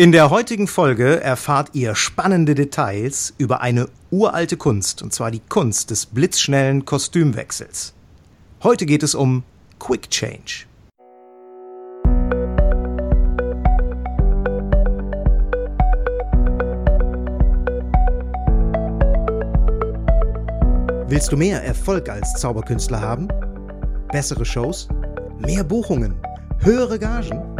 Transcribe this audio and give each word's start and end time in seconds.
In 0.00 0.12
der 0.12 0.30
heutigen 0.30 0.66
Folge 0.66 1.20
erfahrt 1.20 1.74
ihr 1.74 1.94
spannende 1.94 2.54
Details 2.54 3.34
über 3.36 3.60
eine 3.60 3.86
uralte 4.10 4.56
Kunst, 4.56 5.02
und 5.02 5.12
zwar 5.12 5.30
die 5.30 5.42
Kunst 5.46 5.90
des 5.90 6.06
blitzschnellen 6.06 6.86
Kostümwechsels. 6.86 7.92
Heute 8.62 8.86
geht 8.86 9.02
es 9.02 9.14
um 9.14 9.42
Quick 9.78 10.08
Change. 10.08 10.64
Willst 21.08 21.30
du 21.30 21.36
mehr 21.36 21.62
Erfolg 21.62 22.08
als 22.08 22.32
Zauberkünstler 22.40 23.02
haben? 23.02 23.28
Bessere 24.10 24.46
Shows? 24.46 24.88
Mehr 25.40 25.62
Buchungen? 25.62 26.14
Höhere 26.60 26.98
Gagen? 26.98 27.59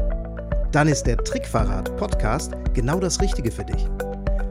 Dann 0.73 0.89
ist 0.89 1.05
der 1.05 1.17
Trickverrat 1.17 1.97
Podcast 1.97 2.53
genau 2.75 3.01
das 3.01 3.19
Richtige 3.21 3.51
für 3.51 3.65
dich. 3.65 3.89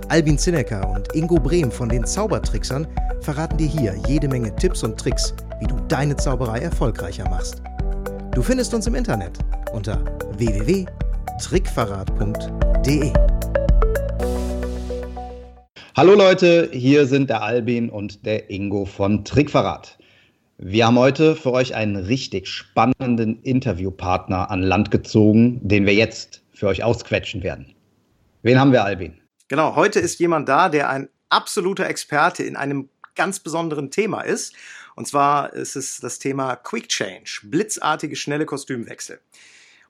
Albin 0.09 0.37
Zinecker 0.37 0.89
und 0.89 1.15
Ingo 1.15 1.35
Brehm 1.35 1.71
von 1.71 1.87
den 1.87 2.05
Zaubertricksern 2.05 2.85
verraten 3.21 3.55
dir 3.57 3.67
hier 3.67 3.95
jede 4.07 4.27
Menge 4.27 4.53
Tipps 4.55 4.83
und 4.83 4.99
Tricks, 4.99 5.33
wie 5.59 5.67
du 5.67 5.75
deine 5.87 6.15
Zauberei 6.15 6.57
erfolgreicher 6.59 7.29
machst. 7.29 7.61
Du 8.33 8.41
findest 8.41 8.73
uns 8.73 8.87
im 8.87 8.95
Internet 8.95 9.37
unter 9.73 10.03
www.trickverrat.de. 10.37 13.13
Hallo 15.95 16.15
Leute, 16.15 16.69
hier 16.71 17.05
sind 17.05 17.29
der 17.29 17.43
Albin 17.43 17.89
und 17.89 18.25
der 18.25 18.49
Ingo 18.49 18.85
von 18.85 19.25
Trickverrat. 19.25 19.98
Wir 20.61 20.85
haben 20.85 20.99
heute 20.99 21.37
für 21.37 21.53
euch 21.53 21.73
einen 21.73 21.95
richtig 21.95 22.49
spannenden 22.49 23.41
Interviewpartner 23.43 24.51
an 24.51 24.61
Land 24.61 24.91
gezogen, 24.91 25.65
den 25.65 25.85
wir 25.85 25.93
jetzt 25.93 26.43
für 26.53 26.67
euch 26.67 26.83
ausquetschen 26.83 27.43
werden. 27.43 27.73
Wen 28.41 28.59
haben 28.59 28.73
wir, 28.73 28.83
Albin? 28.83 29.21
Genau, 29.47 29.77
heute 29.77 30.01
ist 30.01 30.19
jemand 30.19 30.49
da, 30.49 30.67
der 30.67 30.89
ein 30.89 31.07
absoluter 31.29 31.87
Experte 31.87 32.43
in 32.43 32.57
einem 32.57 32.89
ganz 33.15 33.39
besonderen 33.39 33.89
Thema 33.89 34.19
ist. 34.19 34.53
Und 34.97 35.07
zwar 35.07 35.53
ist 35.53 35.77
es 35.77 36.01
das 36.01 36.19
Thema 36.19 36.57
Quick 36.57 36.89
Change, 36.89 37.39
blitzartige, 37.45 38.17
schnelle 38.17 38.45
Kostümwechsel. 38.45 39.21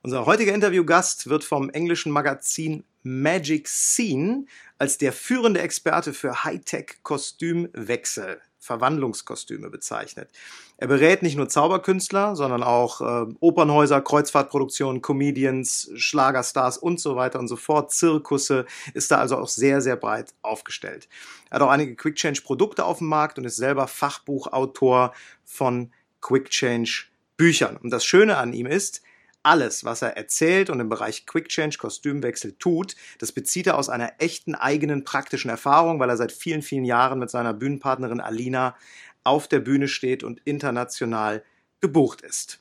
Unser 0.02 0.24
heutiger 0.24 0.54
Interviewgast 0.54 1.28
wird 1.28 1.42
vom 1.42 1.70
englischen 1.70 2.12
Magazin 2.12 2.84
Magic 3.02 3.66
Scene 3.66 4.44
als 4.78 4.98
der 4.98 5.12
führende 5.12 5.62
Experte 5.62 6.14
für 6.14 6.44
Hightech-Kostümwechsel 6.44 8.40
Verwandlungskostüme 8.60 9.70
bezeichnet. 9.70 10.30
Er 10.76 10.86
berät 10.86 11.22
nicht 11.22 11.36
nur 11.36 11.48
Zauberkünstler, 11.48 12.36
sondern 12.36 12.62
auch 12.62 13.00
äh, 13.00 13.34
Opernhäuser, 13.40 14.02
Kreuzfahrtproduktionen, 14.02 15.02
Comedians, 15.02 15.90
Schlagerstars 15.96 16.78
und 16.78 17.00
so 17.00 17.16
weiter 17.16 17.38
und 17.38 17.48
so 17.48 17.56
fort, 17.56 17.90
Zirkusse, 17.90 18.66
ist 18.92 19.10
da 19.10 19.18
also 19.18 19.38
auch 19.38 19.48
sehr, 19.48 19.80
sehr 19.80 19.96
breit 19.96 20.34
aufgestellt. 20.42 21.08
Er 21.48 21.56
hat 21.56 21.62
auch 21.62 21.70
einige 21.70 21.96
Quick 21.96 22.16
Change 22.16 22.42
Produkte 22.42 22.84
auf 22.84 22.98
dem 22.98 23.08
Markt 23.08 23.38
und 23.38 23.44
ist 23.44 23.56
selber 23.56 23.88
Fachbuchautor 23.88 25.14
von 25.44 25.90
Quick 26.20 26.50
Change 26.50 27.06
Büchern. 27.38 27.78
Und 27.78 27.90
das 27.90 28.04
Schöne 28.04 28.36
an 28.36 28.52
ihm 28.52 28.66
ist, 28.66 29.02
alles, 29.42 29.84
was 29.84 30.02
er 30.02 30.16
erzählt 30.16 30.70
und 30.70 30.80
im 30.80 30.88
Bereich 30.88 31.26
Quick 31.26 31.48
Change 31.48 31.78
Kostümwechsel 31.78 32.52
tut, 32.58 32.96
das 33.18 33.32
bezieht 33.32 33.66
er 33.66 33.78
aus 33.78 33.88
einer 33.88 34.12
echten 34.18 34.54
eigenen 34.54 35.04
praktischen 35.04 35.50
Erfahrung, 35.50 35.98
weil 35.98 36.10
er 36.10 36.16
seit 36.16 36.32
vielen, 36.32 36.62
vielen 36.62 36.84
Jahren 36.84 37.18
mit 37.18 37.30
seiner 37.30 37.54
Bühnenpartnerin 37.54 38.20
Alina 38.20 38.76
auf 39.24 39.48
der 39.48 39.60
Bühne 39.60 39.88
steht 39.88 40.22
und 40.24 40.40
international 40.44 41.42
gebucht 41.80 42.20
ist. 42.20 42.60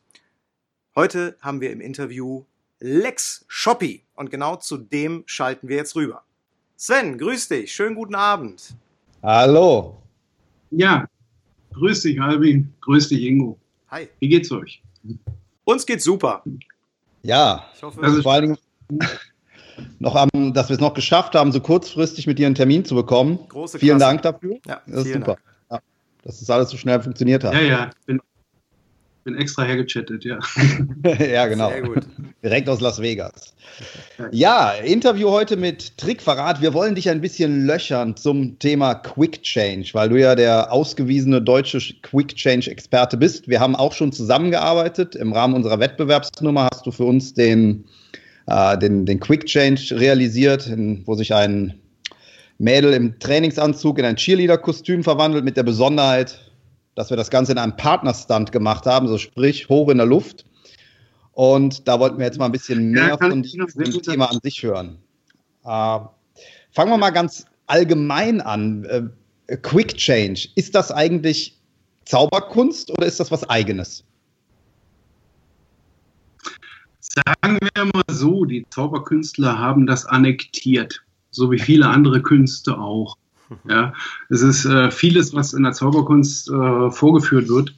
Heute 0.96 1.38
haben 1.42 1.62
wir 1.62 1.72
im 1.72 1.82
Interview 1.82 2.46
Lex 2.80 3.46
Shoppi 3.48 4.06
und 4.16 4.32
genau 4.32 4.56
zu 4.56 4.78
dem 4.78 5.24
schalten 5.26 5.68
wir 5.68 5.78
jetzt 5.78 5.96
rüber. 5.96 6.24
Sven, 6.78 7.18
grüß 7.18 7.50
dich, 7.50 7.74
schönen 7.74 7.96
guten 7.96 8.16
Abend. 8.16 8.74
Hallo. 9.22 10.02
Ja, 10.72 11.06
grüß 11.74 12.04
dich, 12.04 12.22
Albin, 12.22 12.74
grüß 12.82 13.10
dich, 13.10 13.24
Ingo. 13.24 13.58
Hi. 13.90 14.08
Wie 14.20 14.30
geht's 14.30 14.52
euch? 14.52 14.82
Uns 15.70 15.86
geht's 15.86 16.04
super. 16.04 16.42
Ja, 17.22 17.68
ich 17.76 17.84
hoffe, 17.84 18.02
also 18.02 18.24
vor 18.24 18.34
allen 18.34 18.42
Dingen 18.42 18.58
noch 20.00 20.16
am, 20.16 20.52
dass 20.52 20.70
wir 20.70 20.74
es 20.74 20.80
noch 20.80 20.96
geschafft 20.96 21.36
haben, 21.36 21.52
so 21.52 21.62
kurzfristig 21.62 22.26
mit 22.26 22.40
dir 22.40 22.48
einen 22.48 22.56
Termin 22.56 22.86
zu 22.86 22.96
bekommen. 22.96 23.38
Große 23.50 23.78
Vielen 23.78 24.00
Dank 24.00 24.24
dafür. 24.24 24.58
Ja, 24.66 24.82
das 24.88 25.06
ist 25.06 25.14
super. 25.14 25.38
Ja, 25.70 25.80
dass 26.24 26.40
das 26.40 26.50
alles 26.50 26.72
so 26.72 26.78
schnell 26.78 27.00
funktioniert 27.04 27.44
hat. 27.44 27.54
Ja, 27.54 27.62
ja, 27.62 27.90
bin 28.08 28.20
bin 29.24 29.36
extra 29.36 29.62
hergechattet, 29.64 30.26
ja. 30.26 30.40
ja, 31.20 31.46
genau. 31.46 31.70
Sehr 31.70 31.82
gut. 31.84 32.08
Direkt 32.42 32.70
aus 32.70 32.80
Las 32.80 33.02
Vegas. 33.02 33.54
Ja, 34.32 34.72
Interview 34.72 35.30
heute 35.30 35.58
mit 35.58 35.98
Trickverrat. 35.98 36.62
Wir 36.62 36.74
wollen 36.74 36.96
dich 36.96 37.10
ein 37.10 37.20
bisschen 37.20 37.66
löchern 37.66 38.16
zum 38.16 38.58
Thema 38.60 38.96
Quick 38.96 39.44
Change, 39.44 39.90
weil 39.92 40.08
du 40.08 40.16
ja 40.16 40.36
der 40.36 40.72
ausgewiesene 40.72 41.42
deutsche 41.42 41.80
Quick 42.02 42.36
Change 42.36 42.72
Experte 42.72 43.18
bist. 43.18 43.50
Wir 43.50 43.60
haben 43.60 43.76
auch 43.76 43.92
schon 43.92 44.14
zusammengearbeitet. 44.14 45.16
Im 45.16 45.34
Rahmen 45.34 45.54
unserer 45.54 45.82
Wettbewerbsnummer 45.82 46.70
hast 46.72 46.86
du 46.86 46.92
für 46.92 47.04
uns 47.04 47.34
den, 47.34 47.84
äh, 48.48 48.78
den, 48.78 49.06
den 49.06 49.20
Quick 49.20 49.46
Change 49.46 50.00
realisiert, 50.00 50.66
in, 50.68 51.06
wo 51.06 51.16
sich 51.16 51.34
ein 51.34 51.74
Mädel 52.58 52.94
im 52.94 53.20
Trainingsanzug 53.20 54.00
in 54.00 54.06
ein 54.06 54.16
Cheerleader-Kostüm 54.16 55.04
verwandelt, 55.04 55.44
mit 55.44 55.58
der 55.58 55.64
Besonderheit, 55.64 56.40
dass 56.96 57.10
wir 57.10 57.18
das 57.18 57.30
Ganze 57.30 57.52
in 57.52 57.58
einem 57.58 57.76
Partnerstand 57.76 58.54
gemacht 58.54 58.86
haben, 58.86 59.10
so 59.10 59.18
sprich 59.18 59.68
hoch 59.68 59.90
in 59.90 59.98
der 59.98 60.08
Luft. 60.08 60.46
Und 61.40 61.88
da 61.88 61.98
wollten 62.02 62.18
wir 62.18 62.26
jetzt 62.26 62.38
mal 62.38 62.48
ein 62.48 62.52
bisschen 62.52 62.92
mehr 62.92 63.08
ja, 63.08 63.18
von 63.18 63.42
diesem 63.42 64.02
Thema 64.02 64.26
an 64.26 64.40
sich 64.44 64.62
hören. 64.62 64.98
Äh, 65.64 66.00
fangen 66.70 66.92
wir 66.92 66.98
mal 66.98 67.12
ganz 67.12 67.46
allgemein 67.66 68.42
an. 68.42 68.84
Äh, 68.84 69.56
Quick 69.56 69.96
Change, 69.96 70.50
ist 70.56 70.76
das 70.76 70.92
eigentlich 70.92 71.58
Zauberkunst 72.04 72.92
oder 72.92 73.08
ist 73.08 73.22
das 73.22 73.32
was 73.32 73.50
eigenes? 73.50 74.04
Sagen 77.00 77.58
wir 77.74 77.86
mal 77.86 78.04
so, 78.10 78.44
die 78.44 78.66
Zauberkünstler 78.70 79.58
haben 79.58 79.88
das 79.88 80.06
annektiert, 80.06 81.02
so 81.32 81.52
wie 81.52 81.60
viele 81.60 81.88
andere 81.88 82.22
Künste 82.22 82.78
auch. 82.78 83.16
Ja, 83.68 83.94
es 84.30 84.42
ist 84.42 84.66
äh, 84.66 84.92
vieles, 84.92 85.34
was 85.34 85.54
in 85.54 85.64
der 85.64 85.72
Zauberkunst 85.72 86.50
äh, 86.50 86.92
vorgeführt 86.92 87.48
wird. 87.48 87.74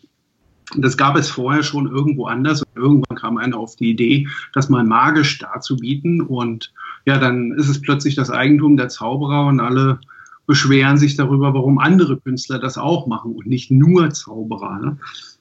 Das 0.77 0.97
gab 0.97 1.17
es 1.17 1.29
vorher 1.29 1.63
schon 1.63 1.87
irgendwo 1.87 2.25
anders. 2.25 2.61
Und 2.61 2.75
irgendwann 2.75 3.17
kam 3.17 3.37
einer 3.37 3.57
auf 3.57 3.75
die 3.75 3.91
Idee, 3.91 4.27
das 4.53 4.69
mal 4.69 4.83
magisch 4.83 5.39
darzubieten. 5.39 6.21
Und 6.21 6.73
ja, 7.05 7.17
dann 7.17 7.51
ist 7.53 7.67
es 7.67 7.81
plötzlich 7.81 8.15
das 8.15 8.31
Eigentum 8.31 8.77
der 8.77 8.89
Zauberer 8.89 9.47
und 9.47 9.59
alle 9.59 9.99
beschweren 10.47 10.97
sich 10.97 11.15
darüber, 11.15 11.53
warum 11.53 11.77
andere 11.77 12.17
Künstler 12.17 12.59
das 12.59 12.77
auch 12.77 13.07
machen 13.07 13.33
und 13.33 13.47
nicht 13.47 13.71
nur 13.71 14.09
Zauberer. 14.11 14.79
Ne? 14.79 14.97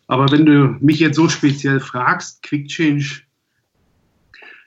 Aber 0.06 0.30
wenn 0.30 0.46
du 0.46 0.76
mich 0.80 1.00
jetzt 1.00 1.16
so 1.16 1.28
speziell 1.28 1.80
fragst, 1.80 2.42
Quick 2.42 2.68
Change, 2.68 3.22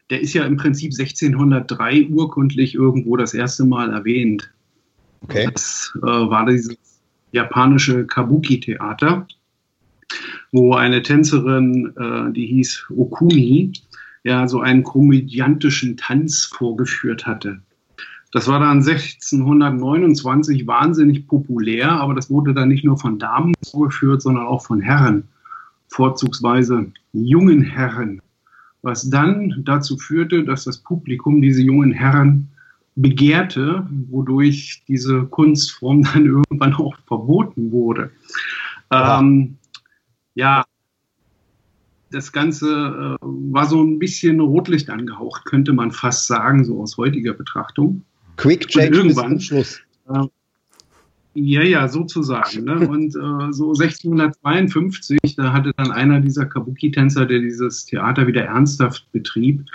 der 0.09 0.21
ist 0.21 0.33
ja 0.33 0.45
im 0.45 0.57
Prinzip 0.57 0.91
1603 0.91 2.07
urkundlich 2.09 2.75
irgendwo 2.75 3.17
das 3.17 3.33
erste 3.33 3.65
Mal 3.65 3.91
erwähnt. 3.91 4.51
Okay. 5.21 5.49
Das 5.51 5.93
äh, 5.97 6.05
war 6.05 6.45
dieses 6.45 6.77
japanische 7.31 8.05
Kabuki-Theater, 8.05 9.27
wo 10.51 10.73
eine 10.73 11.01
Tänzerin, 11.01 11.93
äh, 11.97 12.31
die 12.33 12.45
hieß 12.47 12.85
Okuni, 12.95 13.73
ja, 14.23 14.47
so 14.47 14.61
einen 14.61 14.83
komödiantischen 14.83 15.97
Tanz 15.97 16.45
vorgeführt 16.45 17.25
hatte. 17.25 17.59
Das 18.31 18.47
war 18.47 18.59
dann 18.59 18.81
1629 18.81 20.65
wahnsinnig 20.65 21.27
populär, 21.27 21.91
aber 21.91 22.15
das 22.15 22.31
wurde 22.31 22.53
dann 22.53 22.69
nicht 22.69 22.83
nur 22.83 22.97
von 22.97 23.19
Damen 23.19 23.53
vorgeführt, 23.69 24.23
sondern 24.23 24.47
auch 24.47 24.65
von 24.65 24.81
Herren, 24.81 25.25
vorzugsweise 25.87 26.91
jungen 27.11 27.61
Herren, 27.61 28.21
was 28.81 29.09
dann 29.09 29.61
dazu 29.65 29.97
führte, 29.97 30.43
dass 30.43 30.63
das 30.63 30.79
Publikum 30.79 31.41
diese 31.41 31.61
jungen 31.61 31.91
Herren 31.91 32.49
begehrte, 32.95 33.87
wodurch 34.09 34.83
diese 34.87 35.23
Kunstform 35.25 36.03
dann 36.13 36.25
irgendwann 36.25 36.73
auch 36.73 36.95
verboten 37.05 37.71
wurde. 37.71 38.09
Ja, 38.91 39.19
ähm, 39.19 39.57
ja 40.35 40.65
das 42.13 42.31
Ganze 42.31 43.17
äh, 43.21 43.25
war 43.25 43.65
so 43.65 43.83
ein 43.83 43.99
bisschen 43.99 44.39
Rotlicht 44.39 44.89
angehaucht, 44.89 45.45
könnte 45.45 45.73
man 45.73 45.91
fast 45.91 46.27
sagen, 46.27 46.63
so 46.63 46.81
aus 46.81 46.97
heutiger 46.97 47.33
Betrachtung. 47.33 48.03
Quick 48.37 48.67
Change 48.67 48.97
irgendwann, 48.97 49.39
Schluss. 49.39 49.79
Äh, 50.09 50.27
ja, 51.35 51.63
ja, 51.63 51.87
sozusagen. 51.87 52.63
Ne? 52.63 52.87
Und 52.87 53.15
äh, 53.15 53.51
so 53.51 53.73
1652, 53.73 55.17
da 55.35 55.51
hatte 55.51 55.71
dann 55.77 55.91
einer 55.91 56.19
dieser 56.19 56.45
Kabuki-Tänzer, 56.45 57.25
der 57.25 57.39
dieses 57.39 57.85
Theater 57.85 58.27
wieder 58.27 58.43
ernsthaft 58.43 59.11
betrieb, 59.11 59.65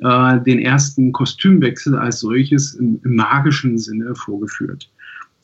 äh, 0.00 0.40
den 0.40 0.60
ersten 0.60 1.10
Kostümwechsel 1.10 1.96
als 1.96 2.20
solches 2.20 2.74
im, 2.74 3.00
im, 3.02 3.16
magischen 3.16 3.78
Sinne 3.78 4.14
vorgeführt. 4.14 4.88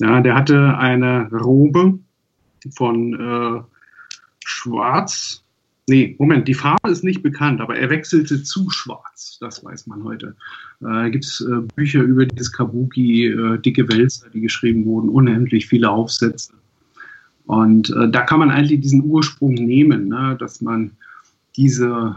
Ja, 0.01 0.21
der 0.21 0.37
hatte 0.37 0.79
eine 0.79 1.29
Robe 1.33 1.99
von 2.77 3.15
äh, 3.15 3.61
Schwarz, 4.49 5.43
Nee, 5.89 6.15
Moment, 6.19 6.47
die 6.47 6.55
Farbe 6.55 6.91
ist 6.91 7.03
nicht 7.03 7.23
bekannt, 7.23 7.63
aber 7.63 7.79
er 7.79 7.89
wechselte 7.89 8.43
zu 8.43 8.69
schwarz, 8.69 9.39
das 9.41 9.65
weiß 9.65 9.87
man 9.87 10.05
heute. 10.05 10.37
Äh, 10.83 11.11
gibt 11.11 11.25
es 11.25 11.41
äh, 11.41 11.63
Bücher 11.77 12.03
über 12.03 12.27
dieses 12.27 12.53
Kabuki, 12.53 13.29
äh, 13.29 13.59
dicke 13.59 13.89
Wälzer, 13.89 14.29
die 14.29 14.43
geschrieben 14.43 14.85
wurden, 14.85 15.09
unendlich 15.09 15.67
viele 15.67 15.89
Aufsätze. 15.89 16.53
Und 17.47 17.89
äh, 17.89 18.11
da 18.11 18.21
kann 18.21 18.39
man 18.39 18.51
eigentlich 18.51 18.83
diesen 18.83 19.03
Ursprung 19.05 19.55
nehmen, 19.55 20.09
ne, 20.09 20.37
dass 20.39 20.61
man 20.61 20.91
diese, 21.57 22.15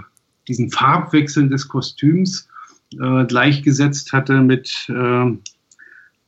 diesen 0.50 0.70
Farbwechsel 0.70 1.48
des 1.48 1.70
Kostüms 1.70 2.50
äh, 3.00 3.24
gleichgesetzt 3.26 4.12
hatte 4.12 4.42
mit 4.42 4.92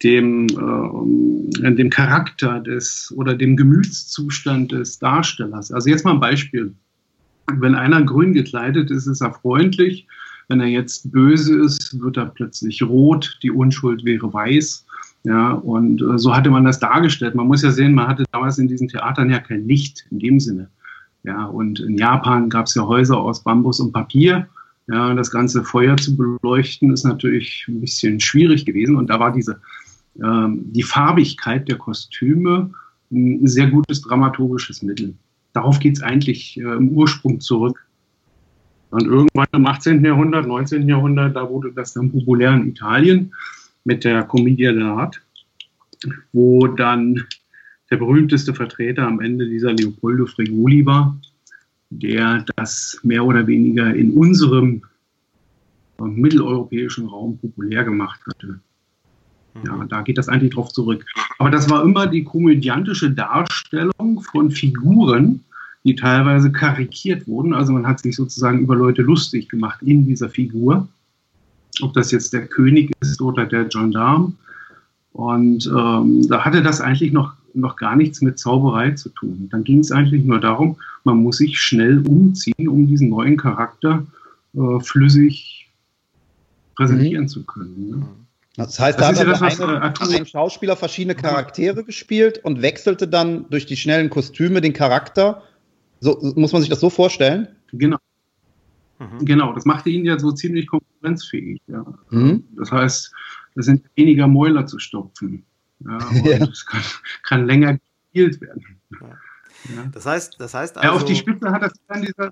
äh, 0.03 0.09
dem, 0.09 1.75
dem 1.75 1.89
Charakter 1.89 2.59
des 2.59 3.13
oder 3.15 3.35
dem 3.35 3.55
Gemütszustand 3.55 4.71
des 4.71 4.99
Darstellers. 4.99 5.71
Also 5.71 5.89
jetzt 5.89 6.05
mal 6.05 6.13
ein 6.13 6.19
Beispiel. 6.19 6.73
Wenn 7.59 7.75
einer 7.75 8.01
grün 8.03 8.33
gekleidet 8.33 8.89
ist, 8.91 9.07
ist 9.07 9.21
er 9.21 9.33
freundlich. 9.33 10.07
Wenn 10.49 10.59
er 10.59 10.67
jetzt 10.67 11.11
böse 11.11 11.59
ist, 11.61 11.99
wird 12.01 12.17
er 12.17 12.27
plötzlich 12.27 12.81
rot. 12.83 13.37
Die 13.43 13.51
Unschuld 13.51 14.05
wäre 14.05 14.33
weiß. 14.33 14.85
Ja, 15.25 15.51
und 15.53 16.01
äh, 16.01 16.17
so 16.17 16.35
hatte 16.35 16.49
man 16.49 16.65
das 16.65 16.79
dargestellt. 16.79 17.35
Man 17.35 17.47
muss 17.47 17.61
ja 17.61 17.71
sehen, 17.71 17.93
man 17.93 18.07
hatte 18.07 18.25
damals 18.31 18.57
in 18.57 18.67
diesen 18.67 18.89
Theatern 18.89 19.29
ja 19.29 19.39
kein 19.39 19.67
Licht 19.67 20.05
in 20.11 20.19
dem 20.19 20.39
Sinne. 20.39 20.69
Ja, 21.23 21.45
und 21.45 21.79
in 21.79 21.97
Japan 21.97 22.49
gab 22.49 22.65
es 22.65 22.75
ja 22.75 22.85
Häuser 22.85 23.17
aus 23.17 23.43
Bambus 23.43 23.79
und 23.79 23.93
Papier. 23.93 24.47
Ja, 24.87 25.13
das 25.13 25.31
ganze 25.31 25.63
Feuer 25.63 25.95
zu 25.95 26.17
beleuchten 26.17 26.91
ist 26.91 27.05
natürlich 27.05 27.65
ein 27.69 27.79
bisschen 27.79 28.19
schwierig 28.19 28.65
gewesen. 28.65 28.97
Und 28.97 29.09
da 29.09 29.19
war 29.21 29.31
diese, 29.31 29.61
die 30.15 30.83
Farbigkeit 30.83 31.67
der 31.67 31.77
Kostüme 31.77 32.71
ein 33.11 33.47
sehr 33.47 33.67
gutes 33.67 34.01
dramaturgisches 34.01 34.83
Mittel 34.83 35.15
darauf 35.53 35.79
geht 35.79 35.97
es 35.97 36.03
eigentlich 36.03 36.57
äh, 36.57 36.61
im 36.61 36.89
Ursprung 36.89 37.39
zurück. 37.39 37.85
Und 38.89 39.05
irgendwann 39.05 39.47
im 39.53 39.65
18. 39.65 40.03
Jahrhundert, 40.03 40.45
19. 40.45 40.87
Jahrhundert, 40.87 41.35
da 41.35 41.49
wurde 41.49 41.71
das 41.71 41.93
dann 41.93 42.11
populär 42.11 42.53
in 42.53 42.67
Italien 42.67 43.33
mit 43.85 44.03
der 44.03 44.23
Commedia 44.23 44.71
dell'arte, 44.71 45.17
wo 46.31 46.67
dann 46.67 47.23
der 47.89 47.97
berühmteste 47.97 48.53
Vertreter 48.53 49.07
am 49.07 49.19
Ende 49.19 49.47
dieser 49.47 49.73
Leopoldo 49.73 50.27
Fregoli 50.27 50.85
war, 50.85 51.17
der 51.89 52.45
das 52.55 52.99
mehr 53.03 53.25
oder 53.25 53.47
weniger 53.47 53.93
in 53.95 54.11
unserem 54.13 54.83
äh, 55.99 56.03
mitteleuropäischen 56.03 57.07
Raum 57.07 57.37
populär 57.39 57.83
gemacht 57.83 58.19
hatte. 58.27 58.59
Ja, 59.65 59.85
da 59.87 60.01
geht 60.01 60.17
das 60.17 60.29
eigentlich 60.29 60.53
drauf 60.53 60.71
zurück. 60.71 61.05
Aber 61.37 61.49
das 61.49 61.69
war 61.69 61.83
immer 61.83 62.07
die 62.07 62.23
komödiantische 62.23 63.11
Darstellung 63.11 64.21
von 64.31 64.51
Figuren, 64.51 65.41
die 65.83 65.95
teilweise 65.95 66.51
karikiert 66.51 67.27
wurden. 67.27 67.53
Also 67.53 67.73
man 67.73 67.85
hat 67.85 67.99
sich 67.99 68.15
sozusagen 68.15 68.59
über 68.59 68.75
Leute 68.75 69.01
lustig 69.01 69.49
gemacht 69.49 69.81
in 69.81 70.05
dieser 70.05 70.29
Figur. 70.29 70.87
Ob 71.81 71.93
das 71.93 72.11
jetzt 72.11 72.33
der 72.33 72.47
König 72.47 72.91
ist 73.01 73.21
oder 73.21 73.45
der 73.45 73.65
Gendarm. 73.65 74.35
Und 75.11 75.67
ähm, 75.67 76.27
da 76.27 76.43
hatte 76.43 76.63
das 76.63 76.81
eigentlich 76.81 77.11
noch, 77.13 77.33
noch 77.53 77.75
gar 77.75 77.95
nichts 77.95 78.21
mit 78.21 78.39
Zauberei 78.39 78.91
zu 78.91 79.09
tun. 79.09 79.47
Dann 79.51 79.63
ging 79.63 79.79
es 79.79 79.91
eigentlich 79.91 80.23
nur 80.23 80.39
darum, 80.39 80.77
man 81.03 81.17
muss 81.17 81.37
sich 81.37 81.59
schnell 81.59 81.99
umziehen, 82.07 82.67
um 82.67 82.87
diesen 82.87 83.09
neuen 83.09 83.37
Charakter 83.37 84.05
äh, 84.55 84.79
flüssig 84.79 85.67
präsentieren 86.75 87.25
mhm. 87.25 87.29
zu 87.29 87.43
können. 87.43 87.89
Ne? 87.89 88.05
Das 88.55 88.79
heißt, 88.79 88.99
das 88.99 89.15
da 89.15 89.21
hat 89.21 89.27
ja 89.27 89.47
das, 89.47 89.59
eine, 89.59 90.17
ein 90.19 90.25
Schauspieler 90.25 90.75
verschiedene 90.75 91.15
Charaktere 91.15 91.83
gespielt 91.83 92.39
und 92.43 92.61
wechselte 92.61 93.07
dann 93.07 93.49
durch 93.49 93.65
die 93.65 93.75
schnellen 93.75 94.09
Kostüme 94.09 94.61
den 94.61 94.73
Charakter. 94.73 95.43
So 95.99 96.19
muss 96.35 96.53
man 96.53 96.61
sich 96.61 96.69
das 96.69 96.79
so 96.79 96.89
vorstellen? 96.89 97.47
Genau. 97.71 97.97
Mhm. 98.99 99.25
Genau, 99.25 99.53
das 99.53 99.65
machte 99.65 99.89
ihn 99.89 100.05
ja 100.05 100.19
so 100.19 100.31
ziemlich 100.31 100.67
konkurrenzfähig. 100.67 101.61
Ja. 101.67 101.83
Mhm. 102.11 102.45
Das 102.55 102.71
heißt, 102.71 103.11
es 103.55 103.65
sind 103.65 103.85
weniger 103.95 104.27
Mäuler 104.27 104.67
zu 104.67 104.77
stopfen. 104.77 105.43
Ja, 105.79 105.97
und 106.09 106.25
ja. 106.25 106.37
es 106.37 106.65
kann, 106.65 106.81
kann, 107.23 107.47
länger 107.47 107.77
gespielt 108.11 108.39
werden. 108.41 108.79
Ja. 109.01 109.85
Das 109.91 110.05
heißt, 110.05 110.35
das 110.39 110.53
heißt 110.53 110.77
also. 110.77 110.87
Ja, 110.87 110.93
auf 110.93 111.05
die 111.05 111.13
also 111.13 111.21
Spitze 111.21 111.51
hat 111.51 111.63
das 111.63 111.73
dann 111.87 112.01
dieser 112.01 112.31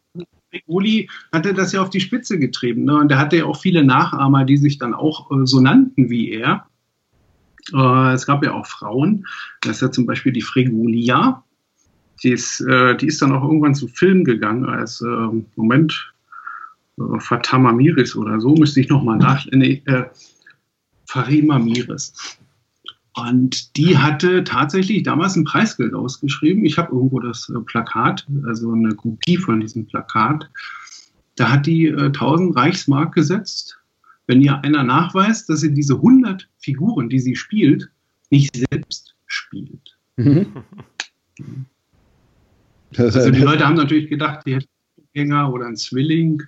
Regoli 0.54 1.10
hatte 1.32 1.54
das 1.54 1.72
ja 1.72 1.82
auf 1.82 1.90
die 1.90 2.02
Spitze 2.02 2.40
getrieben. 2.40 2.84
Ne? 2.86 2.96
Und 2.98 3.10
der 3.10 3.20
hatte 3.20 3.38
ja 3.38 3.46
auch 3.46 3.60
viele 3.60 3.84
Nachahmer, 3.84 4.46
die 4.46 4.58
sich 4.58 4.78
dann 4.78 4.94
auch 4.94 5.32
äh, 5.32 5.46
so 5.46 5.60
nannten 5.60 6.10
wie 6.10 6.32
er. 6.32 6.68
Äh, 7.74 8.14
es 8.14 8.26
gab 8.26 8.44
ja 8.44 8.54
auch 8.54 8.66
Frauen. 8.66 9.26
Das 9.62 9.78
ist 9.78 9.82
ja 9.82 9.92
zum 9.92 10.06
Beispiel 10.06 10.32
die 10.32 10.42
Fregolia. 10.42 11.44
Die 12.24 12.32
ist, 12.32 12.62
äh, 12.62 12.96
die 12.96 13.08
ist 13.08 13.22
dann 13.22 13.32
auch 13.32 13.44
irgendwann 13.44 13.76
zu 13.76 13.88
Film 13.88 14.24
gegangen 14.24 14.66
als, 14.66 15.02
äh, 15.02 15.28
Moment, 15.56 16.14
äh, 17.00 17.20
Fatama 17.20 17.72
Miris 17.72 18.16
oder 18.16 18.40
so, 18.40 18.54
müsste 18.54 18.80
ich 18.80 18.90
nochmal 18.90 19.18
nach. 19.18 19.46
Nee, 19.52 19.82
äh, 19.86 20.04
Farima 21.06 21.60
Miris. 21.60 22.38
Und 23.14 23.76
die 23.76 23.98
hatte 23.98 24.44
tatsächlich 24.44 25.04
damals 25.04 25.36
ein 25.36 25.44
Preisgeld 25.44 25.94
ausgeschrieben. 25.94 26.64
Ich 26.64 26.78
habe 26.78 26.96
irgendwo 26.96 27.20
das 27.20 27.50
äh, 27.50 27.60
Plakat, 27.60 28.26
also 28.46 28.72
eine 28.72 28.96
Kopie 28.96 29.38
von 29.38 29.60
diesem 29.60 29.86
Plakat. 29.86 30.50
Da 31.36 31.52
hat 31.52 31.66
die 31.66 31.88
äh, 31.88 32.06
1000 32.06 32.56
Reichsmark 32.56 33.14
gesetzt. 33.14 33.78
Wenn 34.28 34.42
ihr 34.42 34.64
einer 34.64 34.84
nachweist, 34.84 35.50
dass 35.50 35.60
sie 35.60 35.74
diese 35.74 35.96
100 35.96 36.48
Figuren, 36.60 37.10
die 37.10 37.20
sie 37.20 37.36
spielt, 37.36 37.90
nicht 38.30 38.56
selbst 38.56 39.14
spielt. 39.26 39.98
Mhm. 40.16 40.48
Also 42.96 43.30
die 43.30 43.40
Leute 43.42 43.66
haben 43.66 43.76
natürlich 43.76 44.10
gedacht, 44.10 44.46
die 44.46 44.56
hätte 44.56 44.68
einen 44.98 45.08
Gänger 45.14 45.52
oder 45.52 45.66
einen 45.66 45.76
Zwilling 45.76 46.42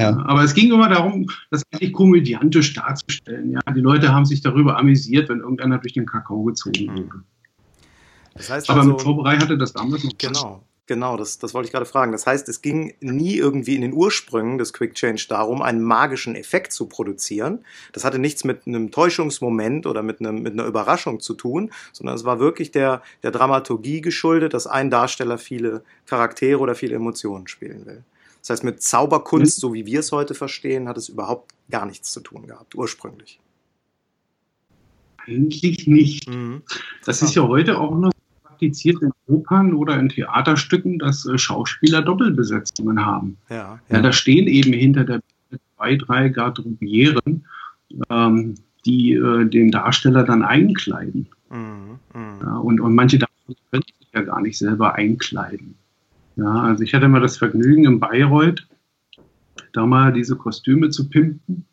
ja. 0.00 0.24
Aber 0.26 0.42
es 0.42 0.54
ging 0.54 0.72
immer 0.72 0.88
darum, 0.88 1.28
das 1.50 1.62
eigentlich 1.72 1.92
komödiantisch 1.92 2.74
darzustellen. 2.74 3.52
Ja, 3.52 3.60
die 3.72 3.80
Leute 3.80 4.12
haben 4.12 4.24
sich 4.24 4.40
darüber 4.40 4.78
amüsiert, 4.78 5.28
wenn 5.28 5.40
irgendeiner 5.40 5.78
durch 5.78 5.94
den 5.94 6.06
Kakao 6.06 6.44
gezogen 6.44 6.86
mhm. 6.86 6.96
wurde. 6.96 7.24
Das 8.34 8.50
heißt 8.50 8.70
Aber 8.70 8.80
also, 8.80 8.92
mit 8.92 9.00
Zauberei 9.00 9.36
hatte 9.36 9.58
das 9.58 9.72
damals 9.72 10.04
noch. 10.04 10.12
Genau. 10.18 10.64
Genau, 10.88 11.18
das, 11.18 11.38
das 11.38 11.52
wollte 11.52 11.66
ich 11.66 11.72
gerade 11.72 11.84
fragen. 11.84 12.12
Das 12.12 12.26
heißt, 12.26 12.48
es 12.48 12.62
ging 12.62 12.94
nie 13.00 13.36
irgendwie 13.36 13.74
in 13.74 13.82
den 13.82 13.92
Ursprüngen 13.92 14.56
des 14.56 14.72
Quick 14.72 14.94
Change 14.94 15.26
darum, 15.28 15.60
einen 15.60 15.82
magischen 15.82 16.34
Effekt 16.34 16.72
zu 16.72 16.86
produzieren. 16.86 17.62
Das 17.92 18.06
hatte 18.06 18.18
nichts 18.18 18.42
mit 18.42 18.66
einem 18.66 18.90
Täuschungsmoment 18.90 19.84
oder 19.86 20.02
mit, 20.02 20.20
einem, 20.20 20.40
mit 20.40 20.54
einer 20.54 20.64
Überraschung 20.64 21.20
zu 21.20 21.34
tun, 21.34 21.72
sondern 21.92 22.16
es 22.16 22.24
war 22.24 22.40
wirklich 22.40 22.70
der, 22.70 23.02
der 23.22 23.32
Dramaturgie 23.32 24.00
geschuldet, 24.00 24.54
dass 24.54 24.66
ein 24.66 24.88
Darsteller 24.88 25.36
viele 25.36 25.82
Charaktere 26.06 26.58
oder 26.58 26.74
viele 26.74 26.94
Emotionen 26.96 27.48
spielen 27.48 27.84
will. 27.84 28.02
Das 28.40 28.50
heißt, 28.50 28.64
mit 28.64 28.82
Zauberkunst, 28.82 29.58
mhm. 29.58 29.60
so 29.60 29.74
wie 29.74 29.86
wir 29.86 30.00
es 30.00 30.12
heute 30.12 30.34
verstehen, 30.34 30.88
hat 30.88 30.96
es 30.96 31.08
überhaupt 31.08 31.52
gar 31.70 31.86
nichts 31.86 32.12
zu 32.12 32.20
tun 32.20 32.46
gehabt, 32.46 32.74
ursprünglich. 32.74 33.40
Eigentlich 35.26 35.86
nicht. 35.86 36.28
Mhm. 36.28 36.62
Das 37.04 37.22
ist 37.22 37.34
ja 37.34 37.42
heute 37.42 37.78
auch 37.78 37.94
noch 37.94 38.12
praktiziert 38.44 39.02
in 39.02 39.12
Opern 39.26 39.74
oder 39.74 39.98
in 39.98 40.08
Theaterstücken, 40.08 40.98
dass 40.98 41.26
äh, 41.26 41.38
Schauspieler 41.38 42.02
Doppelbesetzungen 42.02 43.04
haben. 43.04 43.36
Ja, 43.50 43.56
ja. 43.56 43.80
ja, 43.88 44.02
da 44.02 44.12
stehen 44.12 44.48
eben 44.48 44.72
hinter 44.72 45.04
der 45.04 45.20
zwei, 45.76 45.96
drei 45.96 46.28
Garderobieren, 46.28 47.44
ähm, 48.10 48.54
die 48.84 49.12
äh, 49.12 49.44
den 49.44 49.70
Darsteller 49.70 50.24
dann 50.24 50.42
einkleiden. 50.42 51.28
Mhm, 51.50 51.98
mh. 52.14 52.38
ja, 52.42 52.56
und, 52.56 52.80
und 52.80 52.94
manche 52.94 53.18
davon 53.18 53.54
können 53.70 53.84
sich 53.84 54.08
ja 54.12 54.22
gar 54.22 54.40
nicht 54.40 54.58
selber 54.58 54.94
einkleiden. 54.94 55.76
Ja, 56.38 56.62
also 56.62 56.84
ich 56.84 56.94
hatte 56.94 57.08
mal 57.08 57.20
das 57.20 57.36
Vergnügen 57.36 57.84
in 57.84 57.98
Bayreuth, 57.98 58.66
da 59.72 59.86
mal 59.86 60.12
diese 60.12 60.36
Kostüme 60.36 60.90
zu 60.90 61.08
pimpen. 61.08 61.64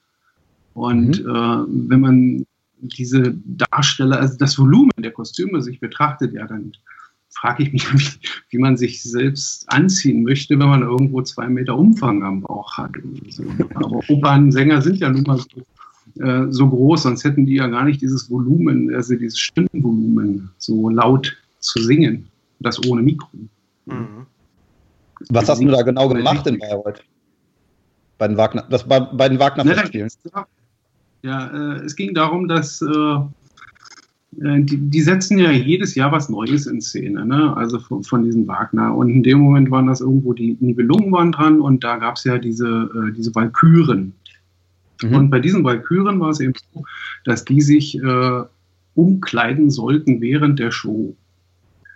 Und 0.73 1.23
mhm. 1.23 1.29
äh, 1.29 1.89
wenn 1.89 2.01
man 2.01 2.45
diese 2.79 3.35
Darsteller, 3.45 4.19
also 4.19 4.37
das 4.37 4.57
Volumen 4.57 4.91
der 4.97 5.11
Kostüme 5.11 5.61
sich 5.61 5.79
betrachtet, 5.79 6.33
ja, 6.33 6.47
dann 6.47 6.73
frage 7.29 7.63
ich 7.63 7.73
mich, 7.73 7.93
wie, 7.93 8.27
wie, 8.49 8.57
man 8.57 8.75
sich 8.75 9.03
selbst 9.03 9.71
anziehen 9.71 10.23
möchte, 10.23 10.57
wenn 10.57 10.67
man 10.67 10.81
irgendwo 10.81 11.21
zwei 11.21 11.47
Meter 11.47 11.77
Umfang 11.77 12.23
am 12.23 12.41
Bauch 12.41 12.75
hat. 12.75 12.91
So. 13.29 13.43
Aber 13.75 13.99
Opernsänger 14.09 14.81
sind 14.81 14.97
ja 14.97 15.11
nun 15.11 15.23
mal 15.23 15.37
so, 15.37 16.23
äh, 16.23 16.51
so, 16.51 16.67
groß, 16.67 17.03
sonst 17.03 17.23
hätten 17.23 17.45
die 17.45 17.55
ja 17.55 17.67
gar 17.67 17.85
nicht 17.85 18.01
dieses 18.01 18.31
Volumen, 18.31 18.93
also 18.95 19.15
dieses 19.15 19.37
Stimmenvolumen 19.37 20.49
so 20.57 20.89
laut 20.89 21.37
zu 21.59 21.83
singen. 21.83 22.27
Das 22.59 22.83
ohne 22.87 23.03
Mikro. 23.03 23.29
Mhm. 23.85 24.25
Was 25.29 25.49
hast 25.49 25.61
du 25.61 25.67
da 25.67 25.81
genau 25.81 26.09
gemacht 26.09 26.45
in 26.47 26.59
Bayreuth? 26.59 27.03
Bei 28.17 28.27
den 28.27 28.37
Wagner, 28.37 28.65
das, 28.69 28.87
bei, 28.87 28.99
bei 28.99 29.29
den 29.29 29.39
Wagner-Festspielen? 29.39 30.09
Ja, 31.21 31.47
äh, 31.47 31.83
es 31.83 31.95
ging 31.95 32.13
darum, 32.13 32.47
dass 32.47 32.81
äh, 32.81 32.85
äh, 32.85 34.61
die, 34.61 34.77
die, 34.77 35.01
setzen 35.01 35.37
ja 35.37 35.51
jedes 35.51 35.95
Jahr 35.95 36.11
was 36.11 36.29
Neues 36.29 36.67
in 36.67 36.81
Szene, 36.81 37.25
ne? 37.25 37.55
also 37.55 37.79
von, 37.79 38.03
von 38.03 38.23
diesem 38.23 38.47
Wagner. 38.47 38.95
Und 38.95 39.09
in 39.09 39.23
dem 39.23 39.39
Moment 39.39 39.71
waren 39.71 39.87
das 39.87 40.01
irgendwo 40.01 40.33
die 40.33 40.57
Nibelungen 40.59 41.11
waren 41.11 41.31
dran 41.31 41.61
und 41.61 41.83
da 41.83 41.97
gab 41.97 42.17
es 42.17 42.23
ja 42.25 42.37
diese, 42.37 42.67
äh, 42.67 43.11
diese 43.13 43.33
Walküren. 43.35 44.13
Mhm. 45.01 45.15
Und 45.15 45.29
bei 45.29 45.39
diesen 45.39 45.63
Walküren 45.63 46.19
war 46.19 46.29
es 46.29 46.39
eben 46.39 46.53
so, 46.73 46.83
dass 47.23 47.45
die 47.45 47.61
sich 47.61 47.97
äh, 47.97 48.41
umkleiden 48.95 49.69
sollten 49.69 50.21
während 50.21 50.59
der 50.59 50.71
Show. 50.71 51.15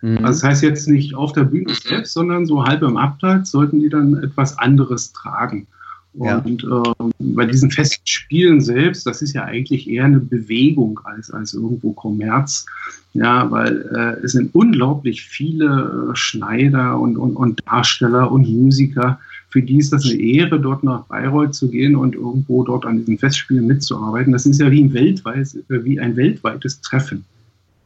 Mhm. 0.01 0.17
Also 0.17 0.41
das 0.41 0.43
heißt 0.43 0.63
jetzt 0.63 0.87
nicht 0.87 1.15
auf 1.15 1.33
der 1.33 1.43
Bühne 1.43 1.73
selbst, 1.73 2.13
sondern 2.13 2.45
so 2.45 2.65
halb 2.65 2.81
im 2.81 2.97
Abteil 2.97 3.45
sollten 3.45 3.79
die 3.79 3.89
dann 3.89 4.23
etwas 4.23 4.57
anderes 4.57 5.11
tragen. 5.13 5.67
Und 6.13 6.63
ja. 6.63 6.83
äh, 6.83 7.11
bei 7.19 7.45
diesen 7.45 7.69
festen 7.69 8.05
Spielen 8.05 8.61
selbst, 8.61 9.05
das 9.05 9.21
ist 9.21 9.33
ja 9.33 9.43
eigentlich 9.43 9.87
eher 9.87 10.05
eine 10.05 10.19
Bewegung 10.19 10.99
als, 11.03 11.29
als 11.29 11.53
irgendwo 11.53 11.93
Kommerz. 11.93 12.65
Ja, 13.13 13.49
weil 13.49 13.81
äh, 13.95 14.23
es 14.23 14.33
sind 14.33 14.53
unglaublich 14.53 15.23
viele 15.23 16.11
äh, 16.11 16.15
Schneider 16.15 16.99
und, 16.99 17.17
und, 17.17 17.35
und 17.35 17.61
Darsteller 17.65 18.31
und 18.31 18.47
Musiker, 18.49 19.19
für 19.49 19.63
die 19.63 19.77
ist 19.77 19.91
das 19.91 20.05
eine 20.05 20.19
Ehre, 20.19 20.59
dort 20.59 20.83
nach 20.83 21.05
Bayreuth 21.05 21.55
zu 21.55 21.69
gehen 21.69 21.95
und 21.95 22.13
irgendwo 22.15 22.63
dort 22.63 22.85
an 22.85 22.99
diesen 22.99 23.17
Festspielen 23.17 23.65
mitzuarbeiten. 23.65 24.31
Das 24.31 24.45
ist 24.45 24.61
ja 24.61 24.69
wie 24.69 24.83
ein, 24.83 24.93
weltweit, 24.93 25.47
wie 25.69 25.99
ein 25.99 26.15
weltweites 26.15 26.81
Treffen. 26.81 27.25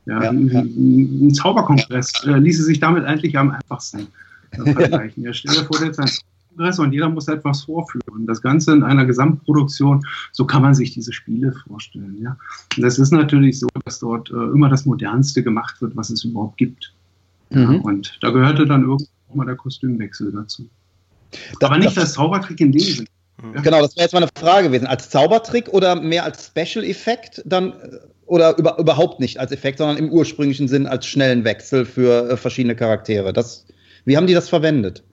Ja, 0.06 0.24
ja, 0.24 0.30
ein, 0.32 0.50
ein, 0.50 1.34
Zauberkongress 1.34 2.26
äh, 2.26 2.38
ließe 2.38 2.64
sich 2.64 2.80
damit 2.80 3.06
eigentlich 3.06 3.38
am 3.38 3.52
einfachsten 3.52 4.08
äh, 4.52 4.74
vergleichen. 4.74 5.24
Ja. 5.24 5.34
stell 5.34 5.56
dir 5.56 5.66
vor, 5.66 5.82
jetzt 5.84 6.00
ein 6.00 6.10
Kongress 6.50 6.80
und 6.80 6.92
jeder 6.92 7.10
muss 7.10 7.28
etwas 7.28 7.64
vorführen. 7.64 8.28
Das 8.28 8.42
Ganze 8.42 8.74
in 8.74 8.84
einer 8.84 9.06
Gesamtproduktion, 9.06 10.06
so 10.32 10.46
kann 10.46 10.62
man 10.62 10.74
sich 10.74 10.94
diese 10.94 11.14
Spiele 11.14 11.54
vorstellen. 11.68 12.18
Ja. 12.22 12.38
Und 12.76 12.84
das 12.84 13.00
ist 13.00 13.12
natürlich 13.12 13.60
so, 13.60 13.68
dass 13.86 14.00
dort 14.00 14.30
äh, 14.30 14.34
immer 14.34 14.70
das 14.70 14.86
Modernste 14.86 15.42
gemacht 15.42 15.82
wird, 15.82 15.96
was 15.96 16.10
es 16.10 16.24
überhaupt 16.24 16.58
gibt. 16.58 16.94
Mhm. 17.50 17.62
Ja, 17.62 17.80
und 17.82 18.18
da 18.22 18.32
gehörte 18.32 18.66
dann 18.66 18.82
irgendwann 18.82 19.08
mal 19.34 19.46
der 19.46 19.56
Kostümwechsel 19.56 20.32
dazu. 20.32 20.68
Da, 21.60 21.68
Aber 21.68 21.78
nicht 21.78 21.98
als 21.98 22.14
Zaubertrick 22.14 22.60
in 22.60 22.72
dem 22.72 22.82
Sinne. 22.82 23.08
Ja. 23.42 23.62
Genau, 23.62 23.82
das 23.82 23.96
wäre 23.96 24.06
jetzt 24.06 24.14
meine 24.14 24.30
Frage 24.38 24.68
gewesen. 24.68 24.86
Als 24.86 25.10
Zaubertrick 25.10 25.70
oder 25.70 26.00
mehr 26.00 26.24
als 26.24 26.48
Special-Effekt 26.48 27.42
dann 27.46 27.74
oder 28.34 28.58
über, 28.58 28.80
überhaupt 28.80 29.20
nicht 29.20 29.40
als 29.40 29.52
Effekt, 29.52 29.78
sondern 29.78 29.98
im 29.98 30.10
ursprünglichen 30.10 30.68
Sinn 30.68 30.88
als 30.88 31.06
schnellen 31.06 31.44
Wechsel 31.44 31.86
für 31.86 32.32
äh, 32.32 32.36
verschiedene 32.36 32.76
Charaktere. 32.76 33.32
Das, 33.32 33.68
wie 34.06 34.18
haben 34.18 34.26
die 34.26 34.34
das 34.34 34.50
verwendet? 34.50 35.04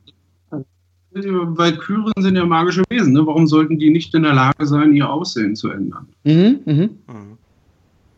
Weil 1.13 1.77
Kyren 1.77 2.13
sind 2.19 2.37
ja 2.37 2.47
magische 2.47 2.83
Wesen. 2.89 3.13
Ne? 3.13 3.27
Warum 3.27 3.47
sollten 3.47 3.79
die 3.79 3.91
nicht 3.91 4.15
in 4.15 4.23
der 4.23 4.33
Lage 4.33 4.67
sein, 4.67 4.95
ihr 4.95 5.11
Aussehen 5.11 5.55
zu 5.55 5.69
ändern? 5.71 6.09
Mhm, 6.25 6.61
mhm. 6.65 6.91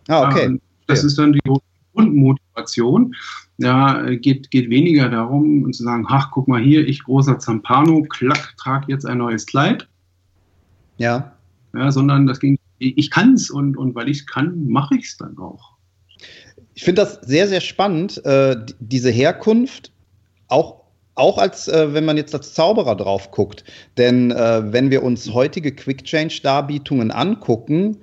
Ah, 0.07 0.29
okay. 0.29 0.53
Ja, 0.53 0.59
das 0.87 1.03
ja. 1.03 1.07
ist 1.09 1.19
dann 1.19 1.33
die 1.33 1.41
Grundmotivation. 1.95 3.13
Ja, 3.59 4.05
geht, 4.15 4.53
geht 4.53 4.71
weniger 4.71 5.09
darum, 5.09 5.73
zu 5.73 5.83
sagen, 5.83 6.07
ach, 6.09 6.31
guck 6.31 6.47
mal 6.47 6.61
hier, 6.61 6.87
ich 6.87 7.03
großer 7.03 7.41
Zampano, 7.41 8.03
klack, 8.03 8.55
trage 8.57 8.87
jetzt 8.89 9.05
ein 9.07 9.19
neues 9.19 9.47
Kleid. 9.47 9.89
Ja. 10.99 11.33
Ja, 11.75 11.91
sondern 11.91 12.27
das 12.27 12.39
ging 12.39 12.59
ich 12.83 13.11
kann 13.11 13.35
es 13.35 13.51
und, 13.51 13.77
und 13.77 13.95
weil 13.95 14.09
ich 14.09 14.21
es 14.21 14.27
kann, 14.27 14.67
mache 14.69 14.97
ich 14.97 15.07
es 15.07 15.17
dann 15.17 15.39
auch. 15.39 15.73
Ich 16.75 16.85
finde 16.85 17.03
das 17.03 17.21
sehr, 17.23 17.49
sehr 17.49 17.61
spannend, 17.61 18.25
äh, 18.25 18.57
diese 18.81 19.11
Herkunft, 19.11 19.93
auch, 20.49 20.83
auch 21.15 21.39
als 21.39 21.69
äh, 21.69 21.93
wenn 21.93 22.05
man 22.05 22.17
jetzt 22.17 22.35
als 22.35 22.55
Zauberer 22.55 22.97
drauf 22.97 23.31
guckt. 23.31 23.65
Denn 23.99 24.31
äh, 24.31 24.73
wenn 24.73 24.91
wir 24.91 25.03
uns 25.03 25.33
heutige 25.33 25.75
Quick 25.75 26.05
Change-Darbietungen 26.05 27.11
angucken, 27.11 27.99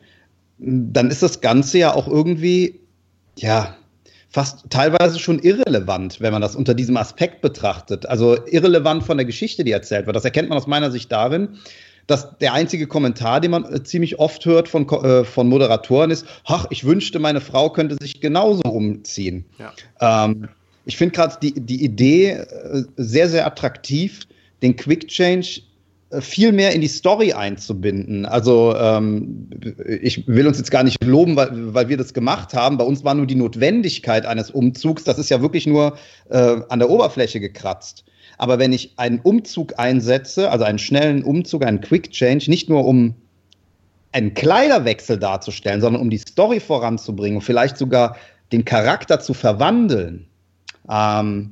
dann 0.59 1.09
ist 1.09 1.23
das 1.23 1.41
Ganze 1.41 1.79
ja 1.79 1.95
auch 1.95 2.07
irgendwie, 2.07 2.79
ja, 3.37 3.75
fast 4.29 4.69
teilweise 4.69 5.17
schon 5.17 5.39
irrelevant, 5.39 6.21
wenn 6.21 6.31
man 6.31 6.41
das 6.41 6.55
unter 6.55 6.75
diesem 6.75 6.97
Aspekt 6.97 7.41
betrachtet. 7.41 8.05
Also 8.05 8.37
irrelevant 8.45 9.03
von 9.03 9.17
der 9.17 9.25
Geschichte, 9.25 9.63
die 9.63 9.71
erzählt 9.71 10.05
wird. 10.05 10.15
Das 10.15 10.25
erkennt 10.25 10.49
man 10.49 10.57
aus 10.57 10.67
meiner 10.67 10.91
Sicht 10.91 11.11
darin, 11.11 11.57
dass 12.09 12.37
der 12.39 12.53
einzige 12.53 12.87
Kommentar, 12.87 13.39
den 13.39 13.51
man 13.51 13.65
äh, 13.71 13.83
ziemlich 13.83 14.17
oft 14.17 14.43
hört 14.45 14.67
von, 14.67 14.89
äh, 14.89 15.23
von 15.23 15.47
Moderatoren 15.47 16.09
ist, 16.09 16.25
ach, 16.45 16.65
ich 16.71 16.83
wünschte, 16.83 17.19
meine 17.19 17.39
Frau 17.39 17.69
könnte 17.69 17.97
sich 18.01 18.19
genauso 18.19 18.63
umziehen. 18.63 19.45
Ja. 19.59 20.25
Ähm, 20.25 20.49
ich 20.85 20.97
finde 20.97 21.13
gerade 21.13 21.37
die, 21.39 21.53
die 21.53 21.83
Idee 21.83 22.31
äh, 22.31 22.83
sehr, 22.97 23.29
sehr 23.29 23.45
attraktiv, 23.45 24.21
den 24.63 24.75
Quick 24.75 25.07
Change 25.07 25.61
äh, 26.09 26.19
viel 26.19 26.51
mehr 26.51 26.73
in 26.73 26.81
die 26.81 26.87
Story 26.87 27.33
einzubinden. 27.33 28.25
Also 28.25 28.75
ähm, 28.75 29.47
ich 30.01 30.27
will 30.27 30.47
uns 30.47 30.57
jetzt 30.57 30.71
gar 30.71 30.83
nicht 30.83 31.03
loben, 31.03 31.35
weil, 31.35 31.75
weil 31.75 31.89
wir 31.89 31.97
das 31.97 32.15
gemacht 32.15 32.55
haben. 32.55 32.79
Bei 32.79 32.85
uns 32.85 33.03
war 33.03 33.13
nur 33.13 33.27
die 33.27 33.35
Notwendigkeit 33.35 34.25
eines 34.25 34.49
Umzugs, 34.49 35.03
das 35.03 35.19
ist 35.19 35.29
ja 35.29 35.43
wirklich 35.43 35.67
nur 35.67 35.95
äh, 36.29 36.57
an 36.69 36.79
der 36.79 36.89
Oberfläche 36.89 37.39
gekratzt. 37.39 38.03
Aber 38.39 38.57
wenn 38.57 38.71
ich 38.73 38.93
einen 38.97 39.19
Umzug 39.19 39.77
einsetze, 39.77 40.49
also 40.49 40.63
einen 40.63 40.79
schnellen 40.79 41.23
Umzug, 41.23 41.63
einen 41.65 41.81
Quick 41.81 42.09
Change, 42.11 42.49
nicht 42.49 42.69
nur 42.69 42.85
um 42.85 43.13
einen 44.13 44.33
Kleiderwechsel 44.33 45.19
darzustellen, 45.19 45.81
sondern 45.81 46.01
um 46.01 46.09
die 46.09 46.17
Story 46.17 46.61
voranzubringen 46.61 47.37
und 47.37 47.43
vielleicht 47.43 47.77
sogar 47.77 48.15
den 48.53 48.63
Charakter 48.63 49.19
zu 49.19 49.33
verwandeln. 49.33 50.25
Ähm, 50.89 51.51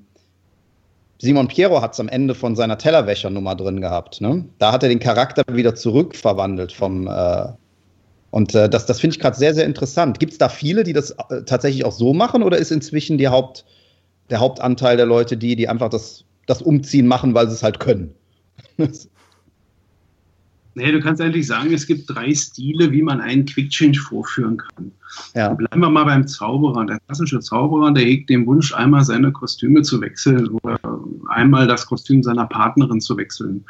Simon 1.20 1.50
Piero 1.50 1.82
hat 1.82 1.94
es 1.94 2.00
am 2.00 2.08
Ende 2.08 2.34
von 2.34 2.56
seiner 2.56 2.77
Tellerwäschernummer 2.77 3.56
drin 3.56 3.82
gehabt. 3.82 4.22
Ne? 4.22 4.46
Da 4.58 4.72
hat 4.72 4.82
er 4.82 4.89
den 4.89 5.00
Charakter 5.00 5.44
wieder 5.51 5.75
zurückverwandelt 5.75 6.72
vom 6.72 7.08
äh, 7.08 7.48
und 8.32 8.56
äh, 8.56 8.70
das, 8.70 8.86
das 8.86 9.01
finde 9.01 9.15
ich 9.15 9.20
gerade 9.20 9.36
sehr, 9.36 9.53
sehr 9.53 9.65
interessant. 9.65 10.20
Gibt 10.20 10.32
es 10.32 10.38
da 10.38 10.48
viele, 10.48 10.84
die 10.84 10.94
das 10.94 11.12
äh, 11.12 11.44
tatsächlich 11.46 11.84
auch 11.84 11.91
so 11.91 12.13
machen 12.13 12.44
oder 12.44 12.58
ist 12.58 12.72
inzwischen 12.72 13.20
Haupt, 13.29 13.65
der 14.29 14.39
Hauptanteil 14.39 14.96
der 14.96 15.06
Leute 15.06 15.36
die, 15.36 15.56
die 15.56 15.67
einfach 15.67 15.89
das 15.89 16.24
das 16.48 16.62
Umziehen 16.62 17.06
machen, 17.06 17.36
weil 17.36 17.48
sie 17.48 17.54
es 17.54 17.63
halt 17.63 17.80
können. 17.80 18.16
Nee, 20.77 20.92
du 20.92 21.00
kannst 21.00 21.20
eigentlich 21.20 21.48
sagen, 21.48 21.74
es 21.74 21.88
gibt 21.88 22.08
drei 22.08 22.32
Stile, 22.36 22.92
wie 22.92 23.01
man 23.01 23.20
einen 23.20 23.46
Quick 23.46 23.72
Change 23.72 24.00
vorführen 24.00 24.58
kann. 24.58 24.92
Ja. 25.34 25.51
Bleiben 25.56 25.82
wir 25.82 25.89
mal 25.89 26.04
beim 26.04 26.27
Zauberer. 26.27 26.86
Der 26.86 27.00
klassische 27.00 27.39
Zauberer, 27.39 27.92
der 27.94 28.04
hegt 28.04 28.30
den 28.30 28.46
Wunsch, 28.46 28.75
einmal 28.75 29.04
seine 29.04 29.32
Kostüme 29.32 29.82
zu 29.82 30.00
wechseln 30.01 30.50
oder 30.50 30.80
einmal 31.30 31.66
das 31.66 31.88
Kostüm 31.88 32.22
seiner 32.22 32.46
Partnerin 32.46 33.01
zu 33.01 33.18
wechseln. 33.18 33.66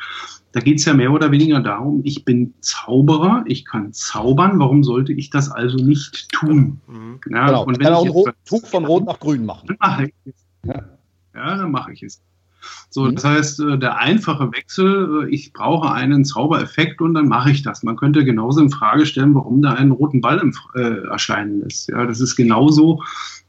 Da 0.51 0.59
geht 0.59 0.79
es 0.79 0.85
ja 0.85 0.93
mehr 0.93 1.13
oder 1.13 1.31
weniger 1.31 1.61
darum, 1.61 2.01
ich 2.03 2.25
bin 2.25 2.53
Zauberer, 2.59 3.45
ich 3.47 3.63
kann 3.63 3.93
zaubern, 3.93 4.59
warum 4.59 4.83
sollte 4.83 5.13
ich 5.13 5.29
das 5.29 5.49
also 5.49 5.77
nicht 5.77 6.29
tun? 6.33 6.81
Mhm. 6.87 7.19
Ja, 7.31 7.45
genau. 7.47 7.63
Und 7.63 7.79
wenn 7.79 7.85
kann 7.85 8.05
ich 8.05 8.11
auch 8.11 8.27
ein 8.27 8.33
Tuch 8.43 8.65
von 8.65 8.83
Rot 8.83 9.05
nach 9.05 9.21
Grün 9.21 9.45
machen. 9.45 9.67
Dann 9.77 9.77
mache 9.79 10.03
ich 10.03 10.13
es. 10.25 10.45
Ja. 10.65 10.83
ja, 11.35 11.55
dann 11.55 11.71
mache 11.71 11.93
ich 11.93 12.03
es. 12.03 12.21
So, 12.89 13.03
mhm. 13.03 13.15
das 13.15 13.23
heißt, 13.23 13.59
äh, 13.61 13.77
der 13.77 13.97
einfache 13.99 14.51
Wechsel, 14.51 15.25
äh, 15.25 15.29
ich 15.29 15.53
brauche 15.53 15.91
einen 15.91 16.25
Zaubereffekt 16.25 17.01
und 17.01 17.13
dann 17.13 17.27
mache 17.27 17.51
ich 17.51 17.63
das. 17.63 17.83
Man 17.83 17.95
könnte 17.95 18.25
genauso 18.25 18.61
in 18.61 18.69
Frage 18.69 19.05
stellen, 19.05 19.35
warum 19.35 19.61
da 19.61 19.73
einen 19.73 19.91
roten 19.91 20.21
Ball 20.21 20.39
im, 20.39 20.53
äh, 20.75 21.07
erscheinen 21.07 21.61
lässt. 21.61 21.89
Ja, 21.89 22.05
das 22.05 22.19
ist 22.19 22.35
genauso 22.35 23.03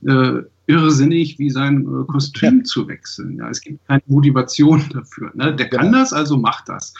äh, 0.06 0.42
irrsinnig 0.66 1.38
wie 1.38 1.50
sein 1.50 1.82
äh, 1.82 2.04
Kostüm 2.06 2.58
ja. 2.58 2.64
zu 2.64 2.88
wechseln. 2.88 3.36
Ja, 3.36 3.48
es 3.48 3.60
gibt 3.60 3.86
keine 3.86 4.02
Motivation 4.06 4.84
dafür. 4.92 5.30
Ne? 5.34 5.54
Der 5.54 5.68
kann 5.68 5.92
das, 5.92 6.12
also 6.12 6.36
macht 6.36 6.68
das. 6.68 6.94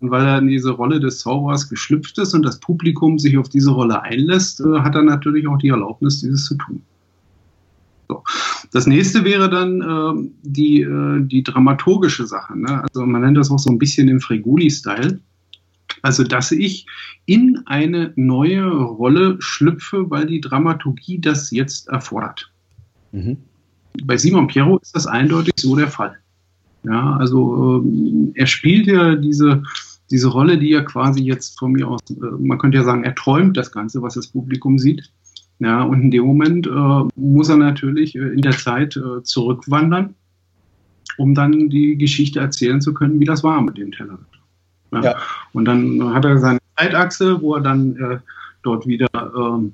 Und 0.00 0.10
weil 0.10 0.26
er 0.26 0.38
in 0.38 0.48
diese 0.48 0.70
Rolle 0.70 1.00
des 1.00 1.20
Zauberers 1.20 1.68
geschlüpft 1.68 2.18
ist 2.18 2.34
und 2.34 2.42
das 2.42 2.60
Publikum 2.60 3.18
sich 3.18 3.38
auf 3.38 3.48
diese 3.48 3.70
Rolle 3.70 4.02
einlässt, 4.02 4.60
äh, 4.60 4.80
hat 4.80 4.94
er 4.94 5.02
natürlich 5.02 5.46
auch 5.46 5.58
die 5.58 5.68
Erlaubnis, 5.68 6.20
dieses 6.20 6.44
zu 6.44 6.56
tun. 6.56 6.82
So. 8.08 8.22
Das 8.72 8.86
nächste 8.86 9.24
wäre 9.24 9.48
dann 9.48 9.80
äh, 9.80 10.30
die, 10.42 10.82
äh, 10.82 11.20
die 11.20 11.42
dramaturgische 11.42 12.26
Sache. 12.26 12.58
Ne? 12.58 12.82
Also 12.82 13.06
man 13.06 13.22
nennt 13.22 13.36
das 13.36 13.50
auch 13.50 13.58
so 13.58 13.70
ein 13.70 13.78
bisschen 13.78 14.06
den 14.06 14.20
Freguli-Style. 14.20 15.20
Also, 16.02 16.22
dass 16.22 16.52
ich 16.52 16.86
in 17.24 17.62
eine 17.64 18.12
neue 18.16 18.68
Rolle 18.68 19.36
schlüpfe, 19.38 20.10
weil 20.10 20.26
die 20.26 20.40
Dramaturgie 20.40 21.18
das 21.18 21.50
jetzt 21.50 21.88
erfordert. 21.88 22.52
Mhm. 23.12 23.38
Bei 24.04 24.16
Simon 24.16 24.48
Piero 24.48 24.78
ist 24.78 24.94
das 24.94 25.06
eindeutig 25.06 25.54
so 25.56 25.76
der 25.76 25.88
Fall. 25.88 26.18
Ja, 26.82 27.16
also 27.16 27.82
äh, 27.82 28.32
er 28.34 28.46
spielt 28.46 28.86
ja 28.86 29.14
diese, 29.14 29.62
diese 30.10 30.28
Rolle, 30.28 30.58
die 30.58 30.72
er 30.72 30.84
quasi 30.84 31.22
jetzt 31.22 31.58
von 31.58 31.72
mir 31.72 31.88
aus, 31.88 32.00
äh, 32.10 32.14
man 32.38 32.58
könnte 32.58 32.76
ja 32.76 32.84
sagen, 32.84 33.04
er 33.04 33.14
träumt 33.14 33.56
das 33.56 33.72
Ganze, 33.72 34.02
was 34.02 34.14
das 34.14 34.26
Publikum 34.26 34.78
sieht. 34.78 35.10
Ja, 35.60 35.82
und 35.82 36.02
in 36.02 36.10
dem 36.10 36.24
Moment 36.24 36.66
äh, 36.66 37.08
muss 37.16 37.48
er 37.48 37.56
natürlich 37.56 38.14
äh, 38.16 38.28
in 38.28 38.42
der 38.42 38.56
Zeit 38.56 38.96
äh, 38.96 39.22
zurückwandern, 39.22 40.14
um 41.16 41.34
dann 41.34 41.70
die 41.70 41.96
Geschichte 41.96 42.40
erzählen 42.40 42.80
zu 42.80 42.92
können, 42.92 43.20
wie 43.20 43.24
das 43.24 43.44
war 43.44 43.60
mit 43.62 43.78
dem 43.78 43.92
Teller. 43.92 44.18
Ja. 44.92 45.02
ja. 45.02 45.16
Und 45.52 45.66
dann 45.66 46.12
hat 46.12 46.24
er 46.24 46.38
seine 46.38 46.58
Zeitachse, 46.76 47.40
wo 47.40 47.54
er 47.54 47.60
dann 47.60 47.96
äh, 47.96 48.18
dort 48.62 48.86
wieder, 48.86 49.08
ähm, 49.14 49.72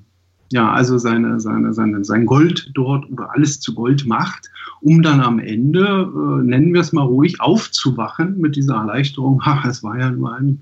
ja, 0.51 0.71
also 0.71 0.97
seine, 0.97 1.39
seine, 1.39 1.73
seine, 1.73 2.03
sein 2.05 2.25
Gold 2.25 2.71
dort 2.73 3.09
oder 3.09 3.31
alles 3.33 3.59
zu 3.59 3.73
Gold 3.73 4.05
macht, 4.05 4.51
um 4.81 5.01
dann 5.01 5.19
am 5.21 5.39
Ende, 5.39 5.83
äh, 5.83 6.43
nennen 6.43 6.73
wir 6.73 6.81
es 6.81 6.93
mal 6.93 7.05
ruhig, 7.05 7.39
aufzuwachen 7.41 8.39
mit 8.39 8.55
dieser 8.55 8.75
Erleichterung, 8.75 9.41
ha, 9.45 9.67
es 9.67 9.83
war 9.83 9.97
ja 9.97 10.11
nur 10.11 10.35
ein 10.35 10.59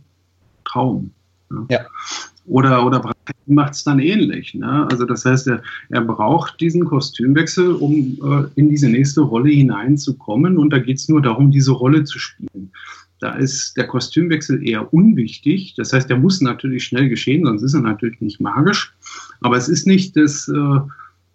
Traum. 0.64 1.12
Ja. 1.52 1.66
ja. 1.70 1.80
Oder, 2.46 2.86
oder 2.86 3.00
macht 3.45 3.74
es 3.74 3.83
dann 3.83 4.00
ähnlich. 4.00 4.53
Ne? 4.53 4.88
Also 4.89 5.05
das 5.05 5.25
heißt, 5.25 5.48
er, 5.48 5.62
er 5.89 6.01
braucht 6.01 6.59
diesen 6.62 6.86
Kostümwechsel, 6.86 7.74
um 7.74 8.17
äh, 8.24 8.45
in 8.55 8.69
diese 8.69 8.89
nächste 8.89 9.21
Rolle 9.21 9.50
hineinzukommen. 9.50 10.57
Und 10.57 10.71
da 10.71 10.79
geht 10.79 10.98
es 10.98 11.09
nur 11.09 11.21
darum, 11.21 11.51
diese 11.51 11.71
Rolle 11.71 12.03
zu 12.03 12.19
spielen. 12.19 12.71
Da 13.19 13.33
ist 13.33 13.75
der 13.75 13.88
Kostümwechsel 13.88 14.65
eher 14.67 14.93
unwichtig. 14.93 15.74
Das 15.75 15.91
heißt, 15.91 16.09
der 16.09 16.17
muss 16.17 16.39
natürlich 16.41 16.86
schnell 16.86 17.09
geschehen, 17.09 17.45
sonst 17.45 17.63
ist 17.63 17.74
er 17.74 17.81
natürlich 17.81 18.21
nicht 18.21 18.39
magisch. 18.39 18.93
Aber 19.41 19.57
es 19.57 19.67
ist 19.67 19.88
nicht 19.88 20.15
das, 20.15 20.48
äh, 20.48 20.79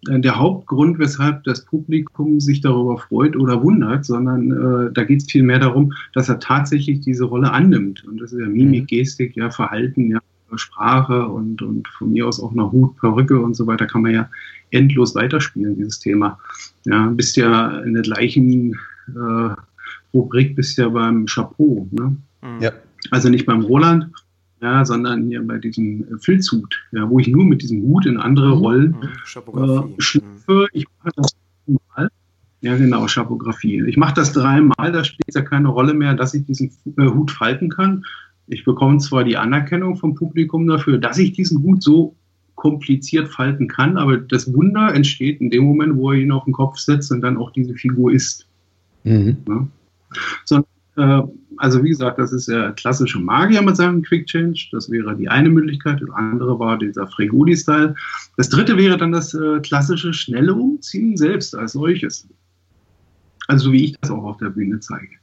der 0.07 0.37
Hauptgrund, 0.37 0.99
weshalb 0.99 1.43
das 1.43 1.65
Publikum 1.65 2.39
sich 2.39 2.61
darüber 2.61 2.97
freut 2.97 3.35
oder 3.35 3.61
wundert, 3.63 4.05
sondern 4.05 4.51
äh, 4.51 4.93
da 4.93 5.03
geht 5.03 5.21
es 5.21 5.31
vielmehr 5.31 5.59
darum, 5.59 5.93
dass 6.13 6.29
er 6.29 6.39
tatsächlich 6.39 7.01
diese 7.01 7.25
Rolle 7.25 7.51
annimmt. 7.51 8.03
Und 8.05 8.21
das 8.21 8.33
ist 8.33 8.39
ja 8.39 8.47
Mimik, 8.47 8.83
mhm. 8.83 8.87
Gestik, 8.87 9.35
ja, 9.35 9.49
Verhalten, 9.49 10.11
ja, 10.11 10.19
Sprache 10.55 11.27
und, 11.27 11.61
und 11.61 11.87
von 11.87 12.11
mir 12.11 12.27
aus 12.27 12.39
auch 12.39 12.53
noch 12.53 12.71
Hut, 12.71 12.95
Perücke 12.97 13.39
und 13.39 13.55
so 13.55 13.67
weiter 13.67 13.85
kann 13.87 14.01
man 14.01 14.13
ja 14.13 14.29
endlos 14.71 15.15
weiterspielen, 15.15 15.75
dieses 15.75 15.99
Thema. 15.99 16.39
Ja, 16.85 17.07
bist 17.07 17.35
ja 17.37 17.79
in 17.79 17.93
der 17.93 18.03
gleichen 18.03 18.77
äh, 19.07 19.55
Rubrik, 20.13 20.55
bist 20.55 20.77
ja 20.77 20.89
beim 20.89 21.25
Chapeau. 21.25 21.87
Ne? 21.91 22.15
Mhm. 22.41 22.61
Ja. 22.61 22.71
Also 23.11 23.29
nicht 23.29 23.45
beim 23.45 23.61
Roland, 23.61 24.11
ja, 24.61 24.85
sondern 24.85 25.27
hier 25.27 25.45
bei 25.45 25.57
diesem 25.57 26.19
Filzhut, 26.19 26.83
ja, 26.91 27.09
wo 27.09 27.19
ich 27.19 27.27
nur 27.27 27.45
mit 27.45 27.61
diesem 27.61 27.81
Hut 27.83 28.05
in 28.05 28.17
andere 28.17 28.55
mhm. 28.55 28.61
Rollen 28.61 28.95
äh, 29.03 30.01
schlüpfe. 30.01 30.67
Ich 30.73 30.85
mache 31.03 31.11
das 31.15 31.35
mal. 31.95 32.09
Ja, 32.61 32.75
genau, 32.75 33.07
Schapografie. 33.07 33.83
Ich 33.85 33.97
mache 33.97 34.15
das 34.15 34.33
dreimal, 34.33 34.91
da 34.91 35.03
spielt 35.03 35.27
es 35.27 35.35
ja 35.35 35.41
keine 35.41 35.67
Rolle 35.67 35.93
mehr, 35.93 36.15
dass 36.15 36.33
ich 36.33 36.45
diesen 36.45 36.71
äh, 36.97 37.05
Hut 37.05 37.29
falten 37.31 37.69
kann. 37.69 38.03
Ich 38.47 38.63
bekomme 38.63 38.99
zwar 38.99 39.23
die 39.23 39.37
Anerkennung 39.37 39.95
vom 39.95 40.15
Publikum 40.15 40.67
dafür, 40.67 40.97
dass 40.97 41.17
ich 41.17 41.33
diesen 41.33 41.63
Hut 41.63 41.81
so 41.81 42.15
kompliziert 42.55 43.27
falten 43.27 43.67
kann, 43.67 43.97
aber 43.97 44.17
das 44.17 44.51
Wunder 44.53 44.93
entsteht 44.93 45.41
in 45.41 45.49
dem 45.49 45.65
Moment, 45.65 45.97
wo 45.97 46.11
er 46.11 46.19
ihn 46.19 46.31
auf 46.31 46.45
den 46.45 46.53
Kopf 46.53 46.77
setzt 46.77 47.11
und 47.11 47.21
dann 47.21 47.37
auch 47.37 47.51
diese 47.51 47.73
Figur 47.73 48.11
ist. 48.11 48.47
Mhm. 49.03 49.37
Ja? 49.47 49.67
So, 50.45 50.65
äh, 50.95 51.21
also 51.57 51.83
wie 51.83 51.89
gesagt, 51.89 52.19
das 52.19 52.33
ist 52.33 52.47
der 52.47 52.73
klassische 52.73 53.19
Magier 53.19 53.61
mit 53.61 53.77
seinem 53.77 54.01
Quick 54.01 54.27
Change. 54.27 54.67
Das 54.71 54.89
wäre 54.89 55.15
die 55.15 55.29
eine 55.29 55.49
Möglichkeit. 55.49 56.01
Das 56.01 56.09
andere 56.11 56.59
war 56.59 56.77
dieser 56.77 57.07
Fregoli-Style. 57.07 57.95
Das 58.37 58.49
dritte 58.49 58.77
wäre 58.77 58.97
dann 58.97 59.11
das 59.11 59.33
äh, 59.33 59.59
klassische 59.61 60.13
schnelle 60.13 60.53
Umziehen 60.53 61.17
selbst 61.17 61.55
als 61.55 61.73
solches. 61.73 62.27
Also 63.47 63.71
wie 63.71 63.85
ich 63.85 63.97
das 64.01 64.11
auch 64.11 64.23
auf 64.23 64.37
der 64.37 64.49
Bühne 64.49 64.79
zeige. 64.79 65.15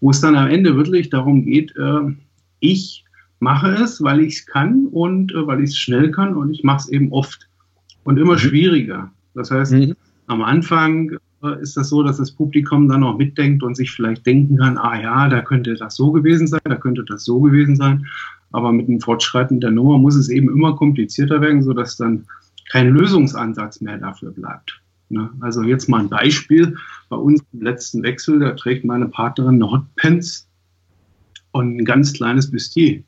Wo 0.00 0.10
es 0.10 0.20
dann 0.20 0.36
am 0.36 0.48
Ende 0.48 0.76
wirklich 0.76 1.10
darum 1.10 1.44
geht, 1.44 1.74
äh, 1.76 2.00
ich 2.60 3.04
mache 3.40 3.70
es, 3.72 4.02
weil 4.02 4.20
ich 4.20 4.36
es 4.36 4.46
kann 4.46 4.86
und 4.86 5.32
äh, 5.32 5.46
weil 5.46 5.62
ich 5.62 5.70
es 5.70 5.78
schnell 5.78 6.10
kann 6.10 6.36
und 6.36 6.50
ich 6.50 6.62
mache 6.62 6.78
es 6.78 6.88
eben 6.88 7.10
oft 7.12 7.48
und 8.04 8.18
immer 8.18 8.34
mhm. 8.34 8.38
schwieriger. 8.38 9.10
Das 9.34 9.50
heißt, 9.50 9.72
mhm. 9.72 9.94
am 10.26 10.42
Anfang 10.42 11.18
äh, 11.42 11.60
ist 11.60 11.76
das 11.76 11.88
so, 11.88 12.02
dass 12.02 12.18
das 12.18 12.32
Publikum 12.32 12.88
dann 12.88 13.02
auch 13.02 13.16
mitdenkt 13.16 13.62
und 13.62 13.76
sich 13.76 13.90
vielleicht 13.90 14.26
denken 14.26 14.58
kann, 14.58 14.78
ah 14.78 15.00
ja, 15.00 15.28
da 15.28 15.40
könnte 15.40 15.74
das 15.74 15.96
so 15.96 16.12
gewesen 16.12 16.46
sein, 16.46 16.60
da 16.64 16.76
könnte 16.76 17.04
das 17.04 17.24
so 17.24 17.40
gewesen 17.40 17.76
sein. 17.76 18.06
Aber 18.52 18.72
mit 18.72 18.88
dem 18.88 19.00
Fortschreiten 19.00 19.60
der 19.60 19.70
Nummer 19.70 19.98
muss 19.98 20.16
es 20.16 20.28
eben 20.28 20.50
immer 20.50 20.74
komplizierter 20.74 21.40
werden, 21.40 21.62
sodass 21.62 21.96
dann 21.96 22.26
kein 22.70 22.90
Lösungsansatz 22.90 23.80
mehr 23.80 23.98
dafür 23.98 24.32
bleibt. 24.32 24.80
Ne? 25.08 25.30
Also 25.40 25.62
jetzt 25.62 25.88
mal 25.88 26.00
ein 26.00 26.08
Beispiel. 26.08 26.76
Bei 27.08 27.16
uns 27.16 27.42
im 27.52 27.62
letzten 27.62 28.02
Wechsel, 28.02 28.40
da 28.40 28.52
trägt 28.52 28.84
meine 28.84 29.06
Partnerin 29.06 29.56
eine 29.56 29.70
Hotpants 29.70 30.49
und 31.52 31.76
ein 31.76 31.84
ganz 31.84 32.12
kleines 32.12 32.50
Bustier. 32.50 33.02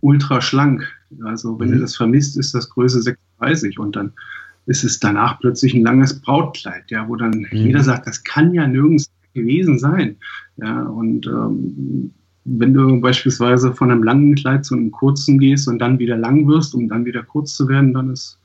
Ultra 0.00 0.40
schlank. 0.40 0.86
Also 1.24 1.58
wenn 1.58 1.68
mhm. 1.68 1.74
ihr 1.74 1.80
das 1.80 1.96
vermisst, 1.96 2.36
ist 2.36 2.54
das 2.54 2.68
Größe 2.70 3.02
36 3.02 3.78
und 3.78 3.96
dann 3.96 4.12
ist 4.66 4.84
es 4.84 4.98
danach 4.98 5.38
plötzlich 5.40 5.74
ein 5.74 5.82
langes 5.82 6.20
Brautkleid, 6.20 6.90
ja, 6.90 7.08
wo 7.08 7.16
dann 7.16 7.30
mhm. 7.30 7.48
jeder 7.50 7.82
sagt, 7.82 8.06
das 8.06 8.22
kann 8.24 8.52
ja 8.52 8.66
nirgends 8.66 9.10
gewesen 9.34 9.78
sein. 9.78 10.16
Ja, 10.56 10.82
und 10.82 11.26
ähm, 11.26 12.10
wenn 12.44 12.74
du 12.74 13.00
beispielsweise 13.00 13.74
von 13.74 13.90
einem 13.90 14.02
langen 14.02 14.34
Kleid 14.34 14.64
zu 14.64 14.74
einem 14.74 14.90
kurzen 14.90 15.38
gehst 15.38 15.68
und 15.68 15.78
dann 15.78 15.98
wieder 15.98 16.16
lang 16.16 16.46
wirst, 16.46 16.74
um 16.74 16.88
dann 16.88 17.04
wieder 17.04 17.22
kurz 17.22 17.54
zu 17.54 17.68
werden, 17.68 17.92
dann 17.92 18.10
ist 18.10 18.38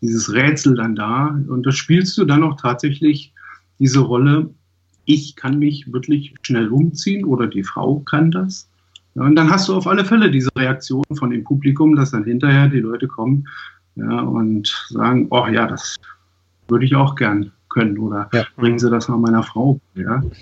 dieses 0.00 0.32
Rätsel 0.32 0.74
dann 0.74 0.96
da. 0.96 1.38
Und 1.48 1.66
das 1.66 1.76
spielst 1.76 2.16
du 2.18 2.24
dann 2.24 2.42
auch 2.42 2.60
tatsächlich 2.60 3.32
diese 3.78 4.00
Rolle, 4.00 4.50
ich 5.04 5.36
kann 5.36 5.58
mich 5.58 5.92
wirklich 5.92 6.34
schnell 6.42 6.68
umziehen 6.68 7.24
oder 7.24 7.46
die 7.46 7.64
Frau 7.64 8.00
kann 8.00 8.30
das. 8.30 8.68
Ja, 9.14 9.22
und 9.22 9.36
dann 9.36 9.50
hast 9.50 9.68
du 9.68 9.74
auf 9.74 9.86
alle 9.86 10.04
Fälle 10.04 10.30
diese 10.30 10.50
Reaktion 10.56 11.04
von 11.12 11.30
dem 11.30 11.44
Publikum, 11.44 11.96
dass 11.96 12.12
dann 12.12 12.24
hinterher 12.24 12.68
die 12.68 12.80
Leute 12.80 13.08
kommen 13.08 13.46
ja, 13.96 14.20
und 14.20 14.86
sagen, 14.88 15.26
oh 15.30 15.46
ja, 15.46 15.66
das 15.66 15.96
würde 16.68 16.84
ich 16.84 16.94
auch 16.94 17.14
gern 17.14 17.52
können 17.68 17.98
oder 17.98 18.28
ja. 18.32 18.44
bringen 18.56 18.78
Sie 18.78 18.90
das 18.90 19.08
mal 19.08 19.18
meiner 19.18 19.42
Frau. 19.42 19.80
Ja. 19.94 20.22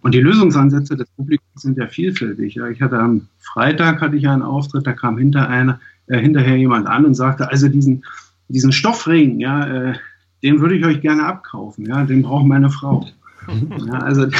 Und 0.00 0.14
die 0.14 0.20
Lösungsansätze 0.20 0.96
des 0.96 1.08
Publikums 1.10 1.62
sind 1.62 1.76
ja 1.76 1.88
vielfältig. 1.88 2.54
Ja. 2.54 2.68
Ich 2.68 2.80
hatte 2.80 2.98
am 2.98 3.28
Freitag 3.38 4.00
hatte 4.00 4.16
ich 4.16 4.28
einen 4.28 4.42
Auftritt, 4.42 4.86
da 4.86 4.92
kam 4.92 5.18
hinter 5.18 5.48
einer, 5.48 5.80
äh, 6.06 6.18
hinterher 6.18 6.56
jemand 6.56 6.86
an 6.86 7.04
und 7.04 7.14
sagte, 7.14 7.50
also 7.50 7.68
diesen, 7.68 8.04
diesen 8.48 8.72
Stoffring, 8.72 9.40
ja, 9.40 9.66
äh, 9.66 9.94
den 10.42 10.60
würde 10.60 10.76
ich 10.76 10.84
euch 10.84 11.00
gerne 11.00 11.24
abkaufen, 11.24 11.86
ja, 11.86 12.04
den 12.04 12.22
braucht 12.22 12.46
meine 12.46 12.70
Frau. 12.70 13.08
Ja, 13.48 13.98
also 13.98 14.26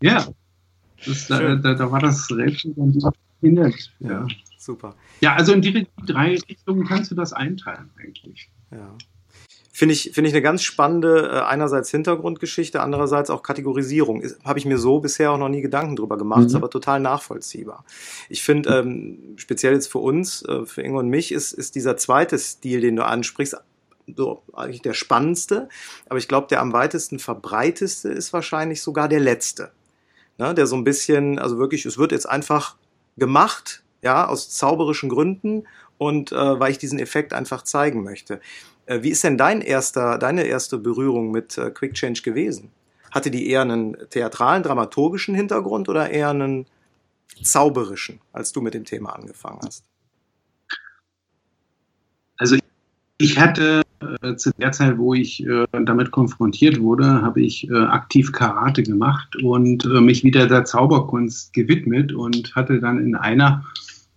ja, 0.00 0.26
das, 1.04 1.26
da, 1.28 1.56
da, 1.56 1.74
da, 1.74 1.90
war 1.90 2.00
das 2.00 2.30
Rätsel 2.30 2.74
dann 2.74 2.94
nett. 3.40 3.92
Ja. 4.00 4.26
Super. 4.58 4.94
Ja, 5.20 5.34
also 5.34 5.52
in 5.52 5.62
die 5.62 5.86
drei 6.04 6.36
Richtungen 6.48 6.86
kannst 6.86 7.10
du 7.10 7.14
das 7.14 7.32
einteilen, 7.32 7.90
eigentlich. 7.98 8.50
Ja. 8.70 8.94
Finde 9.72 9.94
ich, 9.94 10.10
finde 10.12 10.28
ich 10.28 10.34
eine 10.34 10.42
ganz 10.42 10.64
spannende, 10.64 11.30
äh, 11.32 11.40
einerseits 11.42 11.92
Hintergrundgeschichte, 11.92 12.80
andererseits 12.80 13.30
auch 13.30 13.44
Kategorisierung. 13.44 14.24
Habe 14.44 14.58
ich 14.58 14.64
mir 14.64 14.76
so 14.76 14.98
bisher 14.98 15.30
auch 15.30 15.38
noch 15.38 15.48
nie 15.48 15.60
Gedanken 15.60 15.94
drüber 15.94 16.18
gemacht, 16.18 16.40
mhm. 16.40 16.46
ist 16.46 16.54
aber 16.56 16.68
total 16.68 16.98
nachvollziehbar. 16.98 17.84
Ich 18.28 18.42
finde, 18.42 18.70
ähm, 18.70 19.34
speziell 19.36 19.74
jetzt 19.74 19.86
für 19.86 20.00
uns, 20.00 20.42
äh, 20.42 20.66
für 20.66 20.82
Ingo 20.82 20.98
und 20.98 21.08
mich, 21.08 21.30
ist, 21.30 21.52
ist 21.52 21.76
dieser 21.76 21.96
zweite 21.96 22.36
Stil, 22.40 22.80
den 22.80 22.96
du 22.96 23.06
ansprichst, 23.06 23.56
so 24.16 24.42
eigentlich 24.52 24.82
der 24.82 24.94
spannendste, 24.94 25.68
aber 26.08 26.18
ich 26.18 26.28
glaube, 26.28 26.46
der 26.48 26.60
am 26.60 26.72
weitesten 26.72 27.18
verbreiteste 27.18 28.08
ist 28.08 28.32
wahrscheinlich 28.32 28.82
sogar 28.82 29.08
der 29.08 29.20
letzte. 29.20 29.72
Ne, 30.38 30.54
der 30.54 30.68
so 30.68 30.76
ein 30.76 30.84
bisschen, 30.84 31.38
also 31.38 31.58
wirklich, 31.58 31.84
es 31.84 31.98
wird 31.98 32.12
jetzt 32.12 32.28
einfach 32.28 32.76
gemacht, 33.16 33.82
ja, 34.02 34.26
aus 34.28 34.50
zauberischen 34.50 35.08
Gründen 35.08 35.66
und 35.98 36.30
äh, 36.30 36.60
weil 36.60 36.70
ich 36.70 36.78
diesen 36.78 37.00
Effekt 37.00 37.32
einfach 37.32 37.62
zeigen 37.62 38.04
möchte. 38.04 38.40
Äh, 38.86 39.02
wie 39.02 39.10
ist 39.10 39.24
denn 39.24 39.36
dein 39.36 39.60
erster, 39.60 40.16
deine 40.16 40.44
erste 40.44 40.78
Berührung 40.78 41.30
mit 41.32 41.58
äh, 41.58 41.70
Quick 41.70 41.94
Change 41.94 42.22
gewesen? 42.22 42.70
Hatte 43.10 43.30
die 43.30 43.48
eher 43.50 43.62
einen 43.62 43.96
theatralen, 44.10 44.62
dramaturgischen 44.62 45.34
Hintergrund 45.34 45.88
oder 45.88 46.10
eher 46.10 46.30
einen 46.30 46.66
zauberischen, 47.42 48.20
als 48.32 48.52
du 48.52 48.60
mit 48.60 48.74
dem 48.74 48.84
Thema 48.84 49.14
angefangen 49.14 49.60
hast? 49.64 49.84
Also 52.36 52.56
ich 53.18 53.38
hatte 53.38 53.82
zu 54.36 54.52
der 54.58 54.72
Zeit, 54.72 54.98
wo 54.98 55.14
ich 55.14 55.44
äh, 55.46 55.66
damit 55.72 56.10
konfrontiert 56.10 56.80
wurde, 56.80 57.22
habe 57.22 57.40
ich 57.40 57.68
äh, 57.68 57.74
aktiv 57.74 58.32
Karate 58.32 58.82
gemacht 58.82 59.36
und 59.42 59.84
äh, 59.84 60.00
mich 60.00 60.22
wieder 60.24 60.46
der 60.46 60.64
Zauberkunst 60.64 61.52
gewidmet 61.52 62.12
und 62.12 62.54
hatte 62.54 62.80
dann 62.80 62.98
in 62.98 63.16
einer 63.16 63.64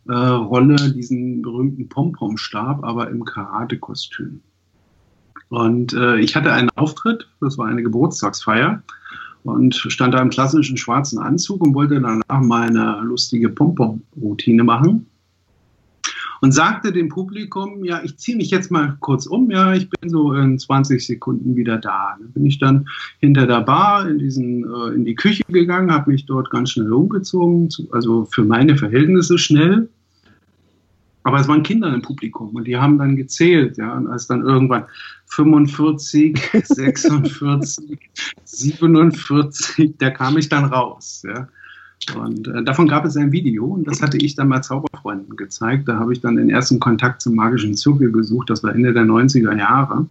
äh, 0.07 0.13
Rolle 0.13 0.75
diesen 0.93 1.41
berühmten 1.41 1.89
Pom-Pom-Stab, 1.89 2.83
aber 2.83 3.09
im 3.09 3.25
Karate-Kostüm. 3.25 4.41
Und 5.49 5.93
äh, 5.93 6.19
ich 6.19 6.35
hatte 6.35 6.53
einen 6.53 6.69
Auftritt, 6.75 7.27
das 7.41 7.57
war 7.57 7.67
eine 7.67 7.83
Geburtstagsfeier 7.83 8.81
und 9.43 9.75
stand 9.75 10.13
da 10.13 10.21
im 10.21 10.29
klassischen 10.29 10.77
schwarzen 10.77 11.19
Anzug 11.19 11.61
und 11.61 11.73
wollte 11.73 11.99
danach 11.99 12.41
meine 12.41 13.01
lustige 13.03 13.49
Pom-Pom-Routine 13.49 14.63
machen 14.63 15.07
und 16.41 16.51
sagte 16.51 16.91
dem 16.91 17.07
Publikum, 17.07 17.85
ja, 17.85 18.01
ich 18.03 18.17
ziehe 18.17 18.35
mich 18.35 18.49
jetzt 18.49 18.71
mal 18.71 18.97
kurz 18.99 19.27
um, 19.27 19.49
ja, 19.51 19.73
ich 19.73 19.89
bin 19.89 20.09
so 20.09 20.33
in 20.33 20.57
20 20.57 21.05
Sekunden 21.05 21.55
wieder 21.55 21.77
da. 21.77 22.17
Dann 22.19 22.31
bin 22.31 22.45
ich 22.47 22.57
dann 22.57 22.87
hinter 23.19 23.45
der 23.45 23.61
Bar 23.61 24.09
in, 24.09 24.17
diesen, 24.17 24.63
äh, 24.63 24.95
in 24.95 25.05
die 25.05 25.13
Küche 25.13 25.43
gegangen, 25.47 25.91
habe 25.91 26.11
mich 26.11 26.25
dort 26.25 26.49
ganz 26.49 26.71
schnell 26.71 26.91
umgezogen, 26.91 27.69
also 27.91 28.25
für 28.25 28.43
meine 28.43 28.75
Verhältnisse 28.75 29.37
schnell. 29.37 29.87
Aber 31.23 31.39
es 31.39 31.47
waren 31.47 31.61
Kinder 31.61 31.93
im 31.93 32.01
Publikum 32.01 32.55
und 32.55 32.65
die 32.65 32.75
haben 32.75 32.97
dann 32.97 33.15
gezählt, 33.15 33.77
ja, 33.77 33.95
und 33.95 34.07
als 34.07 34.25
dann 34.25 34.41
irgendwann 34.41 34.85
45, 35.27 36.35
46, 36.63 37.99
47, 38.43 39.93
da 39.99 40.09
kam 40.09 40.37
ich 40.39 40.49
dann 40.49 40.65
raus, 40.65 41.23
ja. 41.23 41.47
Und 42.15 42.47
äh, 42.47 42.63
davon 42.63 42.87
gab 42.87 43.05
es 43.05 43.15
ein 43.15 43.31
Video 43.31 43.65
und 43.65 43.85
das 43.85 44.01
hatte 44.01 44.17
ich 44.17 44.35
dann 44.35 44.47
mal 44.47 44.61
Zauberfreunden 44.61 45.35
gezeigt. 45.37 45.87
Da 45.87 45.99
habe 45.99 46.13
ich 46.13 46.21
dann 46.21 46.35
den 46.35 46.49
ersten 46.49 46.79
Kontakt 46.79 47.21
zum 47.21 47.35
magischen 47.35 47.75
Zirkel 47.75 48.11
gesucht. 48.11 48.49
Das 48.49 48.63
war 48.63 48.73
Ende 48.73 48.91
der 48.91 49.03
90er 49.03 49.55
Jahre. 49.55 50.07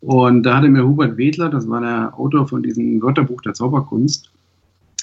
Und 0.00 0.42
da 0.42 0.56
hatte 0.56 0.68
mir 0.68 0.84
Hubert 0.84 1.16
Wedler, 1.16 1.48
das 1.48 1.68
war 1.68 1.80
der 1.80 2.18
Autor 2.18 2.46
von 2.48 2.62
diesem 2.62 3.00
Wörterbuch 3.00 3.40
der 3.42 3.54
Zauberkunst, 3.54 4.30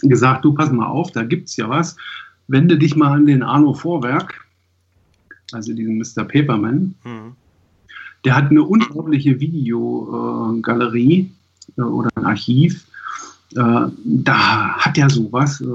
gesagt, 0.03 0.45
du 0.45 0.53
pass 0.53 0.71
mal 0.71 0.85
auf, 0.85 1.11
da 1.11 1.23
gibt 1.23 1.49
es 1.49 1.57
ja 1.57 1.67
was. 1.69 1.97
Wende 2.47 2.77
dich 2.77 2.95
mal 2.95 3.13
an 3.13 3.25
den 3.25 3.41
Arno 3.43 3.73
Vorwerk, 3.73 4.45
also 5.51 5.73
diesen 5.73 5.97
Mr. 5.97 6.23
Paperman. 6.23 6.93
Mhm. 7.03 7.35
Der 8.25 8.35
hat 8.35 8.51
eine 8.51 8.61
unglaubliche 8.63 9.39
Videogalerie 9.39 11.31
äh, 11.77 11.81
oder 11.81 12.09
ein 12.15 12.25
Archiv 12.25 12.85
äh, 12.85 12.90
da 13.53 14.77
hat 14.77 14.97
er 14.97 15.09
sowas, 15.09 15.61
äh, 15.61 15.65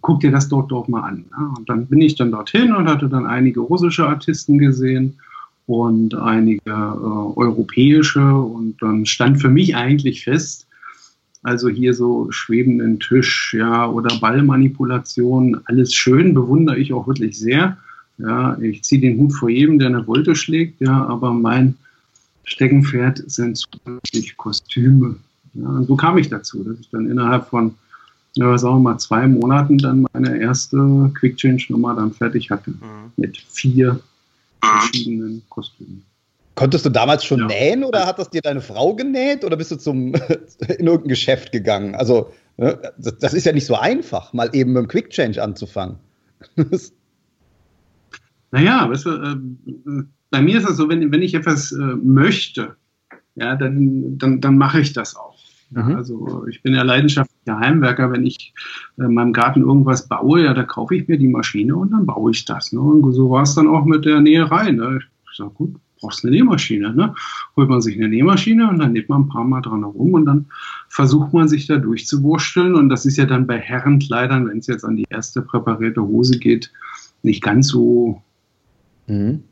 guck 0.00 0.20
dir 0.20 0.30
das 0.30 0.48
dort 0.48 0.70
doch 0.70 0.88
mal 0.88 1.02
an. 1.02 1.24
Ja? 1.30 1.54
Und 1.56 1.68
dann 1.68 1.86
bin 1.86 2.00
ich 2.00 2.16
dann 2.16 2.30
dorthin 2.30 2.74
und 2.74 2.88
hatte 2.88 3.08
dann 3.08 3.26
einige 3.26 3.60
russische 3.60 4.06
Artisten 4.06 4.58
gesehen 4.58 5.18
und 5.66 6.14
einige 6.14 6.62
äh, 6.66 6.70
europäische. 6.70 8.34
Und 8.34 8.80
dann 8.80 9.04
stand 9.04 9.40
für 9.40 9.50
mich 9.50 9.76
eigentlich 9.76 10.24
fest, 10.24 10.66
also 11.42 11.68
hier 11.68 11.94
so 11.94 12.30
schwebenden 12.30 12.98
Tisch, 12.98 13.54
ja, 13.56 13.88
oder 13.88 14.18
Ballmanipulation, 14.18 15.60
alles 15.66 15.94
schön, 15.94 16.34
bewundere 16.34 16.78
ich 16.78 16.92
auch 16.92 17.06
wirklich 17.06 17.38
sehr. 17.38 17.76
Ja, 18.18 18.58
ich 18.58 18.82
ziehe 18.82 19.00
den 19.00 19.18
Hut 19.18 19.32
vor 19.32 19.48
jedem, 19.48 19.78
der 19.78 19.88
eine 19.88 20.06
Wolte 20.08 20.34
schlägt, 20.34 20.80
ja, 20.80 21.06
aber 21.06 21.32
mein 21.32 21.76
Steckenpferd 22.44 23.22
sind 23.30 23.56
zusätzlich 23.56 24.36
Kostüme. 24.36 25.16
Ja, 25.60 25.68
und 25.68 25.86
so 25.86 25.96
kam 25.96 26.18
ich 26.18 26.28
dazu, 26.28 26.62
dass 26.62 26.78
ich 26.78 26.90
dann 26.90 27.10
innerhalb 27.10 27.48
von, 27.48 27.74
ja, 28.34 28.56
sagen 28.56 28.76
wir 28.76 28.80
mal, 28.92 28.98
zwei 28.98 29.26
Monaten 29.26 29.78
dann 29.78 30.06
meine 30.12 30.38
erste 30.38 31.10
Quick 31.18 31.36
Change 31.36 31.66
Nummer 31.70 31.94
dann 31.94 32.12
fertig 32.12 32.50
hatte. 32.50 32.70
Mhm. 32.70 33.12
Mit 33.16 33.38
vier 33.38 34.00
verschiedenen 34.62 35.42
Kostümen. 35.48 36.04
Konntest 36.54 36.84
du 36.84 36.90
damals 36.90 37.24
schon 37.24 37.40
ja. 37.40 37.46
nähen 37.46 37.84
oder 37.84 38.06
hat 38.06 38.18
das 38.18 38.30
dir 38.30 38.40
deine 38.40 38.60
Frau 38.60 38.94
genäht 38.94 39.44
oder 39.44 39.56
bist 39.56 39.70
du 39.70 39.76
zum, 39.76 40.14
in 40.78 40.86
irgendein 40.86 41.08
Geschäft 41.08 41.52
gegangen? 41.52 41.94
Also, 41.94 42.32
ne, 42.56 42.78
das 42.96 43.34
ist 43.34 43.46
ja 43.46 43.52
nicht 43.52 43.66
so 43.66 43.76
einfach, 43.76 44.32
mal 44.32 44.50
eben 44.52 44.72
mit 44.72 44.82
dem 44.82 44.88
Quick 44.88 45.10
Change 45.10 45.42
anzufangen. 45.42 45.96
naja, 48.50 48.88
weißt 48.90 49.06
du, 49.06 49.10
äh, 49.10 50.02
bei 50.30 50.42
mir 50.42 50.58
ist 50.58 50.68
es 50.68 50.76
so, 50.76 50.88
wenn, 50.88 51.10
wenn 51.12 51.22
ich 51.22 51.34
etwas 51.34 51.72
äh, 51.72 51.76
möchte, 51.76 52.76
ja, 53.36 53.54
dann, 53.54 54.18
dann, 54.18 54.40
dann 54.40 54.58
mache 54.58 54.80
ich 54.80 54.92
das 54.92 55.16
auch. 55.16 55.37
Ja, 55.70 55.82
mhm. 55.82 55.96
Also 55.96 56.46
ich 56.48 56.62
bin 56.62 56.74
ja 56.74 56.82
leidenschaftlicher 56.82 57.58
Heimwerker. 57.58 58.10
Wenn 58.10 58.26
ich 58.26 58.54
äh, 58.98 59.04
in 59.04 59.14
meinem 59.14 59.32
Garten 59.32 59.60
irgendwas 59.60 60.08
baue, 60.08 60.44
ja, 60.44 60.54
da 60.54 60.62
kaufe 60.62 60.96
ich 60.96 61.08
mir 61.08 61.18
die 61.18 61.28
Maschine 61.28 61.76
und 61.76 61.90
dann 61.90 62.06
baue 62.06 62.30
ich 62.30 62.44
das. 62.44 62.72
Ne? 62.72 62.80
Und 62.80 63.12
so 63.12 63.30
war 63.30 63.42
es 63.42 63.54
dann 63.54 63.68
auch 63.68 63.84
mit 63.84 64.04
der 64.04 64.20
Näherei. 64.20 64.70
Ne? 64.70 65.00
Ich 65.30 65.36
sage, 65.36 65.50
gut, 65.50 65.74
brauchst 66.00 66.24
eine 66.24 66.34
Nähmaschine. 66.34 66.94
Ne? 66.94 67.14
Holt 67.56 67.68
man 67.68 67.80
sich 67.80 67.96
eine 67.96 68.08
Nähmaschine 68.08 68.68
und 68.68 68.78
dann 68.78 68.92
näht 68.92 69.08
man 69.08 69.22
ein 69.22 69.28
paar 69.28 69.44
Mal 69.44 69.60
dran 69.60 69.80
herum 69.80 70.14
und 70.14 70.26
dann 70.26 70.46
versucht 70.88 71.32
man 71.32 71.48
sich 71.48 71.66
da 71.66 71.76
durchzuwursteln. 71.76 72.74
Und 72.74 72.88
das 72.88 73.04
ist 73.04 73.16
ja 73.16 73.26
dann 73.26 73.46
bei 73.46 73.58
Herrenkleidern, 73.58 74.48
wenn 74.48 74.58
es 74.58 74.66
jetzt 74.66 74.84
an 74.84 74.96
die 74.96 75.06
erste 75.10 75.42
präparierte 75.42 76.02
Hose 76.02 76.38
geht, 76.38 76.72
nicht 77.22 77.42
ganz 77.42 77.68
so 77.68 78.22
mhm. 79.06 79.42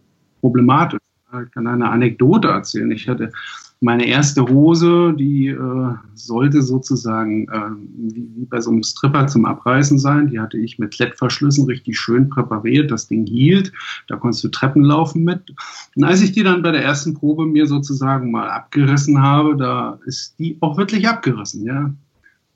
problematisch. 0.40 1.00
Ich 1.44 1.50
kann 1.50 1.66
eine 1.66 1.90
Anekdote 1.90 2.48
erzählen. 2.48 2.90
Ich 2.92 3.08
hatte 3.08 3.32
meine 3.80 4.06
erste 4.06 4.42
Hose, 4.42 5.14
die 5.18 5.48
äh, 5.48 5.94
sollte 6.14 6.62
sozusagen 6.62 7.46
äh, 7.48 7.70
wie, 7.96 8.28
wie, 8.34 8.44
bei 8.46 8.60
so 8.60 8.70
einem 8.70 8.82
Stripper 8.82 9.26
zum 9.26 9.44
Abreißen 9.44 9.98
sein. 9.98 10.28
Die 10.28 10.40
hatte 10.40 10.56
ich 10.56 10.78
mit 10.78 10.94
Klettverschlüssen 10.94 11.66
richtig 11.66 11.98
schön 11.98 12.30
präpariert. 12.30 12.90
Das 12.90 13.06
Ding 13.06 13.26
hielt. 13.26 13.72
Da 14.08 14.16
konntest 14.16 14.44
du 14.44 14.48
Treppen 14.48 14.82
laufen 14.82 15.24
mit. 15.24 15.52
Und 15.94 16.04
als 16.04 16.22
ich 16.22 16.32
die 16.32 16.42
dann 16.42 16.62
bei 16.62 16.72
der 16.72 16.82
ersten 16.82 17.12
Probe 17.14 17.44
mir 17.44 17.66
sozusagen 17.66 18.30
mal 18.30 18.48
abgerissen 18.48 19.20
habe, 19.20 19.56
da 19.56 19.98
ist 20.06 20.38
die 20.38 20.56
auch 20.60 20.78
wirklich 20.78 21.06
abgerissen, 21.06 21.64
ja. 21.64 21.92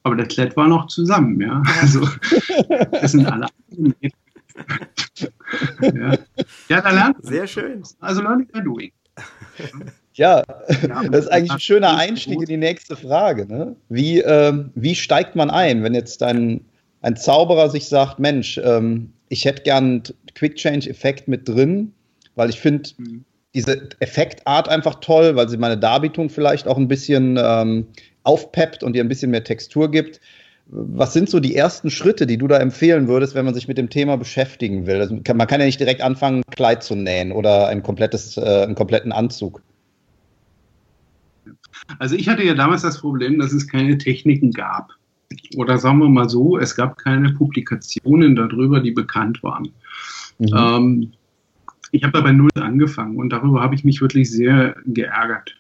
Aber 0.03 0.17
der 0.17 0.27
Klett 0.27 0.57
war 0.57 0.69
noch 0.69 0.87
zusammen, 0.87 1.39
ja. 1.39 1.63
Also, 1.83 2.09
das 2.93 3.13
sind 3.13 3.27
alle 3.27 3.47
ja. 5.81 6.19
ja, 6.69 6.81
da 6.81 6.91
lernt 6.91 7.25
Sehr 7.25 7.47
schön. 7.47 7.83
Also 8.01 8.23
learning 8.23 8.49
by 8.53 8.63
doing. 8.63 8.93
Ja, 10.21 10.43
das 11.11 11.25
ist 11.25 11.29
eigentlich 11.29 11.53
ein 11.53 11.61
schöner 11.61 11.97
Einstieg 11.97 12.41
in 12.41 12.47
die 12.47 12.59
nächste 12.59 12.95
Frage. 12.95 13.47
Ne? 13.47 13.75
Wie, 13.89 14.19
ähm, 14.19 14.71
wie 14.75 14.95
steigt 14.95 15.35
man 15.35 15.49
ein, 15.49 15.83
wenn 15.83 15.95
jetzt 15.95 16.23
ein, 16.23 16.61
ein 17.01 17.17
Zauberer 17.17 17.71
sich 17.71 17.89
sagt, 17.89 18.19
Mensch, 18.19 18.61
ähm, 18.63 19.15
ich 19.31 19.47
hätte 19.47 19.63
gern 19.63 19.85
einen 19.85 20.03
Quick-Change-Effekt 20.35 21.27
mit 21.27 21.49
drin, 21.49 21.95
weil 22.35 22.51
ich 22.51 22.61
finde 22.61 22.91
mhm. 22.99 23.25
diese 23.55 23.89
Effektart 24.01 24.69
einfach 24.69 24.97
toll, 24.97 25.37
weil 25.37 25.49
sie 25.49 25.57
meine 25.57 25.79
Darbietung 25.79 26.29
vielleicht 26.29 26.69
auch 26.69 26.77
ein 26.77 26.89
bisschen 26.89 27.39
ähm, 27.43 27.87
aufpeppt 28.23 28.83
und 28.83 28.95
ihr 28.97 29.03
ein 29.03 29.09
bisschen 29.09 29.31
mehr 29.31 29.45
Textur 29.45 29.91
gibt. 29.91 30.21
Was 30.67 31.15
sind 31.15 31.31
so 31.31 31.41
die 31.41 31.57
ersten 31.57 31.91
Schritte, 31.91 32.27
die 32.27 32.37
du 32.37 32.47
da 32.47 32.59
empfehlen 32.59 33.09
würdest, 33.09 33.35
wenn 33.35 33.47
man 33.47 33.55
sich 33.55 33.69
mit 33.69 33.79
dem 33.79 33.89
Thema 33.89 34.19
beschäftigen 34.19 34.87
will? 34.87 35.01
Also 35.01 35.15
man 35.15 35.47
kann 35.47 35.61
ja 35.61 35.67
nicht 35.67 35.81
direkt 35.81 36.03
anfangen, 36.03 36.43
ein 36.47 36.55
Kleid 36.55 36.83
zu 36.83 36.95
nähen 36.95 37.33
oder 37.33 37.69
ein 37.69 37.83
komplettes, 37.83 38.37
äh, 38.37 38.65
einen 38.65 38.75
kompletten 38.75 39.13
Anzug. 39.13 39.63
Also 41.99 42.17
ich 42.17 42.29
hatte 42.29 42.45
ja 42.45 42.55
damals 42.55 42.83
das 42.83 43.01
Problem, 43.01 43.39
dass 43.39 43.53
es 43.53 43.67
keine 43.67 43.99
Techniken 43.99 44.53
gab. 44.53 44.93
Oder 45.57 45.79
sagen 45.79 45.99
wir 45.99 46.09
mal 46.09 46.29
so, 46.29 46.59
es 46.59 46.75
gab 46.75 46.99
keine 46.99 47.33
Publikationen 47.33 48.35
darüber, 48.35 48.81
die 48.81 48.91
bekannt 48.91 49.43
waren. 49.43 49.69
Mhm. 50.39 50.49
Ähm, 50.57 51.13
ich 51.93 52.03
habe 52.03 52.13
da 52.13 52.21
bei 52.21 52.33
Null 52.33 52.51
angefangen 52.55 53.17
und 53.17 53.31
darüber 53.31 53.61
habe 53.61 53.75
ich 53.75 53.85
mich 53.85 54.01
wirklich 54.01 54.31
sehr 54.31 54.77
geärgert. 54.87 55.57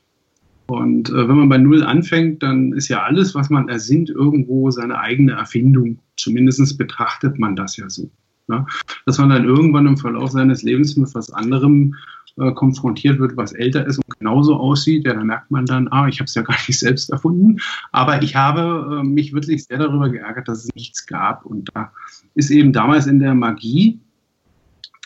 Und 0.66 1.10
äh, 1.10 1.28
wenn 1.28 1.36
man 1.36 1.48
bei 1.48 1.58
Null 1.58 1.82
anfängt, 1.82 2.44
dann 2.44 2.72
ist 2.72 2.88
ja 2.88 3.02
alles, 3.02 3.34
was 3.34 3.50
man 3.50 3.68
ersinnt, 3.68 4.08
irgendwo 4.08 4.70
seine 4.70 5.00
eigene 5.00 5.32
Erfindung. 5.32 5.98
Zumindest 6.16 6.78
betrachtet 6.78 7.38
man 7.38 7.56
das 7.56 7.76
ja 7.76 7.90
so. 7.90 8.08
Ne? 8.46 8.64
Dass 9.04 9.18
man 9.18 9.30
dann 9.30 9.44
irgendwann 9.44 9.86
im 9.86 9.96
Verlauf 9.96 10.30
seines 10.30 10.62
Lebens 10.62 10.96
mit 10.96 11.12
was 11.14 11.32
anderem 11.32 11.96
äh, 12.38 12.52
konfrontiert 12.52 13.18
wird, 13.18 13.36
was 13.36 13.52
älter 13.52 13.86
ist 13.86 13.98
und 13.98 14.18
genauso 14.18 14.56
aussieht, 14.56 15.06
ja, 15.06 15.14
dann 15.14 15.26
merkt 15.26 15.50
man 15.50 15.66
dann, 15.66 15.88
ah, 15.88 16.06
ich 16.08 16.20
habe 16.20 16.26
es 16.26 16.34
ja 16.34 16.42
gar 16.50 16.56
nicht 16.66 16.78
selbst 16.78 17.10
erfunden. 17.10 17.58
Aber 17.92 18.22
ich 18.22 18.36
habe 18.36 19.00
äh, 19.00 19.02
mich 19.02 19.32
wirklich 19.32 19.64
sehr 19.64 19.78
darüber 19.78 20.08
geärgert, 20.08 20.48
dass 20.48 20.64
es 20.64 20.74
nichts 20.74 21.06
gab. 21.06 21.44
Und 21.44 21.70
da 21.74 21.92
ist 22.34 22.50
eben 22.50 22.72
damals 22.72 23.06
in 23.06 23.18
der 23.18 23.34
Magie, 23.34 23.98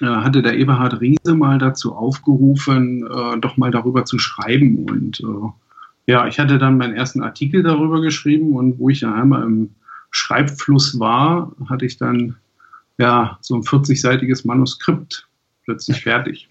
äh, 0.00 0.06
hatte 0.06 0.42
der 0.42 0.58
Eberhard 0.58 1.00
Riese 1.00 1.34
mal 1.34 1.58
dazu 1.58 1.94
aufgerufen, 1.94 3.06
äh, 3.06 3.38
doch 3.38 3.56
mal 3.56 3.70
darüber 3.70 4.04
zu 4.04 4.18
schreiben. 4.18 4.86
Und 4.88 5.22
ja, 6.06 6.26
ich 6.26 6.38
hatte 6.38 6.58
dann 6.58 6.76
meinen 6.76 6.94
ersten 6.94 7.22
Artikel 7.22 7.62
darüber 7.62 8.02
geschrieben 8.02 8.54
und 8.56 8.78
wo 8.78 8.90
ich 8.90 9.00
ja 9.00 9.14
einmal 9.14 9.42
im 9.42 9.70
Schreibfluss 10.10 11.00
war, 11.00 11.52
hatte 11.68 11.86
ich 11.86 11.96
dann 11.96 12.36
ja 12.98 13.38
so 13.40 13.54
ein 13.54 13.62
40-seitiges 13.62 14.46
Manuskript 14.46 15.26
plötzlich 15.64 16.02
fertig. 16.02 16.48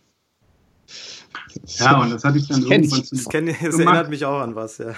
Ja, 1.77 2.01
und 2.01 2.11
das 2.11 2.23
hatte 2.23 2.37
ich 2.37 2.47
dann 2.47 2.61
das 2.61 2.69
irgendwann 2.69 2.99
ich, 2.99 3.09
das, 3.09 3.25
kenn, 3.29 3.45
das 3.47 3.79
erinnert 3.79 4.09
mich 4.09 4.25
auch 4.25 4.41
an 4.41 4.55
was, 4.55 4.77
ja. 4.77 4.93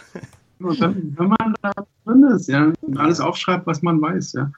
Und 0.59 0.81
dann, 0.81 1.15
wenn 1.17 1.27
man 1.27 1.53
da 1.61 1.71
drin 2.05 2.23
ist, 2.35 2.47
ja, 2.47 2.71
und 2.81 2.97
alles 2.97 3.19
aufschreibt, 3.19 3.67
was 3.67 3.81
man 3.81 4.01
weiß, 4.01 4.33
ja. 4.33 4.51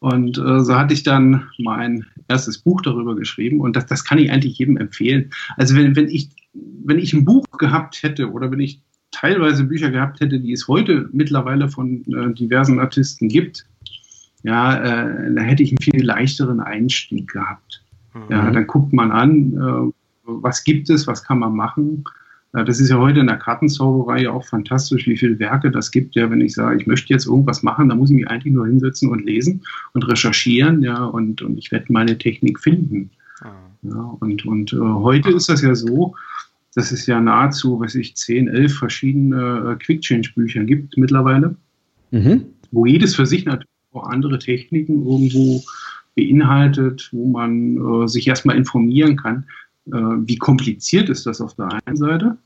Und 0.00 0.38
äh, 0.38 0.60
so 0.60 0.76
hatte 0.76 0.94
ich 0.94 1.02
dann 1.02 1.48
mein 1.58 2.04
erstes 2.28 2.58
Buch 2.58 2.82
darüber 2.82 3.16
geschrieben 3.16 3.60
und 3.60 3.74
das, 3.74 3.86
das 3.86 4.04
kann 4.04 4.18
ich 4.18 4.30
eigentlich 4.30 4.58
jedem 4.58 4.76
empfehlen. 4.76 5.30
Also 5.56 5.74
wenn, 5.74 5.96
wenn, 5.96 6.08
ich, 6.08 6.28
wenn 6.84 6.98
ich 6.98 7.12
ein 7.14 7.24
Buch 7.24 7.44
gehabt 7.58 8.02
hätte 8.02 8.30
oder 8.30 8.50
wenn 8.50 8.60
ich 8.60 8.80
teilweise 9.10 9.64
Bücher 9.64 9.90
gehabt 9.90 10.20
hätte, 10.20 10.38
die 10.38 10.52
es 10.52 10.68
heute 10.68 11.08
mittlerweile 11.12 11.68
von 11.68 12.04
äh, 12.04 12.32
diversen 12.34 12.78
Artisten 12.78 13.28
gibt, 13.28 13.66
ja, 14.44 14.76
äh, 14.76 15.34
da 15.34 15.42
hätte 15.42 15.62
ich 15.62 15.70
einen 15.70 15.82
viel 15.82 16.04
leichteren 16.04 16.60
Einstieg 16.60 17.32
gehabt. 17.32 17.82
Mhm. 18.14 18.20
Ja, 18.30 18.50
dann 18.50 18.66
guckt 18.66 18.92
man 18.92 19.10
an, 19.10 19.52
äh, 19.54 19.92
was 20.28 20.62
gibt 20.64 20.90
es, 20.90 21.06
was 21.06 21.24
kann 21.24 21.38
man 21.38 21.54
machen. 21.54 22.04
Das 22.52 22.80
ist 22.80 22.88
ja 22.88 22.96
heute 22.96 23.20
in 23.20 23.26
der 23.26 23.36
Kartenzauberei 23.36 24.28
auch 24.28 24.44
fantastisch, 24.44 25.06
wie 25.06 25.18
viele 25.18 25.38
Werke 25.38 25.70
das 25.70 25.90
gibt. 25.90 26.14
Ja, 26.14 26.30
wenn 26.30 26.40
ich 26.40 26.54
sage, 26.54 26.80
ich 26.80 26.86
möchte 26.86 27.12
jetzt 27.12 27.26
irgendwas 27.26 27.62
machen, 27.62 27.88
dann 27.88 27.98
muss 27.98 28.10
ich 28.10 28.16
mich 28.16 28.28
eigentlich 28.28 28.54
nur 28.54 28.66
hinsetzen 28.66 29.10
und 29.10 29.24
lesen 29.24 29.62
und 29.92 30.08
recherchieren, 30.08 30.82
ja, 30.82 31.04
und, 31.04 31.42
und 31.42 31.58
ich 31.58 31.70
werde 31.70 31.92
meine 31.92 32.16
Technik 32.16 32.58
finden. 32.58 33.10
Ah. 33.42 33.52
Ja, 33.82 34.16
und 34.20 34.46
und 34.46 34.72
äh, 34.72 34.78
heute 34.78 35.30
ist 35.30 35.48
das 35.50 35.62
ja 35.62 35.74
so, 35.74 36.14
dass 36.74 36.90
es 36.90 37.06
ja 37.06 37.20
nahezu, 37.20 37.80
was 37.80 37.94
ich, 37.94 38.16
10, 38.16 38.48
11 38.48 38.74
verschiedene 38.74 39.72
äh, 39.72 39.84
Quick-Change-Bücher 39.84 40.64
gibt 40.64 40.96
mittlerweile, 40.96 41.54
mhm. 42.10 42.46
wo 42.70 42.86
jedes 42.86 43.14
für 43.14 43.26
sich 43.26 43.44
natürlich 43.44 43.68
auch 43.92 44.08
andere 44.08 44.38
Techniken 44.38 45.06
irgendwo 45.06 45.62
beinhaltet, 46.16 47.08
wo 47.12 47.28
man 47.28 47.76
äh, 47.76 48.08
sich 48.08 48.26
erstmal 48.26 48.56
informieren 48.56 49.16
kann. 49.16 49.44
Äh, 49.92 49.96
wie 49.96 50.36
kompliziert 50.36 51.08
ist 51.08 51.26
das 51.26 51.40
auf 51.40 51.54
der 51.54 51.68
einen 51.86 51.96
Seite 51.96 52.36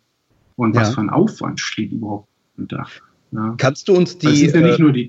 und 0.57 0.75
was 0.75 0.89
ja. 0.89 0.95
für 0.95 1.01
ein 1.01 1.11
Aufwand 1.11 1.61
steht 1.61 1.93
überhaupt 1.93 2.29
da. 2.57 2.87
Ja. 3.33 3.55
Kannst 3.59 3.89
du 3.89 3.95
uns 3.95 4.19
die. 4.19 4.27
Das 4.27 4.41
ist 4.41 4.55
ja 4.55 4.61
nicht 4.61 4.79
äh, 4.79 4.83
nur 4.83 4.93
die 4.93 5.09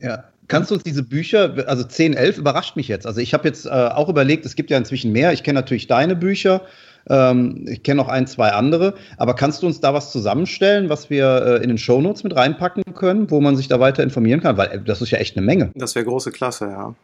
Ja. 0.00 0.24
Kannst 0.48 0.70
du 0.70 0.74
uns 0.74 0.82
diese 0.82 1.02
Bücher, 1.02 1.64
also 1.66 1.84
10, 1.84 2.12
11 2.12 2.36
überrascht 2.36 2.76
mich 2.76 2.86
jetzt. 2.88 3.06
Also 3.06 3.20
ich 3.20 3.32
habe 3.32 3.48
jetzt 3.48 3.64
äh, 3.64 3.70
auch 3.70 4.10
überlegt, 4.10 4.44
es 4.44 4.54
gibt 4.54 4.70
ja 4.70 4.76
inzwischen 4.76 5.12
mehr. 5.12 5.32
Ich 5.32 5.44
kenne 5.44 5.58
natürlich 5.58 5.86
deine 5.86 6.14
Bücher. 6.14 6.62
Ähm, 7.08 7.64
ich 7.68 7.82
kenne 7.82 8.02
noch 8.02 8.08
ein, 8.08 8.26
zwei 8.26 8.50
andere. 8.50 8.94
Aber 9.16 9.34
kannst 9.34 9.62
du 9.62 9.66
uns 9.66 9.80
da 9.80 9.94
was 9.94 10.12
zusammenstellen, 10.12 10.90
was 10.90 11.08
wir 11.08 11.42
äh, 11.46 11.62
in 11.62 11.68
den 11.68 11.78
Shownotes 11.78 12.22
mit 12.22 12.36
reinpacken 12.36 12.82
können, 12.94 13.30
wo 13.30 13.40
man 13.40 13.56
sich 13.56 13.68
da 13.68 13.80
weiter 13.80 14.02
informieren 14.02 14.40
kann? 14.40 14.58
Weil 14.58 14.68
äh, 14.68 14.82
das 14.82 15.00
ist 15.00 15.10
ja 15.10 15.18
echt 15.18 15.36
eine 15.36 15.46
Menge. 15.46 15.70
Das 15.74 15.94
wäre 15.94 16.04
große 16.04 16.32
Klasse, 16.32 16.66
ja. 16.66 16.94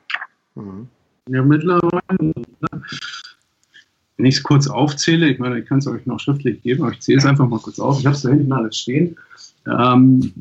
Mhm. 0.55 0.89
Ja, 1.31 1.43
mittlerweile. 1.43 2.33
Wenn 4.19 4.27
ich 4.27 4.37
es 4.37 4.43
kurz 4.43 4.67
aufzähle, 4.67 5.29
ich 5.29 5.39
meine, 5.39 5.61
ich 5.61 5.67
kann 5.67 5.79
es 5.79 5.87
euch 5.87 6.05
noch 6.05 6.19
schriftlich 6.19 6.61
geben, 6.63 6.83
aber 6.83 6.93
ich 6.93 7.01
zähle 7.01 7.19
es 7.19 7.25
einfach 7.25 7.49
mal 7.49 7.61
kurz 7.61 7.79
auf. 7.79 8.01
Ich 8.01 8.07
habe 8.07 8.17
es 8.17 8.23
da 8.23 8.31
hinten 8.31 8.53
alles 8.53 8.77
stehen. 8.77 9.17
Ähm, 9.67 10.33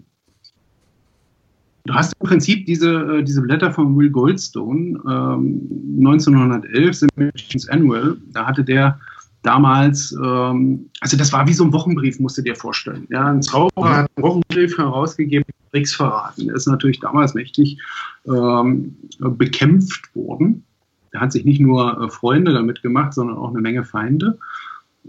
du 1.85 1.93
hast 1.93 2.13
im 2.19 2.27
Prinzip 2.27 2.65
diese, 2.65 2.89
äh, 2.89 3.23
diese 3.23 3.41
Blätter 3.43 3.71
von 3.71 3.95
Will 3.95 4.09
Goldstone, 4.09 4.99
ähm, 5.07 5.61
1911, 5.99 6.95
The 6.95 7.07
Magician's 7.15 7.69
Annual. 7.69 8.17
Da 8.33 8.47
hatte 8.47 8.63
der 8.63 8.99
damals, 9.43 10.11
ähm, 10.23 10.89
also 11.01 11.15
das 11.15 11.31
war 11.31 11.47
wie 11.47 11.53
so 11.53 11.63
ein 11.63 11.71
Wochenbrief, 11.71 12.19
musst 12.19 12.39
du 12.39 12.41
dir 12.41 12.55
vorstellen. 12.55 13.07
Ja, 13.11 13.27
ein 13.27 13.43
Zauberer 13.43 13.97
hat 13.97 14.11
einen 14.15 14.23
Wochenbrief 14.23 14.75
herausgegeben, 14.75 15.45
Tricks 15.71 15.93
verraten. 15.93 16.49
Er 16.49 16.55
ist 16.55 16.65
natürlich 16.65 16.99
damals 16.99 17.35
mächtig 17.35 17.77
ähm, 18.25 18.95
bekämpft 19.19 20.15
worden. 20.15 20.63
Er 21.11 21.21
hat 21.21 21.31
sich 21.31 21.45
nicht 21.45 21.59
nur 21.59 22.01
äh, 22.01 22.09
Freunde 22.09 22.53
damit 22.53 22.81
gemacht, 22.81 23.13
sondern 23.13 23.37
auch 23.37 23.49
eine 23.49 23.61
Menge 23.61 23.83
Feinde. 23.83 24.37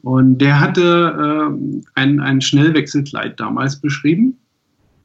Und 0.03 0.39
der 0.39 0.61
hatte 0.61 1.51
äh, 1.53 1.81
ein, 1.95 2.21
ein 2.21 2.41
Schnellwechselkleid 2.41 3.39
damals 3.41 3.81
beschrieben, 3.81 4.39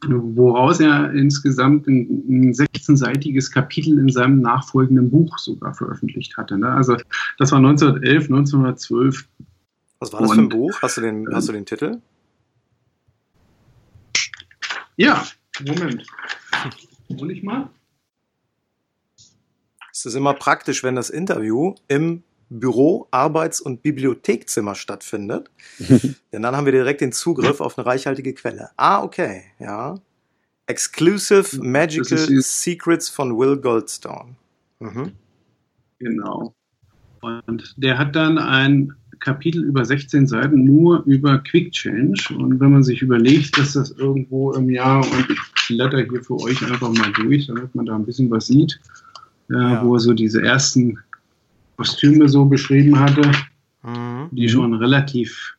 woraus 0.08 0.80
er 0.80 1.12
insgesamt 1.14 1.88
ein, 1.88 2.24
ein 2.28 2.54
16-seitiges 2.54 3.52
Kapitel 3.52 3.98
in 3.98 4.10
seinem 4.10 4.42
nachfolgenden 4.42 5.10
Buch 5.10 5.38
sogar 5.38 5.74
veröffentlicht 5.74 6.38
hatte. 6.38 6.58
Ne? 6.58 6.70
Also 6.70 6.98
das 7.38 7.52
war 7.52 7.60
1911, 7.60 8.26
1912. 8.26 9.28
Was 10.00 10.14
war 10.14 10.22
das 10.22 10.30
Und, 10.30 10.36
für 10.36 10.42
ein 10.42 10.50
Buch? 10.50 10.82
Hast 10.82 10.98
du 10.98 11.02
den, 11.02 11.28
hast 11.34 11.48
du 11.48 11.54
den 11.54 11.66
Titel? 11.66 11.98
Ja, 14.98 15.24
Moment. 15.66 16.06
Hol 17.20 17.32
ich 17.32 17.42
mal. 17.42 17.70
Es 19.94 20.08
ist 20.08 20.16
immer 20.16 20.34
praktisch, 20.34 20.84
wenn 20.84 20.96
das 20.96 21.12
Interview 21.12 21.76
im 21.88 22.24
Büro, 22.50 23.08
Arbeits- 23.12 23.62
und 23.62 23.84
Bibliothekzimmer 23.84 24.74
stattfindet. 24.74 25.52
Denn 26.34 26.42
dann 26.42 26.56
haben 26.56 26.66
wir 26.66 26.72
direkt 26.72 27.02
den 27.02 27.12
Zugriff 27.12 27.62
auf 27.62 27.78
eine 27.78 27.86
reichhaltige 27.86 28.34
Quelle. 28.34 28.72
Ah, 28.76 29.04
okay, 29.04 29.44
ja. 29.60 29.96
Exclusive 30.66 31.62
Magical 31.62 32.18
Secrets 32.18 33.08
von 33.08 33.38
Will 33.38 33.58
Goldstone. 33.58 34.36
Mhm. 34.80 35.12
Genau. 36.00 36.56
Und 37.22 37.76
der 37.78 37.98
hat 37.98 38.16
dann 38.16 38.40
ein 38.40 38.94
Kapitel 39.20 39.64
über 39.64 39.86
16 39.86 40.28
Seiten 40.28 40.64
nur 40.64 41.04
über 41.06 41.38
Quick 41.38 41.72
Change. 41.72 42.36
Und 42.36 42.60
wenn 42.60 42.72
man 42.72 42.84
sich 42.84 43.02
überlegt, 43.02 43.58
dass 43.58 43.74
das 43.74 43.92
irgendwo 43.92 44.54
im 44.54 44.70
Jahr, 44.70 45.06
und 45.06 45.30
ich 45.30 45.40
blätter 45.68 46.00
hier 46.00 46.24
für 46.24 46.40
euch 46.40 46.62
einfach 46.66 46.92
mal 46.92 47.12
durch, 47.14 47.48
damit 47.48 47.74
man 47.76 47.86
da 47.86 47.96
ein 47.96 48.06
bisschen 48.06 48.32
was 48.32 48.48
sieht, 48.48 48.80
äh, 49.50 49.56
ja. 49.56 49.86
wo 49.86 49.96
er 49.96 50.00
so 50.00 50.14
diese 50.14 50.42
ersten 50.42 50.98
Kostüme 51.78 52.30
so 52.30 52.46
beschrieben 52.46 53.00
hatte, 53.00 53.32
mhm. 53.84 54.30
die 54.32 54.50
schon 54.50 54.74
relativ 54.74 55.56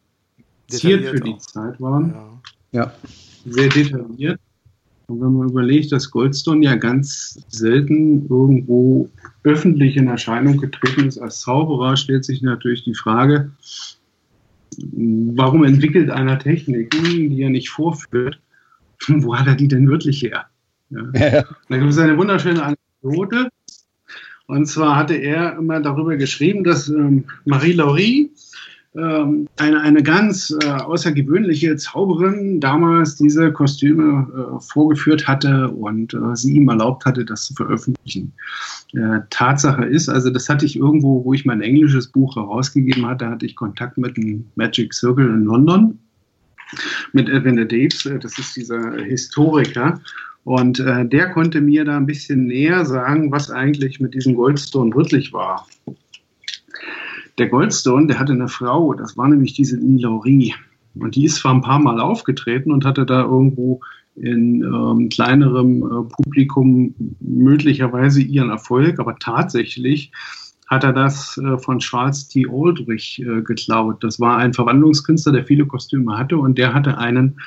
ziert 0.69 1.05
für 1.07 1.21
die 1.21 1.37
Zeit 1.39 1.81
waren. 1.81 2.15
Ja. 2.73 2.85
ja. 2.85 2.93
Sehr 3.47 3.69
detailliert. 3.69 4.41
Und 5.07 5.21
wenn 5.21 5.35
man 5.35 5.49
überlegt, 5.51 5.93
dass 5.93 6.11
Goldstone 6.11 6.65
ja 6.65 6.77
ganz 6.77 7.45
selten 7.49 8.27
irgendwo 8.29 9.11
öffentlich 9.43 9.97
in 9.97 10.09
Erscheinung 10.09 10.57
getreten 10.57 11.07
ist 11.07 11.19
als 11.19 11.41
Zauberer, 11.41 11.97
stellt 11.97 12.25
sich 12.25 12.41
natürlich 12.41 12.85
die 12.85 12.95
Frage, 12.95 13.51
warum 14.79 15.65
entwickelt 15.65 16.11
einer 16.11 16.39
Techniken, 16.39 17.31
die 17.31 17.43
er 17.43 17.51
nicht 17.51 17.69
vorführt? 17.69 18.41
Wo 19.09 19.37
hat 19.37 19.47
er 19.47 19.55
die 19.55 19.69
denn 19.69 19.89
wirklich 19.89 20.23
her? 20.23 20.47
Ja. 20.91 21.01
Ja. 21.15 21.45
Da 21.69 21.77
gibt 21.77 21.91
es 21.91 21.99
eine 21.99 22.17
wunderschöne 22.17 22.63
Anekdote. 22.63 23.51
Und 24.47 24.67
zwar 24.67 24.97
hatte 24.97 25.15
er 25.15 25.57
immer 25.57 25.81
darüber 25.81 26.17
geschrieben, 26.17 26.65
dass 26.65 26.89
ähm, 26.89 27.25
Marie 27.45 27.73
Laurie 27.73 28.31
ähm, 28.97 29.49
eine, 29.57 29.81
eine 29.81 30.03
ganz 30.03 30.57
äh, 30.63 30.69
außergewöhnliche 30.69 31.75
Zauberin 31.77 32.61
damals 32.61 33.17
diese 33.17 33.53
Kostüme 33.53 34.29
äh, 34.33 34.61
vorgeführt 34.61 35.27
hatte 35.27 35.69
und 35.71 36.15
äh, 36.15 36.37
sie 36.37 36.55
ihm 36.55 36.69
erlaubt 36.69 37.05
hatte, 37.05 37.25
das 37.25 37.47
zu 37.47 37.55
veröffentlichen. 37.55 38.33
Äh, 38.93 39.21
Tatsache 39.31 39.85
ist, 39.85 40.09
also 40.09 40.31
das 40.31 40.49
hatte 40.49 40.67
ich 40.67 40.77
irgendwo, 40.77 41.25
wo 41.25 41.35
ich 41.35 41.45
mein 41.45 41.61
englisches 41.61 42.07
Buch 42.09 42.37
herausgegeben 42.37 43.05
hatte, 43.07 43.29
hatte 43.29 43.47
ich 43.47 43.57
Kontakt 43.57 43.99
mit 43.99 44.17
dem 44.17 44.47
Magic 44.55 44.95
Circle 44.95 45.27
in 45.27 45.45
London 45.45 45.99
mit 47.13 47.29
Edwin 47.29 47.57
Daves, 47.57 48.09
das 48.21 48.39
ist 48.39 48.57
dieser 48.57 48.95
Historiker. 48.95 50.01
Und 50.45 50.79
äh, 50.79 51.07
der 51.07 51.31
konnte 51.31 51.61
mir 51.61 51.85
da 51.85 51.97
ein 51.97 52.07
bisschen 52.07 52.47
näher 52.47 52.85
sagen, 52.85 53.33
was 53.33 53.51
eigentlich 53.51 54.01
mit 54.01 54.15
diesem 54.15 54.35
Goldstone 54.35 54.95
wirklich 54.95 55.33
war. 55.33 55.67
Der 57.39 57.49
Goldstone, 57.49 58.07
der 58.07 58.19
hatte 58.19 58.35
eine 58.35 58.49
Frau, 58.49 58.95
das 58.95 59.17
war 59.17 59.29
nämlich 59.29 59.55
diese 59.55 59.77
Laurie. 59.77 60.55
Und 60.95 61.17
die 61.17 61.25
ist 61.25 61.37
zwar 61.37 61.55
ein 61.55 61.63
paar 61.63 61.81
Mal 61.81 61.99
aufgetreten 61.99 62.71
und 62.71 62.85
hatte 62.85 63.07
da 63.07 63.23
irgendwo 63.23 63.81
in 64.17 64.63
ähm, 64.63 65.09
kleinerem 65.09 65.83
äh, 65.83 66.23
Publikum 66.23 66.95
möglicherweise 67.21 68.23
ihren 68.23 68.51
Erfolg, 68.51 69.01
aber 69.01 69.17
tatsächlich 69.19 70.13
hat 70.69 70.85
er 70.85 70.93
das 70.93 71.37
äh, 71.39 71.59
von 71.59 71.81
Charles 71.81 72.29
T. 72.29 72.47
Aldrich 72.49 73.21
äh, 73.21 73.43
geklaut. 73.43 74.05
Das 74.05 74.21
war 74.21 74.39
ein 74.39 74.55
Verwandlungskünstler, 74.55 75.33
der 75.33 75.45
viele 75.45 75.67
Kostüme 75.67 76.17
hatte 76.17 76.37
und 76.37 76.59
der 76.59 76.75
hatte 76.75 76.97
einen 76.99 77.41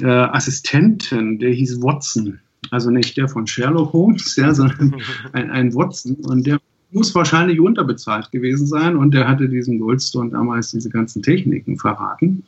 äh, 0.00 0.06
Assistenten, 0.06 1.38
der 1.38 1.50
hieß 1.50 1.82
Watson. 1.82 2.40
Also 2.70 2.90
nicht 2.90 3.16
der 3.16 3.28
von 3.28 3.46
Sherlock 3.46 3.92
Holmes, 3.92 4.36
ja, 4.36 4.54
sondern 4.54 4.96
ein, 5.32 5.50
ein 5.50 5.74
Watson. 5.74 6.16
Und 6.16 6.46
der 6.46 6.60
muss 6.92 7.14
wahrscheinlich 7.14 7.60
unterbezahlt 7.60 8.30
gewesen 8.32 8.66
sein 8.66 8.96
und 8.96 9.12
der 9.12 9.28
hatte 9.28 9.48
diesem 9.48 9.78
Goldstone 9.78 10.30
damals 10.30 10.72
diese 10.72 10.90
ganzen 10.90 11.22
Techniken 11.22 11.78
verraten. 11.78 12.44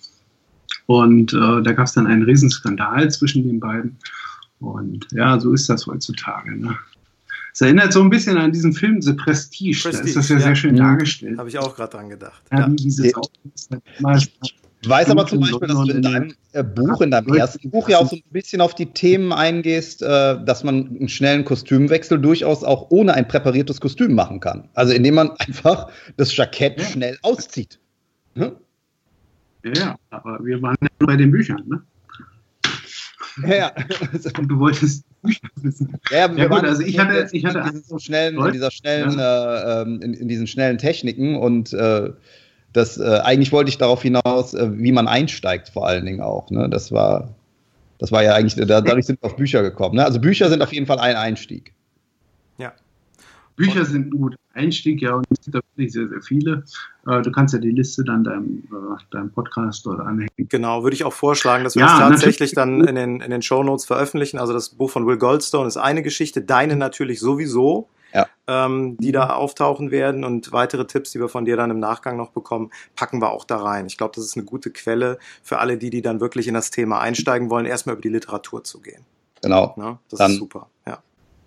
Und 0.87 1.33
äh, 1.33 1.63
da 1.63 1.73
gab 1.73 1.87
es 1.87 1.93
dann 1.93 2.07
einen 2.07 2.23
Riesenskandal 2.23 3.11
zwischen 3.11 3.47
den 3.47 3.61
beiden. 3.61 3.97
Und 4.61 5.07
ja, 5.13 5.39
so 5.39 5.53
ist 5.53 5.69
das 5.69 5.87
heutzutage. 5.87 6.57
Ne? 6.57 6.77
Es 7.53 7.61
erinnert 7.61 7.93
so 7.93 8.03
ein 8.03 8.11
bisschen 8.11 8.39
an 8.39 8.53
diesen 8.53 8.73
Film 8.73 9.03
The 9.03 9.13
Prestige. 9.13 9.79
Prestige 9.83 10.03
da 10.03 10.09
ist 10.09 10.17
das 10.17 10.29
ja, 10.29 10.37
ja. 10.37 10.43
sehr 10.43 10.57
schön 10.57 10.77
dargestellt. 10.77 11.39
Habe 11.39 11.49
ich 11.49 11.59
auch 11.59 11.77
gerade 11.77 11.93
dran 11.93 12.09
gedacht. 12.09 12.43
Ja, 12.51 12.61
ja. 12.61 12.69
Dieses 12.69 13.07
ich 13.07 13.15
weiß 14.89 15.11
aber 15.11 15.27
zum 15.27 15.41
Beispiel, 15.41 15.69
dass 15.69 15.85
du 15.85 15.93
in 15.93 16.03
deinem 16.03 16.35
äh, 16.53 16.65
Buch, 16.65 17.01
in 17.01 17.11
deinem 17.11 17.35
ersten 17.35 17.71
Buch 17.71 17.89
ja 17.89 17.99
auch 17.99 18.09
so 18.09 18.17
ein 18.17 18.23
bisschen 18.31 18.61
auf 18.61 18.75
die 18.75 18.87
Themen 18.87 19.33
eingehst, 19.33 20.03
äh, 20.03 20.45
dass 20.45 20.65
man 20.65 20.89
einen 20.89 21.09
schnellen 21.09 21.45
Kostümwechsel 21.45 22.21
durchaus 22.21 22.65
auch 22.65 22.91
ohne 22.91 23.15
ein 23.15 23.29
präpariertes 23.29 23.81
Kostüm 23.81 24.15
machen 24.15 24.41
kann. 24.41 24.69
Also 24.75 24.93
indem 24.93 25.15
man 25.15 25.31
einfach 25.39 25.89
das 26.17 26.37
Jackett 26.37 26.81
ja. 26.81 26.87
schnell 26.87 27.19
auszieht. 27.23 27.79
Hm? 28.35 28.53
Ja, 29.65 29.97
aber 30.11 30.45
wir 30.45 30.61
waren 30.63 30.77
ja 30.81 30.89
bei 31.07 31.17
den 31.17 31.31
Büchern, 31.31 31.63
ne? 31.67 31.83
Ja, 33.47 33.55
ja. 33.55 33.73
Und 34.39 34.49
du 34.49 34.59
wolltest 34.59 35.05
Bücher 35.23 35.49
wissen. 35.57 35.95
Ja, 36.11 36.31
ja 36.33 36.49
gut, 36.49 36.65
also 36.65 36.83
ich 36.83 36.99
hatte, 36.99 37.29
ich 37.33 37.45
hatte 37.45 37.61
in, 37.61 37.83
so 37.83 37.99
schnellen, 37.99 38.37
in 38.37 38.53
dieser 38.53 38.71
schnellen, 38.71 39.19
ja. 39.19 39.81
äh, 39.81 39.83
ähm, 39.83 40.01
in, 40.03 40.15
in, 40.15 40.29
diesen 40.29 40.47
schnellen 40.47 40.79
Techniken 40.79 41.37
und 41.37 41.73
äh, 41.73 42.11
das, 42.73 42.99
äh, 42.99 43.21
eigentlich 43.23 43.53
wollte 43.53 43.69
ich 43.69 43.79
darauf 43.79 44.03
hinaus, 44.03 44.55
äh, 44.55 44.71
wie 44.73 44.93
man 44.93 45.09
einsteigt, 45.09 45.69
vor 45.69 45.87
allen 45.87 46.05
Dingen 46.05 46.21
auch. 46.21 46.51
Ne? 46.51 46.69
Das 46.71 46.93
war, 46.93 47.29
das 47.99 48.13
war 48.13 48.23
ja 48.23 48.35
eigentlich, 48.35 48.55
da, 48.55 48.81
dadurch 48.81 49.07
sind 49.07 49.23
wir 49.23 49.27
auf 49.27 49.37
Bücher 49.37 49.63
gekommen. 49.63 49.97
Ne? 49.97 50.05
Also 50.05 50.21
Bücher 50.21 50.49
sind 50.49 50.63
auf 50.63 50.73
jeden 50.73 50.87
Fall 50.87 50.99
ein 50.99 51.17
Einstieg. 51.17 51.73
Ja. 52.59 52.73
Bücher 53.57 53.85
sind 53.85 54.09
ein 54.09 54.19
guter 54.19 54.37
Einstieg, 54.55 55.03
ja, 55.03 55.15
und 55.15 55.27
es 55.31 55.45
sind 55.45 55.55
da 55.55 55.61
wirklich 55.75 55.93
sehr, 55.93 56.09
sehr 56.09 56.21
viele. 56.21 56.65
Äh, 57.07 57.23
du 57.23 57.31
kannst 57.31 57.55
ja 57.55 57.61
die 57.61 57.71
Liste 57.71 58.05
dann 58.05 58.25
deinem, 58.25 58.65
äh, 58.71 59.03
deinem 59.11 59.31
Podcast 59.31 59.85
dort 59.85 60.01
anhängen. 60.01 60.31
Genau, 60.37 60.83
würde 60.83 60.95
ich 60.95 61.05
auch 61.05 61.13
vorschlagen, 61.13 61.65
dass 61.65 61.75
wir 61.75 61.83
ja, 61.83 61.99
das 61.99 61.99
tatsächlich 61.99 62.53
dann 62.53 62.83
in 62.83 62.95
den, 62.95 63.21
in 63.21 63.31
den 63.31 63.43
Show 63.43 63.63
Notes 63.63 63.85
veröffentlichen. 63.85 64.39
Also 64.39 64.53
das 64.53 64.71
Buch 64.71 64.91
von 64.91 65.07
Will 65.07 65.19
Goldstone 65.19 65.69
ist 65.69 65.77
eine 65.77 66.03
Geschichte, 66.03 66.43
deine 66.43 66.77
natürlich 66.77 67.21
sowieso 67.21 67.89
ja. 68.13 68.27
ähm, 68.47 68.97
die 68.99 69.13
da 69.13 69.31
auftauchen 69.31 69.91
werden 69.91 70.25
und 70.25 70.53
weitere 70.53 70.87
Tipps, 70.87 71.13
die 71.13 71.21
wir 71.21 71.29
von 71.29 71.45
dir 71.45 71.57
dann 71.57 71.71
im 71.71 71.81
Nachgang 71.81 72.17
noch 72.17 72.31
bekommen, 72.31 72.71
packen 72.97 73.21
wir 73.21 73.31
auch 73.31 73.45
da 73.45 73.59
rein. 73.59 73.87
Ich 73.87 73.97
glaube, 73.97 74.13
das 74.15 74.25
ist 74.25 74.37
eine 74.37 74.45
gute 74.45 74.71
Quelle 74.71 75.19
für 75.43 75.59
alle, 75.59 75.79
die, 75.79 75.91
die 75.91 76.03
dann 76.03 76.21
wirklich 76.21 76.49
in 76.49 76.55
das 76.55 76.71
Thema 76.71 77.01
einsteigen 77.01 77.51
wollen, 77.51 77.67
erstmal 77.67 77.95
über 77.95 78.03
die 78.03 78.09
Literatur 78.09 78.65
zu 78.65 78.81
gehen. 78.81 79.05
Genau. 79.43 79.75
Ja, 79.77 79.99
das 80.09 80.19
dann, 80.19 80.33
ist 80.33 80.39
super, 80.39 80.69
ja. 80.87 81.03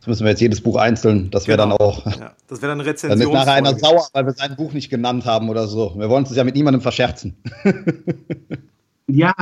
Jetzt 0.05 0.07
müssen 0.07 0.23
wir 0.25 0.29
jetzt 0.31 0.41
jedes 0.41 0.61
Buch 0.61 0.75
einzeln. 0.75 1.31
Das 1.31 1.47
wäre 1.47 1.57
genau. 1.57 1.77
dann 1.77 1.87
auch. 1.87 2.05
Ja, 2.05 2.35
das 2.47 2.61
wäre 2.61 2.71
dann 2.73 2.81
Rezension. 2.81 3.19
Dann 3.19 3.27
ist 3.27 3.33
nachher 3.33 3.53
einer 3.53 3.79
sauer, 3.79 4.07
weil 4.13 4.27
wir 4.27 4.33
sein 4.33 4.55
Buch 4.55 4.71
nicht 4.71 4.91
genannt 4.91 5.25
haben 5.25 5.49
oder 5.49 5.67
so. 5.67 5.95
Wir 5.97 6.09
wollen 6.09 6.25
uns 6.25 6.35
ja 6.35 6.43
mit 6.43 6.53
niemandem 6.53 6.81
verscherzen. 6.81 7.35
ja, 9.07 9.33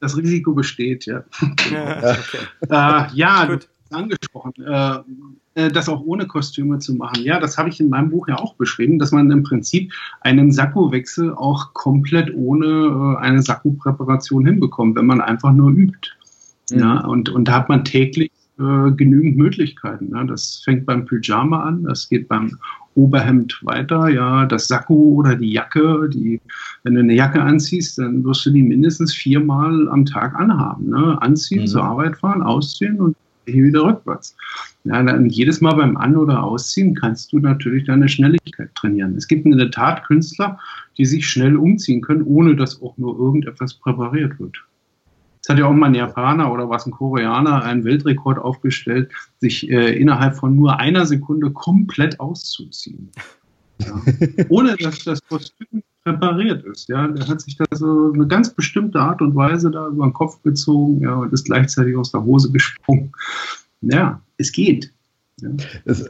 das 0.00 0.16
Risiko 0.16 0.54
besteht, 0.54 1.04
ja. 1.04 1.24
ja, 1.70 2.12
okay. 2.12 2.38
äh, 2.70 3.16
ja 3.16 3.44
Gut. 3.44 3.68
Angesprochen. 3.90 4.52
Äh, 4.64 4.98
äh, 5.54 5.70
das 5.70 5.88
auch 5.88 6.02
ohne 6.02 6.26
Kostüme 6.26 6.78
zu 6.78 6.94
machen. 6.94 7.22
Ja, 7.24 7.40
das 7.40 7.58
habe 7.58 7.68
ich 7.68 7.80
in 7.80 7.88
meinem 7.88 8.10
Buch 8.10 8.28
ja 8.28 8.38
auch 8.38 8.54
beschrieben, 8.54 8.98
dass 8.98 9.12
man 9.12 9.30
im 9.30 9.42
Prinzip 9.42 9.92
einen 10.20 10.52
Sakko-Wechsel 10.52 11.34
auch 11.34 11.74
komplett 11.74 12.32
ohne 12.34 12.66
äh, 12.66 13.24
eine 13.24 13.42
Sakko-Präparation 13.42 14.46
hinbekommt, 14.46 14.96
wenn 14.96 15.06
man 15.06 15.20
einfach 15.20 15.52
nur 15.52 15.70
übt. 15.70 16.10
Mhm. 16.70 16.78
Ja, 16.78 17.04
und, 17.06 17.28
und 17.28 17.48
da 17.48 17.52
hat 17.52 17.68
man 17.68 17.84
täglich 17.84 18.30
äh, 18.58 18.90
genügend 18.92 19.36
Möglichkeiten. 19.36 20.10
Ja. 20.12 20.24
Das 20.24 20.62
fängt 20.64 20.86
beim 20.86 21.04
Pyjama 21.04 21.62
an, 21.62 21.84
das 21.84 22.08
geht 22.08 22.28
beim 22.28 22.58
Oberhemd 22.94 23.60
weiter, 23.62 24.08
ja, 24.08 24.44
das 24.46 24.66
Sakko 24.66 24.94
oder 24.94 25.36
die 25.36 25.52
Jacke, 25.52 26.08
die, 26.12 26.40
wenn 26.82 26.94
du 26.94 27.00
eine 27.00 27.14
Jacke 27.14 27.40
anziehst, 27.40 27.98
dann 27.98 28.24
wirst 28.24 28.44
du 28.44 28.50
die 28.50 28.62
mindestens 28.62 29.14
viermal 29.14 29.88
am 29.88 30.04
Tag 30.04 30.34
anhaben. 30.34 30.88
Ne? 30.88 31.16
Anziehen, 31.22 31.62
mhm. 31.62 31.66
zur 31.68 31.84
Arbeit 31.84 32.16
fahren, 32.16 32.42
ausziehen 32.42 33.00
und 33.00 33.16
gleiche 33.48 33.62
wieder 33.62 33.84
rückwärts. 33.84 34.36
Ja, 34.84 35.02
dann 35.02 35.28
jedes 35.28 35.60
Mal 35.60 35.74
beim 35.74 35.96
An- 35.96 36.16
oder 36.16 36.42
Ausziehen 36.42 36.94
kannst 36.94 37.32
du 37.32 37.38
natürlich 37.38 37.84
deine 37.84 38.08
Schnelligkeit 38.08 38.74
trainieren. 38.74 39.16
Es 39.16 39.28
gibt 39.28 39.46
in 39.46 39.56
der 39.56 39.70
Tat 39.70 40.04
Künstler, 40.04 40.58
die 40.96 41.04
sich 41.04 41.28
schnell 41.28 41.56
umziehen 41.56 42.00
können, 42.00 42.22
ohne 42.22 42.56
dass 42.56 42.80
auch 42.82 42.96
nur 42.96 43.18
irgendetwas 43.18 43.74
präpariert 43.74 44.38
wird. 44.38 44.56
Es 45.42 45.48
hat 45.48 45.58
ja 45.58 45.66
auch 45.66 45.72
mal 45.72 45.86
ein 45.86 45.94
Japaner 45.94 46.52
oder 46.52 46.68
was 46.68 46.86
ein 46.86 46.90
Koreaner 46.90 47.62
einen 47.64 47.84
Weltrekord 47.84 48.38
aufgestellt, 48.38 49.10
sich 49.38 49.70
äh, 49.70 49.98
innerhalb 49.98 50.36
von 50.36 50.54
nur 50.54 50.78
einer 50.78 51.06
Sekunde 51.06 51.50
komplett 51.50 52.20
auszuziehen. 52.20 53.10
Ja. 53.78 54.02
Ohne 54.48 54.76
dass 54.76 55.04
das 55.04 55.20
Kostüm 55.28 55.82
präpariert 56.04 56.64
ist. 56.64 56.88
Ja, 56.88 57.06
der 57.08 57.26
hat 57.28 57.40
sich 57.40 57.56
da 57.56 57.64
so 57.72 58.12
eine 58.12 58.26
ganz 58.26 58.50
bestimmte 58.50 58.98
Art 59.00 59.20
und 59.20 59.34
Weise 59.34 59.70
da 59.70 59.88
über 59.88 60.06
den 60.06 60.12
Kopf 60.12 60.42
gezogen 60.42 61.00
ja, 61.00 61.14
und 61.14 61.32
ist 61.32 61.44
gleichzeitig 61.44 61.96
aus 61.96 62.12
der 62.12 62.24
Hose 62.24 62.50
gesprungen. 62.50 63.12
Ja, 63.82 64.20
es 64.38 64.52
geht. 64.52 64.92
Ja. 65.40 65.50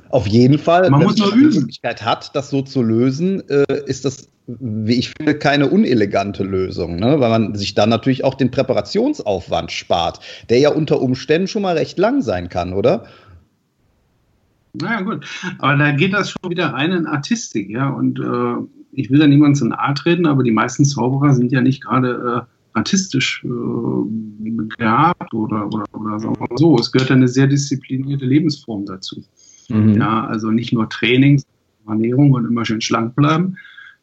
auf 0.08 0.26
jeden 0.26 0.58
Fall, 0.58 0.88
man 0.88 1.02
muss 1.02 1.18
nur 1.18 1.34
üben. 1.34 1.50
die 1.50 1.58
Möglichkeit 1.58 2.02
hat, 2.02 2.34
das 2.34 2.48
so 2.48 2.62
zu 2.62 2.82
lösen, 2.82 3.46
äh, 3.50 3.82
ist 3.84 4.06
das, 4.06 4.28
wie 4.46 4.94
ich 4.94 5.10
finde, 5.10 5.38
keine 5.38 5.68
unelegante 5.68 6.44
Lösung, 6.44 6.96
ne? 6.96 7.20
weil 7.20 7.28
man 7.28 7.54
sich 7.54 7.74
dann 7.74 7.90
natürlich 7.90 8.24
auch 8.24 8.34
den 8.34 8.50
Präparationsaufwand 8.50 9.70
spart, 9.70 10.20
der 10.48 10.60
ja 10.60 10.70
unter 10.70 11.02
Umständen 11.02 11.46
schon 11.46 11.60
mal 11.60 11.76
recht 11.76 11.98
lang 11.98 12.22
sein 12.22 12.48
kann, 12.48 12.72
oder? 12.72 13.04
Naja, 14.74 15.00
gut. 15.02 15.26
Aber 15.58 15.76
da 15.76 15.92
geht 15.92 16.12
das 16.12 16.30
schon 16.30 16.50
wieder 16.50 16.72
rein 16.72 16.92
in 16.92 17.06
Artistik, 17.06 17.70
ja. 17.70 17.88
Und 17.88 18.18
äh, 18.18 18.54
ich 18.92 19.10
will 19.10 19.18
da 19.18 19.26
niemand 19.26 19.56
zu 19.56 19.66
nahe 19.66 19.94
treten, 19.94 20.26
aber 20.26 20.42
die 20.42 20.50
meisten 20.50 20.84
Zauberer 20.84 21.34
sind 21.34 21.52
ja 21.52 21.60
nicht 21.60 21.82
gerade 21.82 22.46
äh, 22.46 22.76
artistisch 22.78 23.44
äh, 23.44 23.48
begabt 23.48 25.34
oder, 25.34 25.66
oder, 25.66 25.84
oder 25.92 26.20
sagen 26.20 26.36
wir 26.36 26.46
mal 26.48 26.56
so. 26.58 26.78
Es 26.78 26.92
gehört 26.92 27.10
eine 27.10 27.28
sehr 27.28 27.46
disziplinierte 27.46 28.24
Lebensform 28.24 28.86
dazu. 28.86 29.24
Mhm. 29.68 29.94
Ja, 29.94 30.26
also 30.26 30.50
nicht 30.50 30.72
nur 30.72 30.88
Training, 30.88 31.42
Ernährung 31.86 32.32
und 32.32 32.46
immer 32.46 32.64
schön 32.64 32.80
schlank 32.80 33.14
bleiben. 33.14 33.56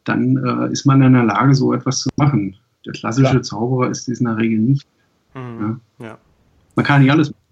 Dann 0.03 0.37
äh, 0.37 0.71
ist 0.71 0.85
man 0.85 1.01
in 1.01 1.13
der 1.13 1.23
Lage, 1.23 1.55
so 1.55 1.73
etwas 1.73 2.01
zu 2.01 2.09
machen. 2.17 2.55
Der 2.85 2.93
klassische 2.93 3.31
Klar. 3.31 3.41
Zauberer 3.41 3.89
ist 3.89 4.07
dies 4.07 4.19
in 4.19 4.27
der 4.27 4.37
Regel 4.37 4.59
nicht. 4.59 4.87
Mhm. 5.33 5.79
Ja. 5.99 6.05
ja. 6.05 6.17
Man 6.75 6.85
kann 6.85 7.01
nicht 7.01 7.11
alles 7.11 7.31
machen. 7.31 7.44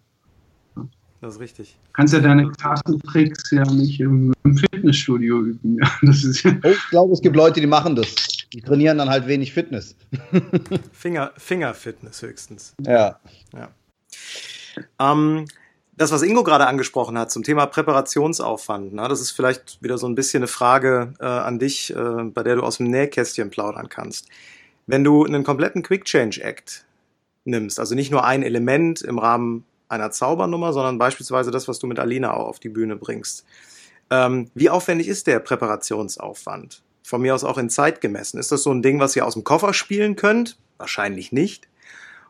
Das 1.23 1.35
ist 1.35 1.39
richtig. 1.39 1.77
Du 1.85 1.91
kannst 1.93 2.13
ja 2.13 2.19
deine 2.19 2.51
Kartentricks 2.51 3.49
ja 3.51 3.63
nicht 3.71 4.01
im, 4.01 4.33
Fitnessstudio 4.43 5.39
üben. 5.39 5.77
Ja, 5.81 5.89
das 6.01 6.25
ist 6.25 6.43
ja 6.43 6.51
oh, 6.61 6.67
ich 6.67 6.89
glaube, 6.89 7.13
es 7.13 7.21
gibt 7.21 7.37
Leute, 7.37 7.61
die 7.61 7.67
machen 7.67 7.95
das. 7.95 8.13
Die 8.51 8.61
trainieren 8.61 8.97
dann 8.97 9.09
halt 9.09 9.25
wenig 9.25 9.53
Fitness. 9.53 9.95
Finger, 10.91 11.31
Fingerfitness 11.37 12.21
höchstens. 12.21 12.73
Ja. 12.85 13.21
ja. 13.53 13.69
Ähm, 14.99 15.45
das, 15.95 16.11
was 16.11 16.23
Ingo 16.23 16.43
gerade 16.43 16.67
angesprochen 16.67 17.17
hat 17.17 17.31
zum 17.31 17.43
Thema 17.43 17.67
Präparationsaufwand, 17.67 18.93
na, 18.93 19.07
das 19.07 19.21
ist 19.21 19.31
vielleicht 19.31 19.81
wieder 19.81 19.97
so 19.97 20.07
ein 20.07 20.15
bisschen 20.15 20.41
eine 20.41 20.47
Frage 20.47 21.13
äh, 21.21 21.25
an 21.25 21.57
dich, 21.57 21.95
äh, 21.95 22.23
bei 22.25 22.43
der 22.43 22.57
du 22.57 22.63
aus 22.63 22.77
dem 22.77 22.87
Nähkästchen 22.87 23.49
plaudern 23.49 23.87
kannst. 23.87 24.27
Wenn 24.87 25.05
du 25.05 25.23
einen 25.23 25.45
kompletten 25.45 25.83
Quick 25.83 26.03
Change 26.03 26.43
Act 26.43 26.83
nimmst, 27.45 27.79
also 27.79 27.95
nicht 27.95 28.11
nur 28.11 28.25
ein 28.25 28.43
Element 28.43 29.01
im 29.01 29.19
Rahmen 29.19 29.63
einer 29.89 30.11
Zaubernummer, 30.11 30.73
sondern 30.73 30.97
beispielsweise 30.97 31.51
das, 31.51 31.67
was 31.67 31.79
du 31.79 31.87
mit 31.87 31.99
Alina 31.99 32.33
auch 32.33 32.47
auf 32.47 32.59
die 32.59 32.69
Bühne 32.69 32.95
bringst. 32.95 33.45
Ähm, 34.09 34.49
wie 34.53 34.69
aufwendig 34.69 35.07
ist 35.07 35.27
der 35.27 35.39
Präparationsaufwand? 35.39 36.83
Von 37.03 37.21
mir 37.21 37.35
aus 37.35 37.43
auch 37.43 37.57
in 37.57 37.69
Zeit 37.69 38.01
gemessen. 38.01 38.39
Ist 38.39 38.51
das 38.51 38.63
so 38.63 38.71
ein 38.71 38.81
Ding, 38.81 38.99
was 38.99 39.15
ihr 39.15 39.25
aus 39.25 39.33
dem 39.33 39.43
Koffer 39.43 39.73
spielen 39.73 40.15
könnt? 40.15 40.57
Wahrscheinlich 40.77 41.31
nicht. 41.31 41.67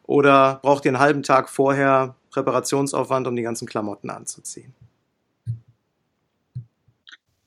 Oder 0.03 0.59
braucht 0.61 0.85
ihr 0.85 0.89
einen 0.89 0.99
halben 0.99 1.23
Tag 1.23 1.49
vorher 1.49 2.15
Präparationsaufwand, 2.31 3.27
um 3.27 3.35
die 3.35 3.43
ganzen 3.43 3.67
Klamotten 3.67 4.09
anzuziehen? 4.09 4.73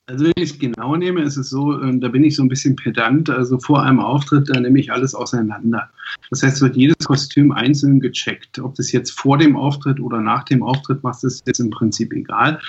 Also 0.09 0.23
wenn 0.23 0.33
ich 0.37 0.51
es 0.51 0.59
genau 0.59 0.95
nehme, 0.95 1.21
ist 1.21 1.35
es 1.35 1.49
so, 1.49 1.81
äh, 1.81 1.99
da 1.99 2.07
bin 2.07 2.23
ich 2.23 2.37
so 2.37 2.41
ein 2.41 2.47
bisschen 2.47 2.77
pedant. 2.77 3.29
Also 3.29 3.59
vor 3.59 3.83
einem 3.83 3.99
Auftritt, 3.99 4.49
da 4.49 4.57
nehme 4.57 4.79
ich 4.79 4.89
alles 4.89 5.13
auseinander. 5.13 5.89
Das 6.29 6.43
heißt, 6.43 6.61
wird 6.61 6.77
jedes 6.77 7.05
Kostüm 7.05 7.51
einzeln 7.51 7.99
gecheckt. 7.99 8.57
Ob 8.59 8.75
das 8.75 8.93
jetzt 8.93 9.11
vor 9.11 9.37
dem 9.37 9.57
Auftritt 9.57 9.99
oder 9.99 10.21
nach 10.21 10.45
dem 10.45 10.63
Auftritt 10.63 11.03
machst, 11.03 11.25
ist 11.25 11.45
jetzt 11.45 11.59
im 11.59 11.71
Prinzip 11.71 12.13
egal. 12.13 12.61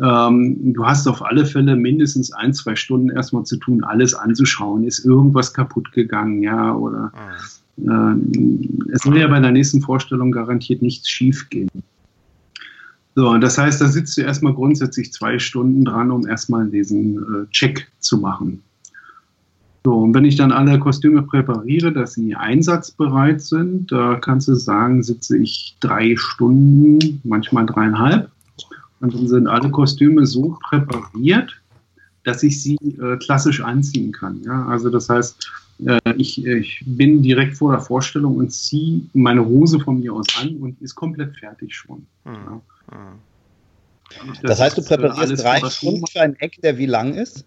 Ähm, 0.00 0.72
du 0.72 0.86
hast 0.86 1.08
auf 1.08 1.20
alle 1.24 1.46
Fälle 1.46 1.74
mindestens 1.74 2.32
ein, 2.32 2.54
zwei 2.54 2.76
Stunden 2.76 3.10
erstmal 3.10 3.42
zu 3.42 3.56
tun, 3.56 3.82
alles 3.82 4.14
anzuschauen. 4.14 4.84
Ist 4.84 5.04
irgendwas 5.04 5.52
kaputt 5.52 5.90
gegangen, 5.90 6.44
ja, 6.44 6.76
oder 6.76 7.12
ah. 7.86 8.12
äh, 8.12 8.16
es 8.92 9.02
soll 9.02 9.18
ja 9.18 9.26
bei 9.26 9.40
der 9.40 9.50
nächsten 9.50 9.80
Vorstellung 9.80 10.30
garantiert 10.30 10.80
nichts 10.80 11.10
schief 11.10 11.48
gehen. 11.50 11.68
So, 13.16 13.28
und 13.28 13.40
das 13.42 13.58
heißt, 13.58 13.80
da 13.80 13.88
sitzt 13.88 14.16
du 14.16 14.22
erstmal 14.22 14.54
grundsätzlich 14.54 15.12
zwei 15.12 15.38
Stunden 15.38 15.84
dran, 15.84 16.10
um 16.10 16.26
erstmal 16.26 16.68
diesen 16.68 17.18
äh, 17.18 17.50
Check 17.50 17.86
zu 18.00 18.18
machen. 18.18 18.62
So, 19.84 19.92
und 19.92 20.14
wenn 20.14 20.24
ich 20.24 20.36
dann 20.36 20.50
alle 20.50 20.78
Kostüme 20.78 21.22
präpariere, 21.22 21.92
dass 21.92 22.14
sie 22.14 22.34
einsatzbereit 22.34 23.42
sind, 23.42 23.92
da 23.92 24.16
kannst 24.16 24.48
du 24.48 24.54
sagen, 24.54 25.02
sitze 25.02 25.36
ich 25.36 25.76
drei 25.80 26.16
Stunden, 26.16 27.20
manchmal 27.22 27.66
dreieinhalb. 27.66 28.30
Und 29.00 29.14
dann 29.14 29.28
sind 29.28 29.46
alle 29.46 29.70
Kostüme 29.70 30.24
so 30.24 30.56
präpariert, 30.68 31.60
dass 32.24 32.42
ich 32.42 32.62
sie 32.62 32.76
äh, 32.76 33.18
klassisch 33.18 33.60
anziehen 33.60 34.10
kann. 34.10 34.40
Ja? 34.44 34.64
Also 34.66 34.88
das 34.88 35.10
heißt, 35.10 35.50
äh, 35.86 36.14
ich, 36.16 36.44
ich 36.46 36.82
bin 36.86 37.22
direkt 37.22 37.58
vor 37.58 37.72
der 37.72 37.80
Vorstellung 37.80 38.36
und 38.36 38.50
ziehe 38.52 39.02
meine 39.12 39.44
Hose 39.44 39.78
von 39.78 40.00
mir 40.00 40.14
aus 40.14 40.26
an 40.40 40.56
und 40.56 40.80
ist 40.80 40.94
komplett 40.94 41.36
fertig 41.36 41.76
schon. 41.76 42.06
Mhm. 42.24 42.32
Ja? 42.32 42.60
Das, 42.88 44.40
das 44.42 44.60
heißt, 44.60 44.78
du 44.78 44.82
präparierst 44.82 45.42
drei 45.42 45.60
Stunden 45.70 46.06
für 46.06 46.20
ein 46.20 46.36
Eck, 46.36 46.60
der 46.62 46.78
wie 46.78 46.86
lang 46.86 47.14
ist? 47.14 47.44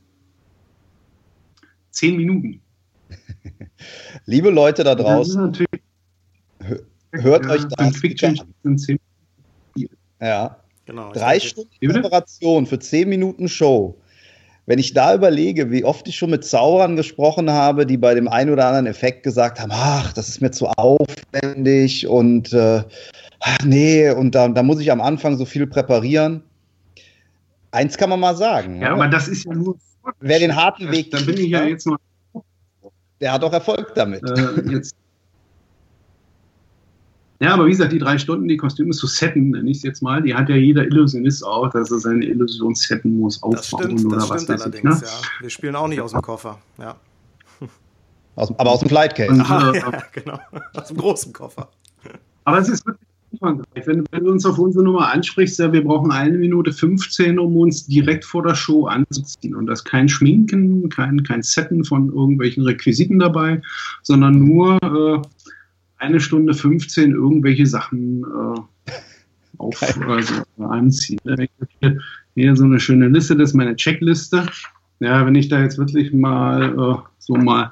Zehn 1.91 2.17
Minuten. 2.17 2.61
Liebe 4.25 4.49
Leute 4.49 4.83
da 4.83 4.95
draußen, 4.95 5.53
hört 7.11 7.45
ja, 7.45 7.51
euch 7.51 7.63
das 7.65 7.77
an. 7.77 7.93
Ja, 10.19 10.59
genau. 10.85 11.13
Drei 11.13 11.39
Stunden 11.39 11.71
Präparation 11.79 12.65
für 12.65 12.79
zehn 12.79 13.09
Minuten 13.09 13.47
Show. 13.47 13.97
Wenn 14.67 14.79
ich 14.79 14.93
da 14.93 15.15
überlege, 15.15 15.71
wie 15.71 15.85
oft 15.85 16.09
ich 16.09 16.17
schon 16.17 16.29
mit 16.29 16.43
Zauberern 16.43 16.97
gesprochen 16.97 17.49
habe, 17.49 17.85
die 17.85 17.95
bei 17.95 18.13
dem 18.13 18.27
einen 18.27 18.51
oder 18.51 18.67
anderen 18.67 18.85
Effekt 18.85 19.23
gesagt 19.23 19.61
haben, 19.61 19.71
ach, 19.73 20.11
das 20.11 20.27
ist 20.27 20.41
mir 20.41 20.51
zu 20.51 20.67
aufwendig 20.67 22.05
und 22.05 22.51
äh, 22.51 22.83
ach 23.39 23.57
nee, 23.63 24.09
und 24.11 24.35
da, 24.35 24.49
da 24.49 24.63
muss 24.63 24.81
ich 24.81 24.91
am 24.91 24.99
Anfang 24.99 25.37
so 25.37 25.45
viel 25.45 25.67
präparieren. 25.67 26.43
Eins 27.71 27.97
kann 27.97 28.09
man 28.09 28.19
mal 28.19 28.35
sagen. 28.35 28.81
Ja, 28.81 28.89
ne? 28.89 28.95
aber 28.95 29.07
das 29.07 29.29
ist 29.29 29.45
ja 29.45 29.53
nur. 29.53 29.77
Wer 30.19 30.39
den 30.39 30.53
harten 30.53 30.91
Weg. 30.91 31.11
Dann 31.11 31.25
bin 31.25 31.37
ich 31.37 31.47
ja 31.47 31.63
jetzt 31.63 31.85
mal. 31.85 31.97
Der 33.21 33.31
hat 33.31 33.43
auch 33.45 33.53
Erfolg 33.53 33.93
damit. 33.95 34.21
Äh, 34.29 34.69
jetzt. 34.69 34.93
Ja, 37.39 37.53
aber 37.53 37.67
wie 37.67 37.71
gesagt, 37.71 37.91
die 37.91 37.99
drei 37.99 38.17
Stunden, 38.17 38.47
die 38.47 38.57
Kostüme 38.57 38.91
zu 38.91 39.05
setten, 39.05 39.51
nenne 39.51 39.69
ich 39.69 39.77
es 39.77 39.83
jetzt 39.83 40.01
mal, 40.01 40.23
die 40.23 40.33
hat 40.33 40.49
ja 40.49 40.55
jeder 40.55 40.83
Illusionist 40.85 41.45
auch, 41.45 41.69
dass 41.69 41.91
er 41.91 41.99
seine 41.99 42.25
Illusion 42.25 42.73
setten 42.73 43.17
muss, 43.17 43.41
aufbauen 43.43 43.55
das 43.55 43.67
stimmt, 43.67 44.05
oder 44.05 44.15
das 44.17 44.29
was 44.29 44.43
stimmt 44.43 44.61
allerdings, 44.61 44.95
ich, 44.97 45.01
ne? 45.01 45.07
ja. 45.07 45.41
Wir 45.41 45.49
spielen 45.51 45.75
auch 45.75 45.87
nicht 45.87 46.01
aus 46.01 46.11
dem 46.11 46.21
Koffer, 46.21 46.57
ja. 46.79 46.95
Aus, 48.37 48.53
aber 48.59 48.71
aus 48.71 48.79
dem 48.81 48.89
Flightcase. 48.89 49.43
Ah, 49.49 49.71
ja, 49.75 50.03
genau. 50.11 50.39
Aus 50.75 50.87
dem 50.89 50.97
großen 50.97 51.33
Koffer. 51.33 51.69
Aber 52.45 52.59
es 52.59 52.69
ist 52.69 52.85
wirklich 52.85 53.07
umfangreich. 53.31 53.87
Wenn, 53.87 54.05
wenn, 54.11 54.23
du 54.23 54.31
uns 54.31 54.45
auf 54.45 54.59
unsere 54.59 54.83
Nummer 54.83 55.11
ansprichst, 55.11 55.57
ja, 55.57 55.73
wir 55.73 55.83
brauchen 55.83 56.11
eine 56.11 56.37
Minute 56.37 56.71
15, 56.71 57.39
um 57.39 57.57
uns 57.57 57.87
direkt 57.87 58.23
vor 58.23 58.43
der 58.43 58.53
Show 58.53 58.85
anzuziehen. 58.85 59.55
Und 59.55 59.65
das 59.65 59.83
kein 59.83 60.07
Schminken, 60.07 60.87
kein, 60.89 61.23
kein 61.23 61.41
Setten 61.41 61.83
von 61.83 62.09
irgendwelchen 62.09 62.63
Requisiten 62.63 63.17
dabei, 63.17 63.59
sondern 64.03 64.35
nur 64.35 64.77
äh, 64.83 65.27
eine 65.97 66.19
Stunde 66.19 66.53
15 66.53 67.11
irgendwelche 67.11 67.65
Sachen 67.65 68.23
äh, 68.23 68.91
auf, 69.57 69.81
also, 70.07 70.33
anziehen. 70.59 71.19
Hier, 72.35 72.55
so 72.55 72.65
eine 72.65 72.79
schöne 72.79 73.07
Liste, 73.07 73.35
das 73.35 73.49
ist 73.49 73.55
meine 73.55 73.75
Checkliste. 73.75 74.45
Ja, 74.99 75.25
wenn 75.25 75.35
ich 75.35 75.49
da 75.49 75.61
jetzt 75.61 75.77
wirklich 75.77 76.13
mal 76.13 76.63
äh, 76.71 77.07
so 77.19 77.35
mal, 77.35 77.71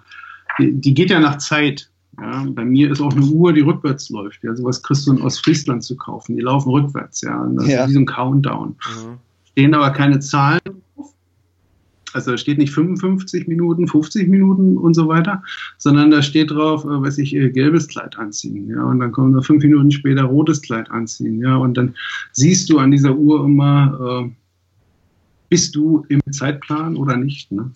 die, 0.60 0.74
die 0.74 0.94
geht 0.94 1.10
ja 1.10 1.20
nach 1.20 1.38
Zeit. 1.38 1.90
Ja, 2.20 2.46
bei 2.48 2.64
mir 2.64 2.92
ist 2.92 3.02
auch 3.02 3.14
eine 3.14 3.26
Uhr, 3.26 3.52
die 3.52 3.62
rückwärts 3.62 4.10
läuft. 4.10 4.44
Ja, 4.44 4.56
sowas 4.56 4.82
kriegst 4.82 5.06
du 5.06 5.14
in 5.14 5.22
Ostfriesland 5.22 5.84
zu 5.84 5.98
kaufen. 5.98 6.36
Die 6.38 6.42
laufen 6.42 6.70
rückwärts, 6.70 7.22
ja. 7.22 7.42
Und 7.42 7.58
das 7.58 7.68
ja. 7.68 7.84
ist 7.84 7.90
wie 7.90 7.94
so 7.94 8.00
ein 8.00 8.06
Countdown. 8.06 8.70
Mhm. 8.70 9.18
Stehen 9.52 9.74
aber 9.74 9.90
keine 9.92 10.20
Zahlen. 10.20 10.62
Also 12.16 12.32
da 12.32 12.38
steht 12.38 12.58
nicht 12.58 12.74
55 12.74 13.48
Minuten, 13.48 13.88
50 13.88 14.28
Minuten 14.28 14.78
und 14.78 14.94
so 14.94 15.08
weiter, 15.08 15.44
sondern 15.78 16.12
da 16.12 16.22
steht 16.22 16.52
drauf, 16.52 16.86
äh, 16.86 16.88
weiß 16.88 17.18
ich, 17.18 17.36
äh, 17.36 17.50
gelbes 17.50 17.88
Kleid 17.88 18.18
anziehen, 18.18 18.70
ja, 18.70 18.84
und 18.84 19.00
dann 19.00 19.12
kommen 19.12 19.34
wir 19.36 19.44
fünf 19.44 19.64
Minuten 19.64 19.92
später 19.92 20.24
rotes 20.24 20.62
Kleid 20.62 20.90
anziehen, 20.90 21.40
ja, 21.42 21.56
und 21.58 21.76
dann 21.76 21.94
siehst 22.32 22.70
du 22.70 22.80
an 22.80 22.92
dieser 22.92 23.16
Uhr 23.16 23.44
immer, 23.46 24.26
äh, 24.26 24.32
bist 25.50 25.76
du 25.76 26.06
im 26.10 26.22
Zeitplan 26.32 26.96
oder 26.96 27.18
nicht, 27.18 27.52
ne? 27.52 27.72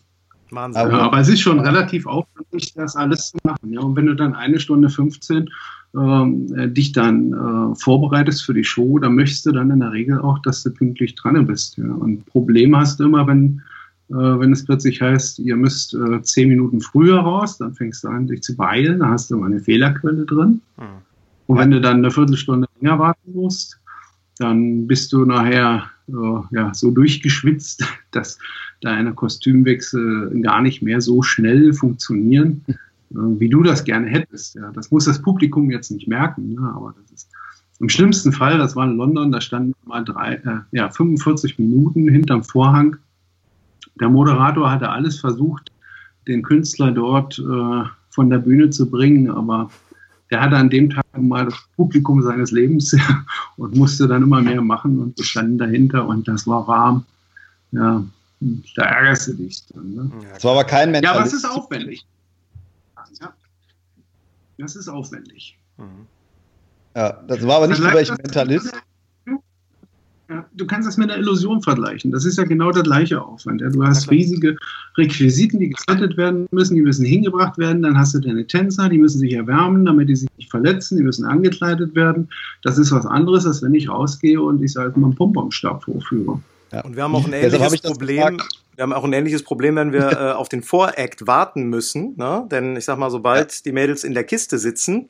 Wahnsinn. 0.51 0.81
Aber, 0.81 1.01
aber 1.03 1.19
es 1.19 1.29
ist 1.29 1.41
schon 1.41 1.59
relativ 1.59 2.05
aufwendig, 2.07 2.73
das 2.73 2.95
alles 2.95 3.31
zu 3.31 3.37
machen. 3.43 3.71
Ja? 3.71 3.81
Und 3.81 3.95
wenn 3.95 4.07
du 4.07 4.15
dann 4.15 4.33
eine 4.33 4.59
Stunde 4.59 4.89
15 4.89 5.47
äh, 5.93 6.67
dich 6.69 6.91
dann 6.91 7.33
äh, 7.33 7.75
vorbereitest 7.75 8.43
für 8.43 8.53
die 8.53 8.63
Show, 8.63 8.99
dann 8.99 9.15
möchtest 9.15 9.45
du 9.45 9.51
dann 9.51 9.71
in 9.71 9.79
der 9.79 9.91
Regel 9.91 10.19
auch, 10.19 10.39
dass 10.39 10.63
du 10.63 10.71
pünktlich 10.71 11.15
dran 11.15 11.45
bist. 11.45 11.77
Ja. 11.77 11.91
Und 11.91 12.25
Probleme 12.25 12.77
hast 12.77 12.99
du 12.99 13.05
immer, 13.05 13.27
wenn, 13.27 13.61
wenn 14.09 14.51
es 14.51 14.65
plötzlich 14.65 15.01
heißt, 15.01 15.39
ihr 15.39 15.55
müsst 15.55 15.93
äh, 15.93 16.21
zehn 16.23 16.49
Minuten 16.49 16.81
früher 16.81 17.19
raus, 17.19 17.57
dann 17.59 17.75
fängst 17.75 18.03
du 18.03 18.07
an, 18.07 18.27
dich 18.27 18.41
zu 18.41 18.55
beeilen, 18.55 18.99
da 18.99 19.09
hast 19.09 19.29
du 19.29 19.35
immer 19.35 19.45
eine 19.45 19.59
Fehlerquelle 19.59 20.25
drin. 20.25 20.61
Mhm. 20.77 20.83
Und 21.45 21.57
wenn 21.57 21.71
du 21.71 21.81
dann 21.81 21.97
eine 21.97 22.11
Viertelstunde 22.11 22.67
länger 22.79 22.99
warten 22.99 23.33
musst, 23.33 23.79
dann 24.39 24.87
bist 24.87 25.11
du 25.13 25.25
nachher 25.25 25.89
äh, 26.07 26.55
ja, 26.55 26.73
so 26.73 26.91
durchgeschwitzt, 26.91 27.83
dass 28.11 28.39
deine 28.81 29.13
Kostümwechsel 29.13 30.41
gar 30.41 30.61
nicht 30.61 30.81
mehr 30.81 31.01
so 31.01 31.21
schnell 31.21 31.73
funktionieren, 31.73 32.63
äh, 32.67 32.75
wie 33.11 33.49
du 33.49 33.63
das 33.63 33.83
gerne 33.83 34.07
hättest. 34.07 34.55
Ja, 34.55 34.71
das 34.71 34.91
muss 34.91 35.05
das 35.05 35.21
Publikum 35.21 35.69
jetzt 35.69 35.91
nicht 35.91 36.07
merken, 36.07 36.53
ne? 36.53 36.71
aber 36.75 36.95
das 37.01 37.11
ist 37.11 37.29
im 37.79 37.89
schlimmsten 37.89 38.33
Fall, 38.33 38.57
das 38.57 38.75
war 38.75 38.85
in 38.85 38.97
London, 38.97 39.31
da 39.31 39.39
standen 39.39 39.73
mal 39.85 40.03
drei, 40.03 40.35
äh, 40.35 40.59
ja, 40.71 40.89
45 40.89 41.59
Minuten 41.59 42.09
hinterm 42.09 42.43
Vorhang. 42.43 42.97
Der 43.99 44.09
Moderator 44.09 44.71
hatte 44.71 44.89
alles 44.89 45.19
versucht, 45.19 45.71
den 46.27 46.43
Künstler 46.43 46.91
dort 46.91 47.39
äh, 47.39 47.83
von 48.09 48.29
der 48.29 48.39
Bühne 48.39 48.69
zu 48.69 48.89
bringen, 48.89 49.29
aber 49.29 49.69
der 50.31 50.41
hatte 50.41 50.57
an 50.57 50.69
dem 50.69 50.89
Tag 50.89 51.05
mal 51.17 51.45
das 51.45 51.55
Publikum 51.75 52.21
seines 52.21 52.51
Lebens 52.51 52.95
und 53.57 53.75
musste 53.75 54.07
dann 54.07 54.23
immer 54.23 54.41
mehr 54.41 54.61
machen 54.61 54.99
und 54.99 55.17
wir 55.17 55.25
standen 55.25 55.57
dahinter 55.57 56.07
und 56.07 56.27
das 56.27 56.45
war 56.45 56.67
warm. 56.67 57.05
Ja, 57.71 58.03
da 58.75 58.83
ärgerst 58.83 59.27
du 59.27 59.33
dich 59.33 59.65
dann. 59.67 59.93
Ne? 59.93 60.11
Das 60.33 60.43
war 60.43 60.51
aber 60.51 60.63
kein 60.63 60.91
Mentalist. 60.91 61.03
Ja, 61.13 61.19
aber 61.19 61.27
es 61.27 61.33
ist 61.33 61.45
aufwendig. 61.45 62.05
Ja, 63.19 63.33
das 64.57 64.75
ist 64.75 64.87
aufwendig. 64.87 65.57
Mhm. 65.77 66.07
Ja, 66.95 67.13
das 67.27 67.45
war 67.45 67.57
aber 67.57 67.67
nicht 67.67 67.79
nur 67.79 67.93
welchen 67.93 68.17
Mentalist. 68.17 68.73
Ja, 70.29 70.45
du 70.53 70.67
kannst 70.67 70.87
das 70.87 70.97
mit 70.97 71.09
einer 71.09 71.19
Illusion 71.19 71.59
vergleichen. 71.59 72.11
Das 72.11 72.23
ist 72.23 72.37
ja 72.37 72.43
genau 72.43 72.71
der 72.71 72.83
gleiche 72.83 73.19
Aufwand. 73.19 73.61
Ja. 73.61 73.69
Du 73.69 73.83
hast 73.83 74.11
riesige 74.11 74.57
Requisiten, 74.95 75.59
die 75.59 75.71
gesettet 75.71 76.17
werden 76.17 76.45
müssen, 76.51 76.75
die 76.75 76.83
müssen 76.83 77.03
hingebracht 77.03 77.57
werden. 77.57 77.81
Dann 77.81 77.97
hast 77.97 78.13
du 78.13 78.19
deine 78.19 78.45
Tänzer, 78.45 78.89
die 78.89 78.99
müssen 78.99 79.17
sich 79.17 79.33
erwärmen, 79.33 79.85
damit 79.85 80.07
die 80.07 80.15
sich 80.15 80.29
nicht 80.37 80.51
verletzen, 80.51 80.97
die 80.97 81.03
müssen 81.03 81.25
angekleidet 81.25 81.95
werden. 81.95 82.29
Das 82.61 82.77
ist 82.77 82.91
was 82.91 83.07
anderes, 83.07 83.47
als 83.47 83.63
wenn 83.63 83.73
ich 83.73 83.89
rausgehe 83.89 84.39
und 84.39 84.61
ich 84.61 84.73
sage 84.73 84.99
mal 84.99 85.07
einen 85.07 85.15
Pomponstab 85.15 85.83
vorführe. 85.83 86.39
Ja. 86.71 86.81
Und 86.81 86.95
wir 86.95 87.03
haben 87.03 87.15
auch 87.15 87.25
ein 87.25 87.33
ähnliches 87.33 87.81
Problem. 87.81 88.39
Wir 88.75 88.83
haben 88.83 88.93
auch 88.93 89.03
ein 89.03 89.13
ähnliches 89.13 89.41
Problem, 89.41 89.77
wenn 89.77 89.93
wir 89.93 90.11
äh, 90.11 90.31
auf 90.33 90.47
den 90.47 90.61
Voract 90.61 91.25
warten 91.25 91.63
müssen. 91.69 92.13
Ne? 92.17 92.45
Denn 92.51 92.75
ich 92.75 92.85
sag 92.85 92.99
mal, 92.99 93.09
sobald 93.09 93.51
ja. 93.51 93.59
die 93.65 93.71
Mädels 93.71 94.03
in 94.03 94.13
der 94.13 94.25
Kiste 94.25 94.59
sitzen, 94.59 95.09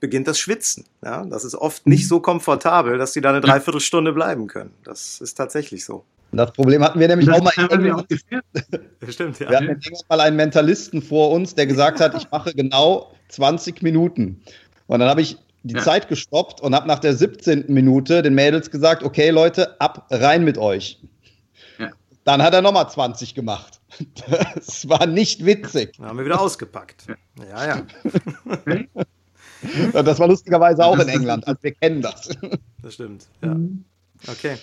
beginnt 0.00 0.26
das 0.26 0.38
Schwitzen. 0.38 0.84
Ja, 1.04 1.24
das 1.24 1.44
ist 1.44 1.54
oft 1.54 1.86
nicht 1.86 2.08
so 2.08 2.20
komfortabel, 2.20 2.98
dass 2.98 3.12
die 3.12 3.20
da 3.20 3.30
eine 3.30 3.40
Dreiviertelstunde 3.40 4.12
bleiben 4.12 4.46
können. 4.46 4.72
Das 4.84 5.20
ist 5.20 5.34
tatsächlich 5.34 5.84
so. 5.84 6.04
Das 6.32 6.52
Problem 6.52 6.82
hatten 6.82 7.00
wir 7.00 7.08
nämlich 7.08 7.30
auch 7.30 7.42
mal 7.42 7.52
in 7.56 7.70
England. 7.70 8.06
Stimmt, 9.08 9.40
ja. 9.40 9.50
Wir 9.50 9.58
hatten 9.58 9.80
mal 10.08 10.20
einen 10.20 10.36
Mentalisten 10.36 11.02
vor 11.02 11.30
uns, 11.32 11.54
der 11.54 11.66
gesagt 11.66 12.00
hat, 12.00 12.14
ich 12.14 12.30
mache 12.30 12.54
genau 12.54 13.12
20 13.28 13.82
Minuten. 13.82 14.40
Und 14.86 15.00
dann 15.00 15.08
habe 15.08 15.22
ich 15.22 15.38
die 15.62 15.74
ja. 15.74 15.80
Zeit 15.80 16.08
gestoppt 16.08 16.60
und 16.60 16.74
habe 16.74 16.86
nach 16.86 17.00
der 17.00 17.14
17. 17.14 17.64
Minute 17.68 18.22
den 18.22 18.34
Mädels 18.34 18.70
gesagt, 18.70 19.02
okay 19.02 19.30
Leute, 19.30 19.80
ab 19.80 20.06
rein 20.10 20.44
mit 20.44 20.56
euch. 20.56 21.00
Ja. 21.78 21.90
Dann 22.24 22.42
hat 22.42 22.54
er 22.54 22.62
nochmal 22.62 22.88
20 22.88 23.34
gemacht. 23.34 23.80
Das 24.56 24.88
war 24.88 25.06
nicht 25.06 25.44
witzig. 25.44 25.96
Dann 25.98 26.06
haben 26.06 26.18
wir 26.18 26.24
wieder 26.24 26.40
ausgepackt. 26.40 27.06
Ja, 27.50 27.66
ja. 27.66 27.86
Okay. 28.46 28.88
Das 29.92 30.18
war 30.18 30.28
lustigerweise 30.28 30.84
auch 30.84 30.96
das 30.96 31.06
in 31.06 31.14
England, 31.14 31.46
also 31.46 31.62
wir 31.62 31.72
kennen 31.72 32.02
das. 32.02 32.30
Das 32.82 32.94
stimmt, 32.94 33.26
ja. 33.42 33.54
Mhm. 33.54 33.84
Okay. 34.28 34.56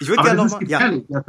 Ich 0.00 0.08
würde 0.08 0.22
gerne 0.22 0.42
nochmal. 0.42 0.68
Ja. 0.68 0.80
ja. 0.90 1.24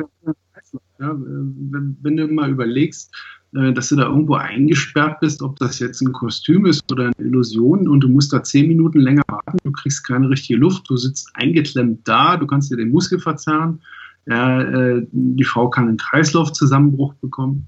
Wenn, 0.98 1.98
wenn, 2.02 2.18
du 2.18 2.28
mal 2.28 2.50
überlegst, 2.50 3.14
äh, 3.56 3.74
dass 3.74 3.90
du 3.90 3.96
da 3.96 4.04
irgendwo 4.04 4.36
eingesperrt 4.36 5.20
bist, 5.20 5.42
ob 5.42 5.58
das 5.58 5.80
jetzt 5.80 6.02
ein 6.02 6.12
Kostüm 6.12 6.66
ist 6.66 6.92
oder 6.92 7.06
eine 7.06 7.28
Illusion 7.28 7.88
und 7.88 8.02
du 8.02 8.10
musst 8.10 8.34
da 8.34 8.44
zehn 8.44 8.68
Minuten 8.68 9.00
länger 9.00 9.24
warten, 9.28 9.58
du 9.64 9.72
kriegst 9.72 10.06
keine 10.06 10.30
richtige 10.30 10.60
Luft, 10.60 10.90
du 10.90 10.98
sitzt 10.98 11.30
eingeklemmt 11.36 12.08
da, 12.08 12.38
du 12.38 12.48
kannst 12.48 12.72
dir 12.72 12.78
den 12.78 12.90
Muskel 12.90 13.20
verzerren, 13.20 13.82
ja, 14.26 14.62
äh, 14.62 15.06
die 15.12 15.44
Frau 15.44 15.70
kann 15.70 15.88
einen 15.88 15.98
Kreislaufzusammenbruch 15.98 17.14
bekommen. 17.16 17.68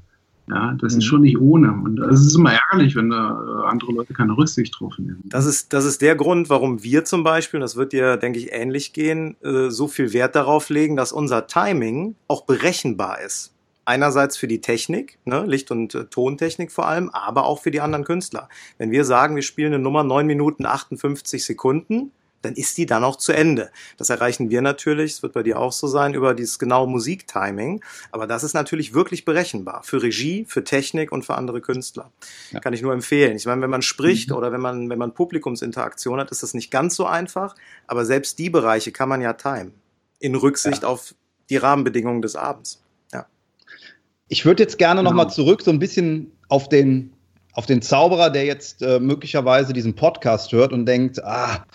Ja, 0.50 0.74
das 0.80 0.94
mhm. 0.94 1.00
ist 1.00 1.06
schon 1.06 1.22
nicht 1.22 1.40
ohne. 1.40 1.72
Und 1.72 2.00
es 2.00 2.22
ist 2.22 2.36
immer 2.36 2.54
ärgerlich, 2.54 2.96
wenn 2.96 3.10
da 3.10 3.64
äh, 3.64 3.68
andere 3.68 3.92
Leute 3.92 4.14
keine 4.14 4.38
Rücksicht 4.38 4.80
drauf 4.80 4.98
nehmen. 4.98 5.22
Das 5.26 5.46
ist, 5.46 5.74
das 5.74 5.84
ist 5.84 6.02
der 6.02 6.16
Grund, 6.16 6.50
warum 6.50 6.84
wir 6.84 7.04
zum 7.04 7.24
Beispiel, 7.24 7.60
das 7.60 7.76
wird 7.76 7.92
dir, 7.92 8.16
denke 8.18 8.40
ich, 8.40 8.54
ähnlich 8.54 8.94
gehen, 8.94 9.36
äh, 9.44 9.70
so 9.70 9.88
viel 9.88 10.14
Wert 10.14 10.36
darauf 10.36 10.70
legen, 10.70 10.96
dass 10.96 11.12
unser 11.12 11.48
Timing 11.48 12.16
auch 12.28 12.46
berechenbar 12.46 13.20
ist. 13.22 13.54
Einerseits 13.84 14.38
für 14.38 14.48
die 14.48 14.62
Technik, 14.62 15.18
ne, 15.26 15.46
Licht- 15.46 15.72
und 15.72 15.96
äh, 15.96 16.06
Tontechnik 16.06 16.72
vor 16.72 16.88
allem, 16.88 17.10
aber 17.10 17.46
auch 17.46 17.62
für 17.62 17.72
die 17.72 17.82
anderen 17.82 18.06
Künstler. 18.06 18.48
Wenn 18.78 18.92
wir 18.92 19.04
sagen, 19.04 19.36
wir 19.36 19.44
spielen 19.44 19.74
eine 19.74 19.84
Nummer 19.84 20.04
9 20.04 20.26
Minuten 20.26 20.66
58 20.66 21.44
Sekunden, 21.44 22.12
dann 22.48 22.56
ist 22.56 22.78
die 22.78 22.86
dann 22.86 23.04
auch 23.04 23.18
zu 23.18 23.34
Ende. 23.34 23.70
Das 23.98 24.10
erreichen 24.10 24.50
wir 24.50 24.62
natürlich, 24.62 25.14
es 25.14 25.24
wird 25.24 25.34
bei 25.34 25.44
dir 25.44 25.60
auch 25.60 25.72
so 25.72 25.88
sein, 25.88 26.14
über 26.14 26.34
dieses 26.34 26.60
genaue 26.60 26.88
Musiktiming. 26.88 27.84
Aber 28.12 28.26
das 28.26 28.44
ist 28.44 28.54
natürlich 28.54 28.94
wirklich 28.94 29.26
berechenbar 29.26 29.84
für 29.84 30.02
Regie, 30.02 30.46
für 30.48 30.64
Technik 30.64 31.12
und 31.12 31.26
für 31.26 31.36
andere 31.36 31.62
Künstler. 31.62 32.12
Ja. 32.52 32.60
Kann 32.60 32.74
ich 32.74 32.82
nur 32.82 32.94
empfehlen. 32.94 33.36
Ich 33.36 33.46
meine, 33.46 33.62
wenn 33.62 33.70
man 33.70 33.82
spricht 33.82 34.30
mhm. 34.30 34.38
oder 34.38 34.52
wenn 34.52 34.62
man, 34.62 34.90
wenn 34.90 35.00
man 35.00 35.14
Publikumsinteraktion 35.14 36.20
hat, 36.20 36.32
ist 36.32 36.44
das 36.44 36.54
nicht 36.54 36.72
ganz 36.72 36.96
so 36.96 37.06
einfach. 37.06 37.56
Aber 37.86 38.06
selbst 38.06 38.40
die 38.40 38.50
Bereiche 38.50 38.92
kann 38.92 39.10
man 39.10 39.22
ja 39.22 39.34
timen. 39.34 39.74
In 40.20 40.36
Rücksicht 40.36 40.84
ja. 40.84 40.90
auf 40.90 41.14
die 41.50 41.58
Rahmenbedingungen 41.58 42.22
des 42.22 42.36
Abends. 42.36 42.82
Ja. 43.14 43.28
Ich 44.30 44.46
würde 44.46 44.64
jetzt 44.64 44.78
gerne 44.78 45.02
genau. 45.02 45.12
nochmal 45.12 45.30
zurück 45.30 45.62
so 45.62 45.72
ein 45.72 45.80
bisschen 45.80 46.32
auf 46.50 46.70
den 46.70 47.14
auf 47.58 47.66
den 47.66 47.82
Zauberer, 47.82 48.30
der 48.30 48.46
jetzt 48.46 48.84
äh, 48.84 49.00
möglicherweise 49.00 49.74
diesen 49.74 49.96
Podcast 49.96 50.52
hört 50.52 50.72
und 50.72 50.86
denkt, 50.86 51.24
ah, 51.24 51.66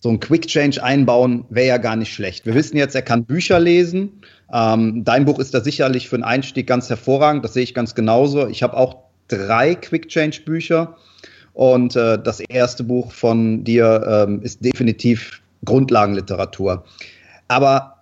so 0.00 0.10
ein 0.10 0.20
Quick 0.20 0.46
Change 0.46 0.82
einbauen 0.82 1.44
wäre 1.50 1.66
ja 1.66 1.76
gar 1.78 1.96
nicht 1.96 2.12
schlecht. 2.12 2.46
Wir 2.46 2.54
wissen 2.54 2.76
jetzt, 2.76 2.94
er 2.94 3.02
kann 3.02 3.24
Bücher 3.24 3.58
lesen. 3.58 4.22
Ähm, 4.52 5.04
dein 5.04 5.24
Buch 5.24 5.38
ist 5.38 5.54
da 5.54 5.60
sicherlich 5.60 6.08
für 6.08 6.16
einen 6.16 6.24
Einstieg 6.24 6.66
ganz 6.66 6.88
hervorragend. 6.88 7.44
Das 7.44 7.54
sehe 7.54 7.64
ich 7.64 7.74
ganz 7.74 7.94
genauso. 7.94 8.46
Ich 8.46 8.62
habe 8.62 8.76
auch 8.76 8.96
drei 9.26 9.74
Quick 9.74 10.08
Change 10.08 10.42
Bücher 10.44 10.96
und 11.52 11.96
äh, 11.96 12.22
das 12.22 12.40
erste 12.40 12.84
Buch 12.84 13.10
von 13.10 13.64
dir 13.64 14.26
ähm, 14.28 14.40
ist 14.42 14.64
definitiv 14.64 15.42
Grundlagenliteratur. 15.64 16.84
Aber 17.48 17.96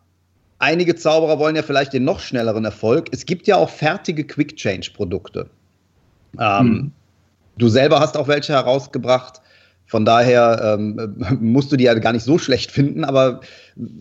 einige 0.58 0.94
Zauberer 0.94 1.38
wollen 1.38 1.56
ja 1.56 1.62
vielleicht 1.62 1.94
den 1.94 2.04
noch 2.04 2.20
schnelleren 2.20 2.66
Erfolg. 2.66 3.08
Es 3.12 3.24
gibt 3.24 3.46
ja 3.46 3.56
auch 3.56 3.70
fertige 3.70 4.24
Quick 4.24 4.56
Change 4.56 4.90
Produkte. 4.94 5.48
Ähm, 6.38 6.58
hm. 6.60 6.92
Du 7.56 7.68
selber 7.68 8.00
hast 8.00 8.18
auch 8.18 8.28
welche 8.28 8.52
herausgebracht. 8.52 9.40
Von 9.86 10.04
daher 10.04 10.76
ähm, 10.78 11.16
musst 11.40 11.70
du 11.72 11.76
die 11.76 11.84
ja 11.84 11.94
gar 11.94 12.12
nicht 12.12 12.24
so 12.24 12.38
schlecht 12.38 12.70
finden, 12.70 13.04
aber 13.04 13.40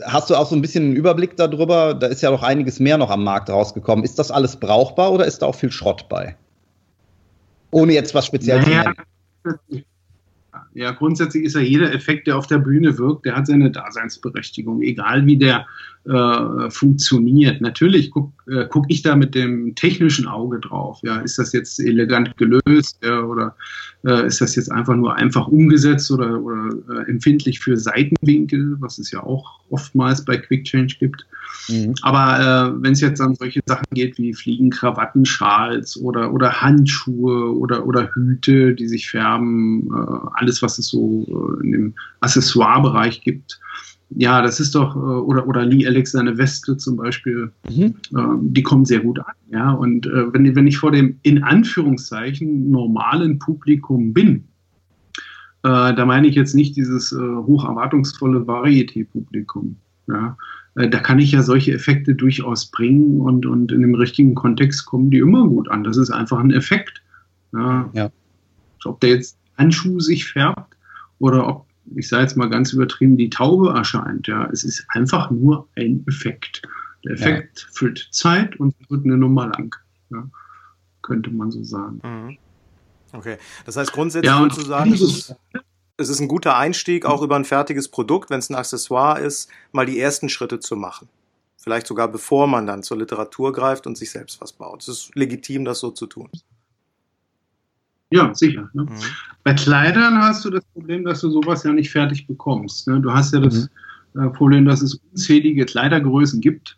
hast 0.04 0.30
du 0.30 0.36
auch 0.36 0.48
so 0.48 0.56
ein 0.56 0.62
bisschen 0.62 0.84
einen 0.86 0.96
Überblick 0.96 1.38
darüber? 1.38 1.94
Da 1.94 2.08
ist 2.08 2.22
ja 2.22 2.32
noch 2.32 2.44
einiges 2.44 2.80
mehr 2.80 2.98
noch 2.98 3.12
am 3.12 3.24
Markt 3.24 3.50
rausgekommen. 3.50 4.04
Ist 4.04 4.20
das 4.20 4.32
alles 4.32 4.56
brauchbar 4.58 5.12
oder 5.12 5.26
ist 5.26 5.42
da 5.42 5.48
auch 5.48 5.56
viel 5.56 5.72
Schrott 5.72 6.08
bei? 6.10 6.36
Ohne 7.72 7.94
jetzt 7.94 8.16
was 8.16 8.26
speziell 8.26 8.62
naja, 8.62 8.94
zu 9.44 9.50
nennen. 9.72 9.86
Ja, 10.76 10.91
grundsätzlich 10.91 11.45
ist 11.45 11.55
ja 11.55 11.61
jeder 11.61 11.93
Effekt, 11.93 12.28
der 12.28 12.38
auf 12.38 12.47
der 12.47 12.57
Bühne 12.57 12.97
wirkt, 12.97 13.26
der 13.26 13.38
hat 13.38 13.47
seine 13.47 13.71
Daseinsberechtigung, 13.71 14.82
egal 14.82 15.26
wie 15.26 15.38
der 15.38 15.65
äh, 16.03 16.69
funktioniert. 16.69 17.61
Natürlich 17.61 18.11
gucke 18.11 18.34
äh, 18.51 18.67
guck 18.69 18.86
ich 18.89 19.01
da 19.01 19.15
mit 19.15 19.36
dem 19.36 19.73
technischen 19.76 20.28
Auge 20.28 20.59
drauf. 20.59 20.99
Ja, 21.01 21.21
ist 21.21 21.39
das 21.39 21.53
jetzt 21.53 21.80
elegant 21.80 22.36
gelöst 22.36 22.99
ja, 23.01 23.21
oder 23.21 23.55
äh, 24.05 24.28
ist 24.28 24.41
das 24.41 24.57
jetzt 24.57 24.69
einfach 24.69 24.97
nur 24.97 25.15
einfach 25.15 25.47
umgesetzt 25.47 26.11
oder, 26.11 26.41
oder 26.41 26.69
äh, 26.89 27.09
empfindlich 27.09 27.61
für 27.61 27.78
Seitenwinkel, 27.78 28.76
was 28.82 28.99
es 28.99 29.11
ja 29.11 29.23
auch 29.23 29.61
oftmals 29.69 30.26
bei 30.26 30.36
Quick 30.36 30.65
Change 30.65 30.97
gibt. 30.99 31.26
Mhm. 31.70 31.93
Aber 32.01 32.39
äh, 32.39 32.84
wenn 32.84 32.93
es 32.93 33.01
jetzt 33.01 33.22
an 33.22 33.36
solche 33.36 33.62
Sachen 33.66 33.86
geht 33.91 34.18
wie 34.18 34.34
Fliegen, 34.34 34.70
Krawatten, 34.70 35.26
Schals 35.26 35.97
oder, 35.97 36.34
oder 36.34 36.62
Handschuhe 36.62 37.58
oder, 37.58 37.86
oder 37.86 38.10
Hüte, 38.14 38.74
die 38.74 38.88
sich 38.88 39.10
färben, 39.10 39.88
äh, 39.88 40.30
alles, 40.34 40.62
was 40.62 40.78
es 40.78 40.89
so 40.89 41.26
äh, 41.28 41.64
in 41.66 41.72
dem 41.72 41.93
Accessoire-Bereich 42.22 43.22
gibt, 43.22 43.60
ja, 44.12 44.41
das 44.41 44.60
ist 44.60 44.76
doch, 44.76 44.95
äh, 44.95 44.99
oder, 44.99 45.47
oder 45.47 45.66
Lee 45.66 45.86
Alex 45.88 46.12
seine 46.12 46.38
Weste 46.38 46.78
zum 46.78 46.95
Beispiel, 46.95 47.51
mhm. 47.70 47.95
äh, 48.16 48.38
die 48.41 48.64
kommen 48.64 48.86
sehr 48.86 48.99
gut 48.99 49.20
an. 49.20 49.34
Ja, 49.51 49.72
und 49.72 50.06
äh, 50.06 50.34
wenn, 50.34 50.56
wenn 50.56 50.68
ich 50.68 50.78
vor 50.78 50.91
dem 50.91 51.18
in 51.24 51.43
Anführungszeichen 51.43 52.70
normalen 52.70 53.39
Publikum 53.39 54.14
bin, 54.14 54.45
äh, 55.64 55.93
da 55.93 56.06
meine 56.06 56.28
ich 56.28 56.36
jetzt 56.36 56.53
nicht 56.53 56.76
dieses 56.76 57.12
äh, 57.12 57.18
hoch 57.18 57.66
erwartungsvolle 57.66 58.39
Varieté-Publikum. 58.39 59.78
Ja, 60.08 60.38
äh, 60.76 60.89
da 60.89 60.99
kann 60.99 61.20
ich 61.20 61.32
ja 61.32 61.41
solche 61.41 61.74
Effekte 61.74 62.16
durchaus 62.16 62.68
bringen 62.68 63.22
und, 63.22 63.45
und 63.45 63.72
in 63.72 63.82
dem 63.82 63.95
richtigen 63.95 64.36
Kontext 64.36 64.86
kommen 64.86 65.10
die 65.10 65.20
immer 65.20 65.47
gut 65.47 65.70
an. 65.70 65.84
Das 65.84 65.97
ist 65.97 66.12
einfach 66.12 66.39
ein 66.39 66.51
Effekt. 66.51 67.01
Ja. 67.53 67.89
ja. 67.93 68.12
Ob 68.84 68.99
der 68.99 69.12
jetzt 69.12 69.38
Handschuh 69.58 69.99
sich 69.99 70.26
färbt 70.26 70.76
oder 71.20 71.47
ob 71.47 71.66
ich 71.95 72.08
sage 72.08 72.24
jetzt 72.24 72.36
mal 72.36 72.49
ganz 72.49 72.74
übertrieben, 72.74 73.16
die 73.16 73.30
Taube 73.30 73.70
erscheint. 73.70 74.28
Ja, 74.28 74.49
es 74.51 74.64
ist 74.64 74.86
einfach 74.89 75.30
nur 75.30 75.68
ein 75.76 76.03
Effekt. 76.08 76.64
Der 77.03 77.14
Effekt 77.14 77.62
ja. 77.62 77.68
füllt 77.74 78.08
Zeit 78.12 78.60
und 78.60 78.74
wird 78.89 79.06
eine 79.06 79.18
Nummer 79.18 79.47
lang. 79.47 79.76
Ja, 80.10 80.28
könnte 81.03 81.30
man 81.30 81.51
so 81.51 81.64
sagen. 81.64 82.01
Mhm. 82.03 82.38
Okay, 83.14 83.38
das 83.66 83.78
heißt 83.78 83.93
grundsätzlich 83.93 84.32
ja, 84.32 84.49
zu 84.49 84.62
sagen, 84.62 84.93
es 84.93 85.01
ist, 85.01 85.36
es 85.98 86.10
ist 86.10 86.20
ein 86.20 86.28
guter 86.28 86.58
Einstieg, 86.58 87.06
auch 87.06 87.22
über 87.22 87.36
ein 87.36 87.46
fertiges 87.46 87.88
Produkt, 87.88 88.30
wenn 88.30 88.39
es 88.39 88.50
ein 88.50 88.56
Accessoire 88.56 89.20
ist, 89.20 89.50
mal 89.72 89.86
die 89.86 90.00
ersten 90.00 90.30
Schritte 90.30 90.60
zu 90.60 90.76
machen. 90.76 91.08
Vielleicht 91.58 91.88
sogar 91.88 92.08
bevor 92.08 92.48
man 92.48 92.68
dann 92.68 92.84
zur 92.84 92.98
Literatur 92.98 93.52
greift 93.52 93.88
und 93.88 93.98
sich 93.98 94.12
selbst 94.12 94.39
was 94.41 94.54
baut. 94.54 94.82
Es 94.84 94.88
ist 94.88 95.16
legitim, 95.16 95.66
das 95.66 95.80
so 95.80 95.91
zu 95.91 96.06
tun. 96.06 96.30
Ja, 98.12 98.34
sicher. 98.36 98.70
Ne? 98.74 98.84
Mhm. 98.84 98.89
Bei 99.43 99.54
Kleidern 99.54 100.22
hast 100.22 100.46
du 100.46 100.52
das 100.52 100.64
Problem, 100.74 101.06
dass 101.06 101.22
du 101.22 101.30
sowas 101.30 101.64
ja 101.64 101.72
nicht 101.72 101.91
fertig 101.91 102.28
bekommst. 102.28 102.88
Ne? 102.88 103.00
Du 103.00 103.12
hast 103.12 103.34
ja 103.34 103.39
das 103.39 103.70
mhm. 104.14 104.22
äh, 104.22 104.30
Problem, 104.30 104.66
dass 104.66 104.82
es 104.82 105.00
unzählige 105.12 105.66
Kleidergrößen 105.66 106.39
gibt 106.39 106.78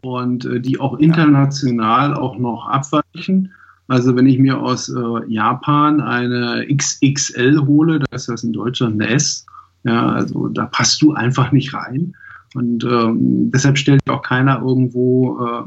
und 0.00 0.44
äh, 0.44 0.60
die 0.60 0.80
auch 0.80 0.98
international 0.98 2.10
ja. 2.10 2.16
auch 2.16 2.36
noch 2.36 2.66
abweichen. 2.66 3.52
Also 3.88 4.16
wenn 4.16 4.26
ich 4.26 4.38
mir 4.38 4.58
aus 4.58 4.88
äh, 4.88 5.26
Japan 5.28 6.00
eine 6.00 6.66
XXL 6.74 7.66
hole, 7.66 7.98
da 7.98 8.16
ist 8.16 8.28
das 8.28 8.44
in 8.44 8.52
Deutschland 8.52 9.00
eine 9.00 9.10
S, 9.10 9.44
ja, 9.84 10.12
also 10.12 10.48
da 10.48 10.66
passt 10.66 11.02
du 11.02 11.12
einfach 11.12 11.52
nicht 11.52 11.74
rein. 11.74 12.14
Und 12.54 12.84
ähm, 12.84 13.50
deshalb 13.50 13.76
stellt 13.76 14.08
auch 14.08 14.22
keiner 14.22 14.60
irgendwo 14.62 15.44
äh, 15.44 15.62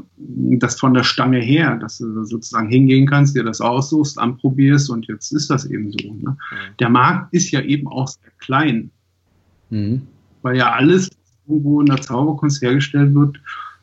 das 0.56 0.80
von 0.80 0.94
der 0.94 1.04
Stange 1.04 1.38
her, 1.38 1.76
dass 1.76 1.98
du 1.98 2.24
sozusagen 2.24 2.68
hingehen 2.68 3.06
kannst, 3.06 3.36
dir 3.36 3.44
das 3.44 3.60
aussuchst, 3.60 4.18
anprobierst 4.18 4.88
und 4.88 5.06
jetzt 5.06 5.30
ist 5.32 5.50
das 5.50 5.66
eben 5.66 5.92
so. 5.92 6.14
Ne? 6.14 6.30
Mhm. 6.30 6.36
Der 6.80 6.88
Markt 6.88 7.34
ist 7.34 7.50
ja 7.50 7.60
eben 7.60 7.86
auch 7.88 8.08
sehr 8.08 8.32
klein, 8.38 8.90
mhm. 9.68 10.02
weil 10.40 10.56
ja 10.56 10.72
alles, 10.72 11.10
irgendwo 11.46 11.80
in 11.80 11.86
der 11.86 12.00
Zauberkunst 12.00 12.62
hergestellt 12.62 13.14
wird, 13.14 13.36
äh, 13.36 13.40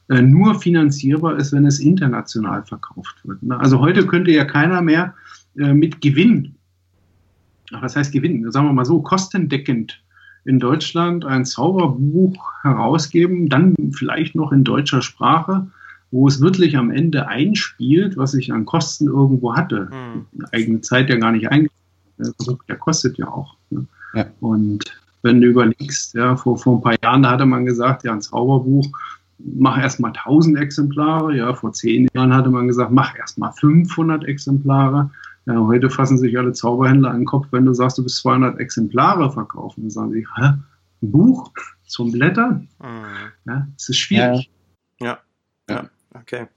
nur 0.08 0.60
finanzierbar 0.60 1.38
ist, 1.38 1.52
wenn 1.52 1.66
es 1.66 1.80
international 1.80 2.64
verkauft 2.64 3.16
wird. 3.24 3.42
Ne? 3.42 3.60
Also 3.60 3.80
heute 3.80 4.06
könnte 4.06 4.32
ja 4.32 4.46
keiner 4.46 4.82
mehr 4.82 5.14
äh, 5.58 5.74
mit 5.74 6.02
Gewinn, 6.02 6.56
ach, 7.74 7.82
was 7.82 7.96
heißt 7.96 8.12
Gewinn, 8.12 8.52
sagen 8.52 8.68
wir 8.68 8.74
mal 8.74 8.86
so, 8.86 9.02
kostendeckend 9.02 10.02
in 10.46 10.60
Deutschland 10.60 11.26
ein 11.26 11.44
Zauberbuch 11.44 12.54
herausgeben, 12.62 13.50
dann 13.50 13.76
vielleicht 13.92 14.36
noch 14.36 14.52
in 14.52 14.64
deutscher 14.64 15.02
Sprache, 15.02 15.68
wo 16.12 16.28
es 16.28 16.40
wirklich 16.40 16.78
am 16.78 16.92
Ende 16.92 17.28
einspielt, 17.28 18.16
was 18.16 18.36
ich 18.36 18.54
an 18.54 18.66
Kosten 18.66 19.08
irgendwo 19.08 19.56
hatte. 19.56 19.90
Mhm. 19.92 20.46
Eigene 20.52 20.82
Zeit 20.82 21.10
ja 21.10 21.18
gar 21.18 21.32
nicht 21.32 21.50
eingespielt. 21.50 21.72
Der 22.70 22.78
kostet 22.78 23.18
ja 23.18 23.28
auch. 23.28 23.58
Ne? 23.72 23.88
Ja. 24.14 24.28
Und 24.40 24.86
wenn 25.24 25.42
du 25.42 25.48
überlegst, 25.48 26.14
ja, 26.14 26.36
vor, 26.36 26.58
vor 26.58 26.78
ein 26.78 26.82
paar 26.82 26.96
Jahren, 27.04 27.24
da 27.24 27.32
hatte 27.32 27.48
man 27.48 27.66
gesagt, 27.66 28.04
ja, 28.04 28.14
ein 28.14 28.22
Zauberbuch, 28.22 28.88
mach 29.38 29.78
erstmal 29.78 30.12
1000 30.12 30.58
Exemplare. 30.58 31.36
Ja, 31.36 31.54
vor 31.54 31.74
zehn 31.74 32.08
Jahren 32.14 32.34
hatte 32.34 32.50
man 32.50 32.68
gesagt, 32.68 32.92
mach 32.92 33.16
erstmal 33.18 33.54
500 33.54 34.26
Exemplare. 34.26 35.12
Ja, 35.46 35.60
heute 35.60 35.90
fassen 35.90 36.18
sich 36.18 36.38
alle 36.38 36.54
Zauberhändler 36.54 37.12
an 37.12 37.20
den 37.20 37.26
Kopf, 37.26 37.48
wenn 37.52 37.66
du 37.66 37.74
sagst, 37.74 37.98
du 37.98 38.04
bist 38.04 38.18
200 38.18 38.60
Exemplare 38.60 39.32
verkaufen. 39.32 39.82
Dann 39.82 39.92
sagen 39.92 40.12
sie, 40.12 40.28
hä, 40.38 40.54
ein 41.02 41.12
Buch 41.12 41.52
zum 41.86 42.12
Blättern? 42.12 42.68
Mhm. 42.82 43.52
Ja, 43.52 43.68
das 43.74 43.90
ist 43.90 43.98
schwierig. 43.98 44.50
Ja, 45.00 45.20
ja, 45.70 45.76
ja. 45.76 45.90
okay. 46.20 46.48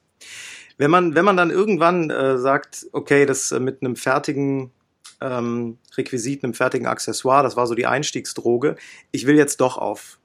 Wenn 0.79 0.91
man, 0.91 1.15
wenn 1.15 1.25
man 1.25 1.37
dann 1.37 1.51
irgendwann 1.51 2.09
äh, 2.11 2.39
sagt, 2.39 2.87
okay, 2.93 3.27
das 3.27 3.53
äh, 3.53 3.61
mit 3.61 3.83
einem 3.83 3.97
fertigen 3.97 4.71
ähm, 5.21 5.79
Requisit, 5.97 6.45
einem 6.45 6.55
fertigen 6.55 6.87
Accessoire, 6.87 7.43
das 7.43 7.57
war 7.57 7.67
so 7.67 7.75
die 7.75 7.87
Einstiegsdroge, 7.87 8.77
ich 9.11 9.27
will 9.27 9.37
jetzt 9.37 9.61
doch 9.61 9.77
auf 9.77 10.19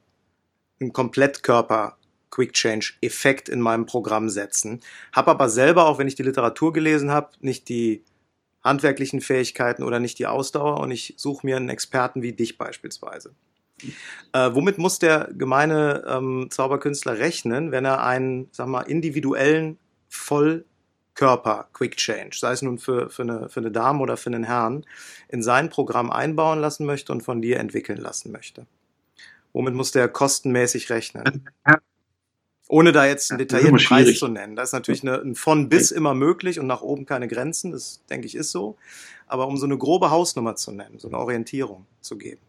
einen 0.80 0.92
Komplettkörper 0.92 1.96
Quick 2.34 2.52
Change 2.52 2.94
Effekt 3.00 3.48
in 3.48 3.60
meinem 3.60 3.86
Programm 3.86 4.28
setzen, 4.28 4.80
habe 5.12 5.30
aber 5.30 5.48
selber, 5.48 5.86
auch 5.86 5.98
wenn 5.98 6.08
ich 6.08 6.16
die 6.16 6.24
Literatur 6.24 6.72
gelesen 6.72 7.12
habe, 7.12 7.30
nicht 7.40 7.68
die 7.68 8.02
handwerklichen 8.64 9.20
Fähigkeiten 9.20 9.84
oder 9.84 10.00
nicht 10.00 10.18
die 10.18 10.26
Ausdauer 10.26 10.80
und 10.80 10.90
ich 10.90 11.14
suche 11.16 11.46
mir 11.46 11.56
einen 11.56 11.68
Experten 11.68 12.22
wie 12.22 12.32
dich 12.32 12.58
beispielsweise. 12.58 13.34
Äh, 14.32 14.50
womit 14.52 14.78
muss 14.78 14.98
der 14.98 15.28
gemeine 15.32 16.04
ähm, 16.08 16.48
Zauberkünstler 16.50 17.18
rechnen, 17.18 17.70
wenn 17.70 17.84
er 17.84 18.02
einen, 18.04 18.48
sag 18.50 18.66
mal, 18.66 18.82
individuellen 18.82 19.78
Vollkörper 20.08 21.68
Quick 21.72 21.96
Change, 21.96 22.36
sei 22.36 22.52
es 22.52 22.62
nun 22.62 22.78
für, 22.78 23.10
für, 23.10 23.22
eine, 23.22 23.48
für 23.48 23.60
eine 23.60 23.70
Dame 23.70 24.00
oder 24.00 24.16
für 24.16 24.30
einen 24.30 24.44
Herrn, 24.44 24.84
in 25.28 25.42
sein 25.42 25.70
Programm 25.70 26.10
einbauen 26.10 26.60
lassen 26.60 26.86
möchte 26.86 27.12
und 27.12 27.22
von 27.22 27.42
dir 27.42 27.60
entwickeln 27.60 27.98
lassen 27.98 28.32
möchte? 28.32 28.66
Womit 29.52 29.74
muss 29.74 29.92
der 29.92 30.08
kostenmäßig 30.08 30.90
rechnen? 30.90 31.44
Ohne 32.68 32.92
da 32.92 33.04
jetzt 33.04 33.30
einen 33.30 33.38
detaillierten 33.38 33.78
Preis 33.78 34.18
zu 34.18 34.28
nennen. 34.28 34.56
Da 34.56 34.62
ist 34.62 34.72
natürlich 34.72 35.02
eine, 35.02 35.20
ein 35.20 35.34
von 35.34 35.68
bis 35.68 35.90
immer 35.90 36.14
möglich 36.14 36.58
und 36.58 36.66
nach 36.66 36.80
oben 36.80 37.04
keine 37.04 37.28
Grenzen. 37.28 37.72
Das 37.72 38.02
denke 38.08 38.26
ich 38.26 38.34
ist 38.34 38.52
so. 38.52 38.76
Aber 39.26 39.46
um 39.46 39.56
so 39.56 39.66
eine 39.66 39.76
grobe 39.76 40.10
Hausnummer 40.10 40.56
zu 40.56 40.72
nennen, 40.72 40.98
so 40.98 41.08
eine 41.08 41.18
Orientierung 41.18 41.86
zu 42.00 42.16
geben. 42.16 42.40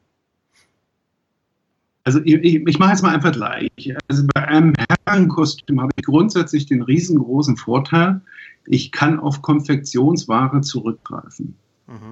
Also 2.06 2.22
ich, 2.24 2.36
ich 2.36 2.80
mache 2.80 2.92
jetzt 2.92 3.02
mal 3.02 3.14
einfach 3.14 3.32
gleich. 3.32 3.70
Also 4.08 4.26
bei 4.34 4.48
einem 4.48 4.74
Herrenkostüm 5.06 5.82
habe 5.82 5.92
ich 5.98 6.06
grundsätzlich 6.06 6.68
den 6.68 6.84
riesengroßen 6.84 7.58
Vorteil, 7.58 8.22
ich 8.68 8.92
kann 8.92 9.20
auf 9.20 9.42
Konfektionsware 9.42 10.62
zurückgreifen. 10.62 11.56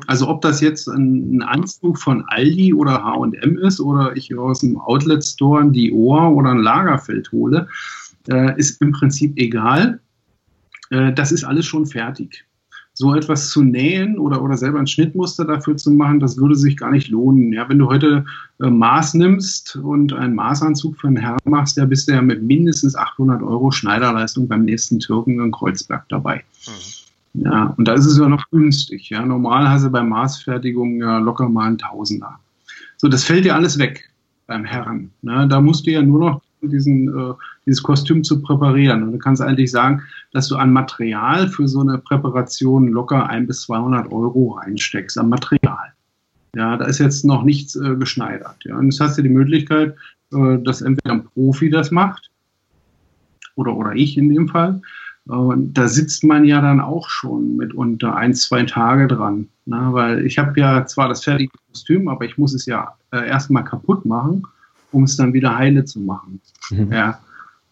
Also 0.07 0.27
ob 0.27 0.41
das 0.41 0.61
jetzt 0.61 0.87
ein, 0.87 1.41
Anzug 1.41 1.97
von 1.97 2.23
Aldi 2.27 2.73
oder 2.73 3.03
H&M 3.03 3.57
ist 3.57 3.79
oder 3.79 4.15
ich 4.15 4.35
aus 4.37 4.59
dem 4.59 4.79
Outlet 4.79 5.23
Store 5.23 5.61
ein 5.61 5.73
Dior 5.73 6.31
oder 6.35 6.51
ein 6.51 6.59
Lagerfeld 6.59 7.31
hole, 7.31 7.67
äh, 8.29 8.57
ist 8.57 8.81
im 8.81 8.91
Prinzip 8.91 9.33
egal. 9.37 9.99
Äh, 10.91 11.13
das 11.13 11.31
ist 11.31 11.43
alles 11.43 11.65
schon 11.65 11.85
fertig. 11.85 12.45
So 12.95 13.15
etwas 13.15 13.49
zu 13.49 13.63
nähen 13.63 14.19
oder, 14.19 14.43
oder 14.43 14.55
selber 14.55 14.77
ein 14.77 14.85
Schnittmuster 14.85 15.45
dafür 15.45 15.75
zu 15.75 15.89
machen, 15.89 16.19
das 16.19 16.37
würde 16.37 16.55
sich 16.55 16.77
gar 16.77 16.91
nicht 16.91 17.07
lohnen. 17.07 17.51
Ja, 17.51 17.67
wenn 17.67 17.79
du 17.79 17.87
heute 17.87 18.23
äh, 18.61 18.69
Maß 18.69 19.15
nimmst 19.15 19.77
und 19.77 20.13
einen 20.13 20.35
Maßanzug 20.35 20.97
für 20.97 21.07
einen 21.07 21.17
Herrn 21.17 21.39
machst, 21.45 21.77
ja, 21.77 21.85
bist 21.85 22.07
du 22.07 22.11
ja 22.11 22.21
mit 22.21 22.43
mindestens 22.43 22.95
800 22.95 23.41
Euro 23.41 23.71
Schneiderleistung 23.71 24.47
beim 24.47 24.65
nächsten 24.65 24.99
Türken 24.99 25.39
in 25.39 25.51
Kreuzberg 25.51 26.07
dabei. 26.09 26.43
Mhm. 26.67 27.02
Ja, 27.33 27.73
und 27.77 27.87
da 27.87 27.93
ist 27.93 28.05
es 28.05 28.17
ja 28.17 28.29
noch 28.29 28.49
günstig. 28.51 29.09
Ja, 29.09 29.25
normal 29.25 29.67
hast 29.67 29.85
du 29.85 29.89
bei 29.89 30.03
Maßfertigung 30.03 31.01
ja 31.01 31.17
locker 31.17 31.49
mal 31.49 31.67
ein 31.67 31.77
Tausender. 31.77 32.39
So, 32.97 33.07
das 33.07 33.23
fällt 33.23 33.45
dir 33.45 33.55
alles 33.55 33.79
weg 33.79 34.09
beim 34.47 34.65
Herren. 34.65 35.11
Ne? 35.21 35.47
Da 35.47 35.59
musst 35.59 35.87
du 35.87 35.91
ja 35.91 36.01
nur 36.01 36.19
noch 36.19 36.41
diesen, 36.61 37.07
äh, 37.09 37.33
dieses 37.65 37.83
Kostüm 37.83 38.23
zu 38.23 38.41
präparieren. 38.41 39.03
Und 39.03 39.11
du 39.13 39.17
kannst 39.17 39.41
eigentlich 39.41 39.71
sagen, 39.71 40.01
dass 40.31 40.47
du 40.47 40.55
an 40.55 40.71
Material 40.71 41.47
für 41.47 41.67
so 41.67 41.81
eine 41.81 41.97
Präparation 41.97 42.87
locker 42.87 43.27
ein 43.27 43.47
bis 43.47 43.63
200 43.63 44.11
Euro 44.11 44.51
reinsteckst, 44.51 45.17
an 45.17 45.29
Material. 45.29 45.93
Ja, 46.55 46.77
da 46.77 46.85
ist 46.85 46.99
jetzt 46.99 47.25
noch 47.25 47.43
nichts 47.43 47.75
äh, 47.75 47.95
geschneidert. 47.95 48.57
Ja, 48.63 48.77
und 48.77 48.85
jetzt 48.85 48.99
hast 48.99 49.17
du 49.17 49.23
die 49.23 49.29
Möglichkeit, 49.29 49.95
äh, 50.31 50.59
dass 50.59 50.81
entweder 50.81 51.15
ein 51.15 51.25
Profi 51.25 51.69
das 51.69 51.89
macht 51.91 52.29
oder, 53.55 53.75
oder 53.75 53.93
ich 53.95 54.17
in 54.17 54.29
dem 54.29 54.47
Fall. 54.47 54.81
Und 55.25 55.73
da 55.73 55.87
sitzt 55.87 56.23
man 56.23 56.43
ja 56.43 56.59
dann 56.59 56.81
auch 56.81 57.09
schon 57.09 57.55
mit 57.55 57.73
unter 57.73 58.15
ein, 58.15 58.33
zwei 58.33 58.63
Tage 58.63 59.07
dran. 59.07 59.47
Ne? 59.65 59.89
Weil 59.91 60.25
ich 60.25 60.37
habe 60.37 60.59
ja 60.59 60.85
zwar 60.85 61.07
das 61.07 61.23
fertige 61.23 61.53
Kostüm, 61.71 62.09
aber 62.09 62.25
ich 62.25 62.37
muss 62.37 62.53
es 62.53 62.65
ja 62.65 62.93
äh, 63.11 63.27
erstmal 63.27 63.63
kaputt 63.63 64.05
machen 64.05 64.43
um 64.93 65.03
es 65.03 65.17
dann 65.17 65.33
wieder 65.33 65.57
heile 65.57 65.83
zu 65.83 65.99
machen. 65.99 66.39
Mhm. 66.69 66.91
Ja. 66.91 67.19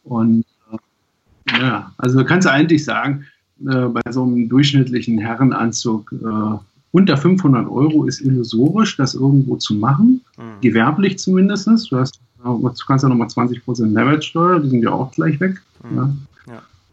Und 0.04 0.46
äh, 0.72 1.60
ja, 1.60 1.92
also 1.98 2.26
kannst 2.26 2.48
du 2.48 2.52
eigentlich 2.52 2.84
sagen, 2.84 3.26
äh, 3.66 3.86
bei 3.86 4.02
so 4.12 4.24
einem 4.24 4.50
durchschnittlichen 4.50 5.20
Herrenanzug 5.20 6.12
äh, 6.12 6.58
unter 6.94 7.16
500 7.16 7.70
Euro 7.70 8.04
ist 8.06 8.20
illusorisch, 8.20 8.98
das 8.98 9.14
irgendwo 9.14 9.56
zu 9.56 9.76
machen, 9.76 10.22
mhm. 10.38 10.60
gewerblich 10.62 11.20
zumindest. 11.20 11.68
Du, 11.68 11.98
hast, 11.98 12.20
du 12.44 12.74
kannst 12.86 13.04
ja 13.04 13.10
nochmal 13.10 13.28
20% 13.28 13.86
Mehrwertsteuer, 13.86 14.60
die 14.60 14.70
sind 14.70 14.84
ja 14.84 14.92
auch 14.92 15.12
gleich 15.12 15.40
weg. 15.40 15.62
Mhm. 15.90 15.98
Ja. 15.98 16.14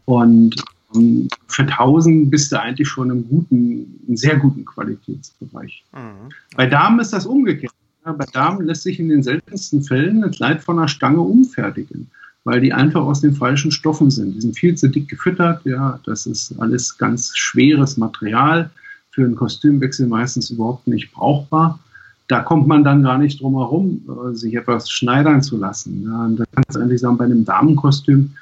Und 0.08 0.56
ähm, 0.94 1.28
für 1.48 1.64
1000 1.64 2.30
bist 2.30 2.50
du 2.50 2.58
eigentlich 2.58 2.88
schon 2.88 3.10
im 3.10 3.28
guten, 3.28 4.00
im 4.08 4.16
sehr 4.16 4.38
guten 4.38 4.64
Qualitätsbereich. 4.64 5.84
Mhm. 5.92 6.32
Bei 6.56 6.64
Damen 6.64 6.98
ist 6.98 7.12
das 7.12 7.26
umgekehrt. 7.26 7.74
Bei 8.04 8.24
Damen 8.32 8.64
lässt 8.64 8.84
sich 8.84 8.98
in 8.98 9.10
den 9.10 9.22
seltensten 9.22 9.82
Fällen 9.82 10.24
ein 10.24 10.30
Kleid 10.30 10.62
von 10.62 10.78
einer 10.78 10.88
Stange 10.88 11.20
umfertigen, 11.20 12.08
weil 12.44 12.62
die 12.62 12.72
einfach 12.72 13.02
aus 13.02 13.20
den 13.20 13.34
falschen 13.34 13.70
Stoffen 13.70 14.10
sind. 14.10 14.34
Die 14.34 14.40
sind 14.40 14.56
viel 14.56 14.76
zu 14.76 14.88
dick 14.88 15.08
gefüttert, 15.08 15.62
ja, 15.66 16.00
das 16.06 16.24
ist 16.24 16.58
alles 16.58 16.96
ganz 16.96 17.36
schweres 17.36 17.98
Material, 17.98 18.70
für 19.10 19.26
einen 19.26 19.36
Kostümwechsel 19.36 20.06
meistens 20.06 20.48
überhaupt 20.48 20.86
nicht 20.86 21.12
brauchbar. 21.12 21.80
Da 22.28 22.40
kommt 22.40 22.66
man 22.66 22.82
dann 22.82 23.02
gar 23.02 23.18
nicht 23.18 23.42
drum 23.42 23.58
herum, 23.58 24.00
äh, 24.08 24.34
sich 24.34 24.54
etwas 24.54 24.90
schneidern 24.90 25.42
zu 25.42 25.58
lassen. 25.58 26.04
Ja, 26.04 26.30
da 26.34 26.44
kannst 26.50 26.76
du 26.76 26.80
eigentlich 26.80 27.02
sagen, 27.02 27.18
bei 27.18 27.26
einem 27.26 27.44
Damenkostüm, 27.44 28.32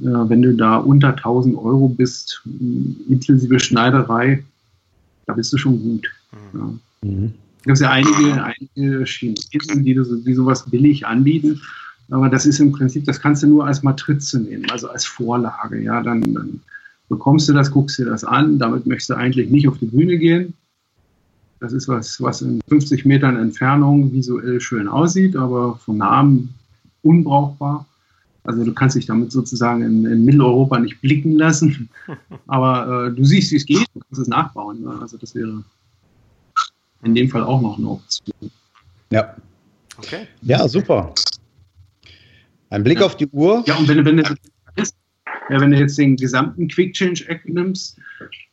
wenn 0.00 0.42
du 0.42 0.54
da 0.54 0.76
unter 0.78 1.08
1000 1.08 1.56
Euro 1.56 1.88
bist, 1.88 2.42
inklusive 3.08 3.60
Schneiderei, 3.60 4.42
da 5.26 5.34
bist 5.34 5.52
du 5.52 5.58
schon 5.58 5.80
gut. 5.80 6.08
Mhm. 6.32 6.58
Ja. 6.58 7.08
Mhm. 7.08 7.32
gibt 7.64 7.78
ja 7.80 7.90
einige, 7.90 8.42
einige 8.42 9.04
Chinesen, 9.04 9.84
die, 9.84 9.94
die 9.94 10.34
sowas 10.34 10.68
billig 10.68 11.06
anbieten. 11.06 11.60
Aber 12.10 12.28
das 12.28 12.44
ist 12.44 12.58
im 12.58 12.72
Prinzip, 12.72 13.04
das 13.04 13.20
kannst 13.20 13.42
du 13.42 13.46
nur 13.46 13.66
als 13.66 13.82
Matrize 13.82 14.40
nehmen, 14.40 14.68
also 14.70 14.88
als 14.88 15.04
Vorlage. 15.06 15.80
Ja, 15.80 16.02
dann, 16.02 16.34
dann 16.34 16.60
bekommst 17.08 17.48
du 17.48 17.52
das, 17.52 17.70
guckst 17.70 17.98
dir 17.98 18.06
das 18.06 18.24
an. 18.24 18.58
Damit 18.58 18.86
möchtest 18.86 19.10
du 19.10 19.14
eigentlich 19.14 19.50
nicht 19.50 19.68
auf 19.68 19.78
die 19.78 19.86
Bühne 19.86 20.18
gehen. 20.18 20.54
Das 21.60 21.72
ist 21.72 21.88
was, 21.88 22.20
was 22.20 22.42
in 22.42 22.60
50 22.68 23.04
Metern 23.04 23.36
Entfernung 23.36 24.12
visuell 24.12 24.60
schön 24.60 24.88
aussieht, 24.88 25.36
aber 25.36 25.76
vom 25.76 25.98
Namen 25.98 26.54
unbrauchbar. 27.02 27.86
Also 28.44 28.64
du 28.64 28.72
kannst 28.72 28.96
dich 28.96 29.06
damit 29.06 29.32
sozusagen 29.32 29.82
in, 29.82 30.04
in 30.06 30.24
Mitteleuropa 30.24 30.78
nicht 30.78 31.00
blicken 31.00 31.32
lassen. 31.32 31.88
Aber 32.46 33.06
äh, 33.06 33.14
du 33.14 33.24
siehst, 33.24 33.52
wie 33.52 33.56
es 33.56 33.66
geht, 33.66 33.86
du 33.94 34.00
kannst 34.00 34.20
es 34.22 34.28
nachbauen. 34.28 34.82
Ne? 34.82 34.98
Also 35.00 35.16
das 35.16 35.34
wäre 35.34 35.62
in 37.02 37.14
dem 37.14 37.28
Fall 37.28 37.42
auch 37.42 37.60
noch 37.60 37.78
eine 37.78 37.88
Option. 37.88 38.50
Ja. 39.10 39.36
Okay. 39.98 40.26
Ja, 40.42 40.66
super. 40.68 41.14
Ein 42.70 42.84
Blick 42.84 43.00
ja. 43.00 43.06
auf 43.06 43.16
die 43.16 43.26
Uhr. 43.28 43.62
Ja, 43.66 43.76
und 43.76 43.88
wenn, 43.88 44.04
wenn 44.04 44.16
du 44.18 44.34
ja, 45.50 45.60
wenn 45.60 45.72
du 45.72 45.78
jetzt 45.78 45.98
den 45.98 46.16
gesamten 46.16 46.68
Quick 46.68 46.94
Change 46.94 47.28
Act 47.28 47.48
nimmst, 47.48 47.98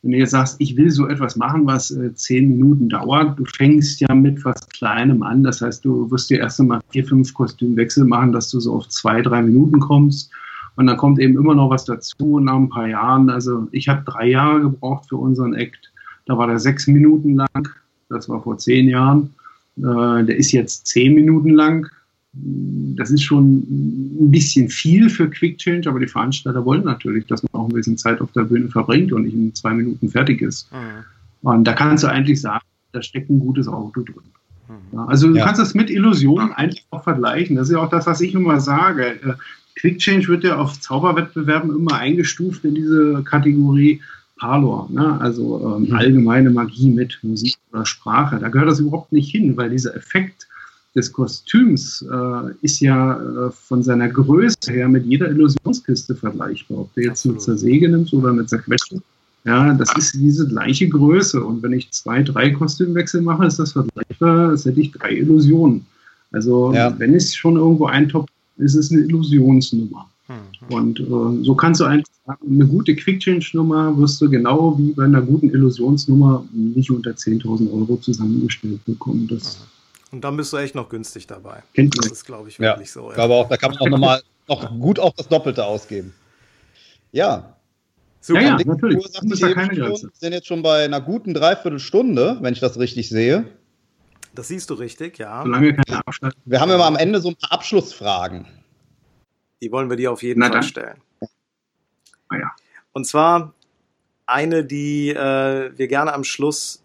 wenn 0.02 0.12
du 0.12 0.18
jetzt 0.18 0.30
sagst, 0.30 0.56
ich 0.58 0.76
will 0.76 0.90
so 0.90 1.06
etwas 1.06 1.36
machen, 1.36 1.66
was 1.66 1.90
äh, 1.90 2.12
zehn 2.14 2.48
Minuten 2.48 2.88
dauert, 2.88 3.38
du 3.38 3.44
fängst 3.44 4.00
ja 4.00 4.14
mit 4.14 4.44
was 4.44 4.68
Kleinem 4.68 5.22
an. 5.22 5.42
Das 5.44 5.60
heißt, 5.60 5.84
du 5.84 6.10
wirst 6.10 6.30
dir 6.30 6.40
erst 6.40 6.60
einmal 6.60 6.80
vier, 6.90 7.04
fünf 7.04 7.32
Kostümwechsel 7.34 8.04
machen, 8.04 8.32
dass 8.32 8.50
du 8.50 8.60
so 8.60 8.74
auf 8.74 8.88
zwei, 8.88 9.22
drei 9.22 9.42
Minuten 9.42 9.78
kommst. 9.80 10.30
Und 10.76 10.86
dann 10.86 10.96
kommt 10.96 11.18
eben 11.18 11.36
immer 11.36 11.54
noch 11.54 11.70
was 11.70 11.84
dazu 11.84 12.38
nach 12.38 12.56
ein 12.56 12.68
paar 12.68 12.88
Jahren. 12.88 13.30
Also 13.30 13.68
ich 13.72 13.88
habe 13.88 14.02
drei 14.04 14.28
Jahre 14.28 14.60
gebraucht 14.60 15.08
für 15.08 15.16
unseren 15.16 15.54
Act. 15.54 15.92
Da 16.26 16.38
war 16.38 16.46
der 16.46 16.58
sechs 16.58 16.86
Minuten 16.86 17.34
lang. 17.34 17.68
Das 18.08 18.28
war 18.28 18.42
vor 18.42 18.58
zehn 18.58 18.88
Jahren. 18.88 19.34
Äh, 19.76 20.24
der 20.24 20.36
ist 20.36 20.52
jetzt 20.52 20.86
zehn 20.86 21.14
Minuten 21.14 21.50
lang 21.50 21.88
das 22.32 23.10
ist 23.10 23.22
schon 23.22 23.58
ein 23.58 24.30
bisschen 24.30 24.68
viel 24.68 25.08
für 25.08 25.30
Quick 25.30 25.58
Change, 25.58 25.88
aber 25.88 26.00
die 26.00 26.06
Veranstalter 26.06 26.64
wollen 26.64 26.84
natürlich, 26.84 27.26
dass 27.26 27.42
man 27.42 27.62
auch 27.62 27.68
ein 27.68 27.74
bisschen 27.74 27.96
Zeit 27.96 28.20
auf 28.20 28.32
der 28.32 28.42
Bühne 28.42 28.68
verbringt 28.68 29.12
und 29.12 29.24
nicht 29.24 29.34
in 29.34 29.54
zwei 29.54 29.72
Minuten 29.72 30.08
fertig 30.10 30.42
ist. 30.42 30.70
Mhm. 30.72 31.04
Und 31.42 31.64
da 31.64 31.72
kannst 31.72 32.04
du 32.04 32.08
eigentlich 32.08 32.40
sagen, 32.40 32.64
da 32.92 33.02
steckt 33.02 33.30
ein 33.30 33.40
gutes 33.40 33.68
Auto 33.68 34.02
drin. 34.02 34.14
Mhm. 34.68 34.98
also 34.98 35.28
du 35.28 35.36
ja. 35.36 35.44
kannst 35.44 35.60
das 35.60 35.74
mit 35.74 35.88
Illusionen 35.88 36.52
eigentlich 36.52 36.84
auch 36.90 37.02
vergleichen. 37.02 37.56
Das 37.56 37.68
ist 37.68 37.74
ja 37.74 37.80
auch 37.80 37.90
das, 37.90 38.06
was 38.06 38.20
ich 38.20 38.34
immer 38.34 38.60
sage. 38.60 39.20
Äh, 39.22 39.34
Quick 39.76 39.98
Change 39.98 40.28
wird 40.28 40.44
ja 40.44 40.56
auf 40.56 40.78
Zauberwettbewerben 40.80 41.74
immer 41.74 41.94
eingestuft 41.94 42.64
in 42.64 42.74
diese 42.74 43.22
Kategorie 43.24 44.00
Parlor, 44.38 44.88
ne? 44.90 45.20
also 45.20 45.76
ähm, 45.76 45.88
mhm. 45.88 45.94
allgemeine 45.94 46.50
Magie 46.50 46.90
mit 46.90 47.18
Musik 47.22 47.56
oder 47.72 47.86
Sprache. 47.86 48.38
Da 48.38 48.48
gehört 48.48 48.68
das 48.68 48.80
überhaupt 48.80 49.12
nicht 49.12 49.30
hin, 49.30 49.56
weil 49.56 49.70
dieser 49.70 49.96
Effekt 49.96 50.46
des 50.98 51.12
Kostüms 51.12 52.04
äh, 52.12 52.52
ist 52.62 52.80
ja 52.80 53.16
äh, 53.16 53.50
von 53.50 53.82
seiner 53.82 54.08
Größe 54.08 54.72
her 54.72 54.88
mit 54.88 55.06
jeder 55.06 55.30
Illusionskiste 55.30 56.14
vergleichbar. 56.14 56.80
Ob 56.80 56.94
du 56.94 57.02
jetzt 57.02 57.24
eine 57.24 57.38
Zersäge 57.38 57.88
nimmst 57.88 58.12
oder 58.12 58.30
eine 58.30 58.44
Zerquetsche, 58.44 59.00
ja, 59.44 59.72
das 59.74 59.96
ist 59.96 60.14
diese 60.14 60.46
gleiche 60.48 60.88
Größe. 60.88 61.42
Und 61.42 61.62
wenn 61.62 61.72
ich 61.72 61.90
zwei, 61.92 62.22
drei 62.22 62.50
Kostümwechsel 62.50 63.22
mache, 63.22 63.46
ist 63.46 63.58
das 63.58 63.72
vergleichbar, 63.72 64.50
als 64.50 64.64
hätte 64.64 64.80
ich 64.80 64.90
drei 64.92 65.12
Illusionen. 65.12 65.86
Also 66.32 66.72
ja. 66.74 66.92
wenn 66.98 67.14
es 67.14 67.34
schon 67.34 67.56
irgendwo 67.56 67.86
eintopft, 67.86 68.32
ist 68.58 68.74
es 68.74 68.90
eine 68.90 69.02
Illusionsnummer. 69.02 70.08
Mhm. 70.28 70.74
Und 70.74 71.00
äh, 71.00 71.44
so 71.44 71.54
kannst 71.54 71.80
du 71.80 71.84
einfach 71.84 72.12
sagen, 72.26 72.54
eine 72.54 72.66
gute 72.66 72.94
Quick-Change-Nummer 72.96 73.96
wirst 73.96 74.20
du 74.20 74.28
genau 74.28 74.76
wie 74.76 74.92
bei 74.92 75.04
einer 75.04 75.22
guten 75.22 75.48
Illusionsnummer 75.50 76.44
nicht 76.52 76.90
unter 76.90 77.12
10.000 77.12 77.72
Euro 77.72 77.96
zusammengestellt 77.96 78.84
bekommen. 78.84 79.28
Das, 79.30 79.60
mhm 79.60 79.77
und 80.10 80.22
dann 80.22 80.36
bist 80.36 80.52
du 80.52 80.56
echt 80.56 80.74
noch 80.74 80.88
günstig 80.88 81.26
dabei. 81.26 81.62
Kennt 81.74 81.96
das 81.98 82.10
ist, 82.10 82.24
glaube 82.24 82.48
ich, 82.48 82.58
wirklich 82.58 82.88
ja, 82.88 82.92
so. 82.92 83.12
Ja. 83.12 83.18
Aber 83.18 83.36
auch, 83.36 83.48
da 83.48 83.56
kann 83.56 83.72
man 83.72 83.80
auch 83.80 83.88
nochmal 83.88 84.22
noch 84.48 84.70
gut 84.78 84.98
auch 84.98 85.12
das 85.14 85.28
Doppelte 85.28 85.64
ausgeben. 85.64 86.14
Ja. 87.12 87.56
Super. 88.20 88.40
Ja, 88.40 88.58
ja 88.58 88.64
natürlich. 88.64 88.96
Uhr, 88.96 89.38
ja 89.38 89.54
keine 89.54 89.74
Grenze. 89.74 90.06
Wir 90.06 90.12
sind 90.14 90.32
jetzt 90.32 90.46
schon 90.46 90.62
bei 90.62 90.84
einer 90.84 91.00
guten 91.00 91.34
Dreiviertelstunde, 91.34 92.38
wenn 92.40 92.52
ich 92.52 92.60
das 92.60 92.78
richtig 92.78 93.08
sehe. 93.08 93.44
Das 94.34 94.48
siehst 94.48 94.70
du 94.70 94.74
richtig, 94.74 95.18
ja. 95.18 95.42
Solange 95.42 95.74
keine 95.74 96.06
Abschnitt. 96.06 96.34
Wir 96.44 96.60
haben 96.60 96.70
immer 96.70 96.86
am 96.86 96.96
Ende 96.96 97.20
so 97.20 97.28
ein 97.28 97.36
paar 97.36 97.52
Abschlussfragen. 97.52 98.46
Die 99.60 99.72
wollen 99.72 99.90
wir 99.90 99.96
dir 99.96 100.12
auf 100.12 100.22
jeden 100.22 100.40
Na, 100.40 100.46
Fall 100.46 100.54
dann. 100.54 100.62
stellen. 100.62 101.00
Ah, 102.28 102.36
ja. 102.36 102.50
Und 102.92 103.06
zwar 103.06 103.54
eine, 104.26 104.64
die 104.64 105.10
äh, 105.10 105.76
wir 105.76 105.88
gerne 105.88 106.12
am 106.12 106.24
Schluss 106.24 106.82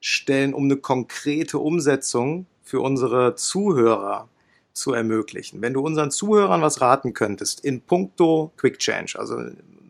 stellen, 0.00 0.54
um 0.54 0.64
eine 0.64 0.76
konkrete 0.76 1.58
Umsetzung 1.58 2.46
für 2.62 2.80
unsere 2.80 3.34
Zuhörer 3.34 4.28
zu 4.72 4.92
ermöglichen. 4.92 5.60
Wenn 5.62 5.74
du 5.74 5.80
unseren 5.80 6.10
Zuhörern 6.10 6.62
was 6.62 6.80
raten 6.80 7.12
könntest 7.12 7.64
in 7.64 7.80
puncto 7.82 8.52
Quick 8.56 8.78
Change, 8.78 9.18
also 9.18 9.38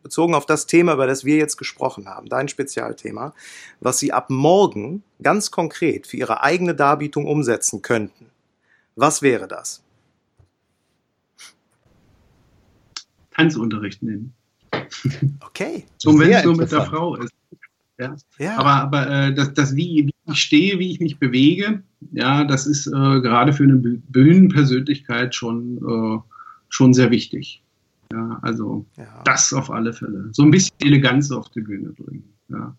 bezogen 0.03 0.35
auf 0.35 0.47
das 0.47 0.67
Thema, 0.67 0.95
über 0.95 1.07
das 1.07 1.25
wir 1.25 1.37
jetzt 1.37 1.57
gesprochen 1.57 2.09
haben, 2.09 2.29
dein 2.29 2.49
Spezialthema, 2.49 3.35
was 3.81 3.99
sie 3.99 4.13
ab 4.13 4.31
morgen 4.31 5.03
ganz 5.23 5.51
konkret 5.51 6.07
für 6.07 6.17
ihre 6.17 6.43
eigene 6.43 6.75
Darbietung 6.75 7.27
umsetzen 7.27 7.83
könnten, 7.83 8.27
was 8.97 9.23
wäre 9.23 9.47
das? 9.47 9.83
Tanzunterricht 13.31 14.03
nehmen. 14.03 14.35
Okay. 15.41 15.87
So, 15.99 16.19
wenn 16.19 16.33
es 16.33 16.43
so 16.43 16.53
mit 16.53 16.73
der 16.73 16.85
Frau 16.87 17.15
ist. 17.17 17.33
Ja. 18.01 18.17
ja. 18.39 18.57
Aber, 18.57 18.71
aber 18.71 19.11
äh, 19.11 19.35
das, 19.35 19.53
das 19.53 19.77
wie, 19.77 20.07
wie 20.07 20.33
ich 20.33 20.41
stehe, 20.41 20.79
wie 20.79 20.91
ich 20.91 21.01
mich 21.01 21.19
bewege, 21.19 21.83
ja, 22.13 22.45
das 22.45 22.67
ist 22.67 22.87
äh, 22.87 22.91
gerade 22.91 23.53
für 23.53 23.65
eine 23.65 23.77
Bühnenpersönlichkeit 23.77 25.35
schon, 25.35 25.77
äh, 25.77 26.19
schon 26.69 26.95
sehr 26.95 27.11
wichtig. 27.11 27.63
Ja, 28.13 28.39
also 28.43 28.87
ja. 28.97 29.23
das 29.25 29.53
auf 29.53 29.71
alle 29.71 29.93
Fälle. 29.93 30.31
So 30.33 30.43
ein 30.43 30.51
bisschen 30.51 30.75
Eleganz 30.81 31.31
auf 31.31 31.49
die 31.51 31.61
Bühne 31.61 31.91
bringen. 31.91 32.25
Ja. 32.49 32.75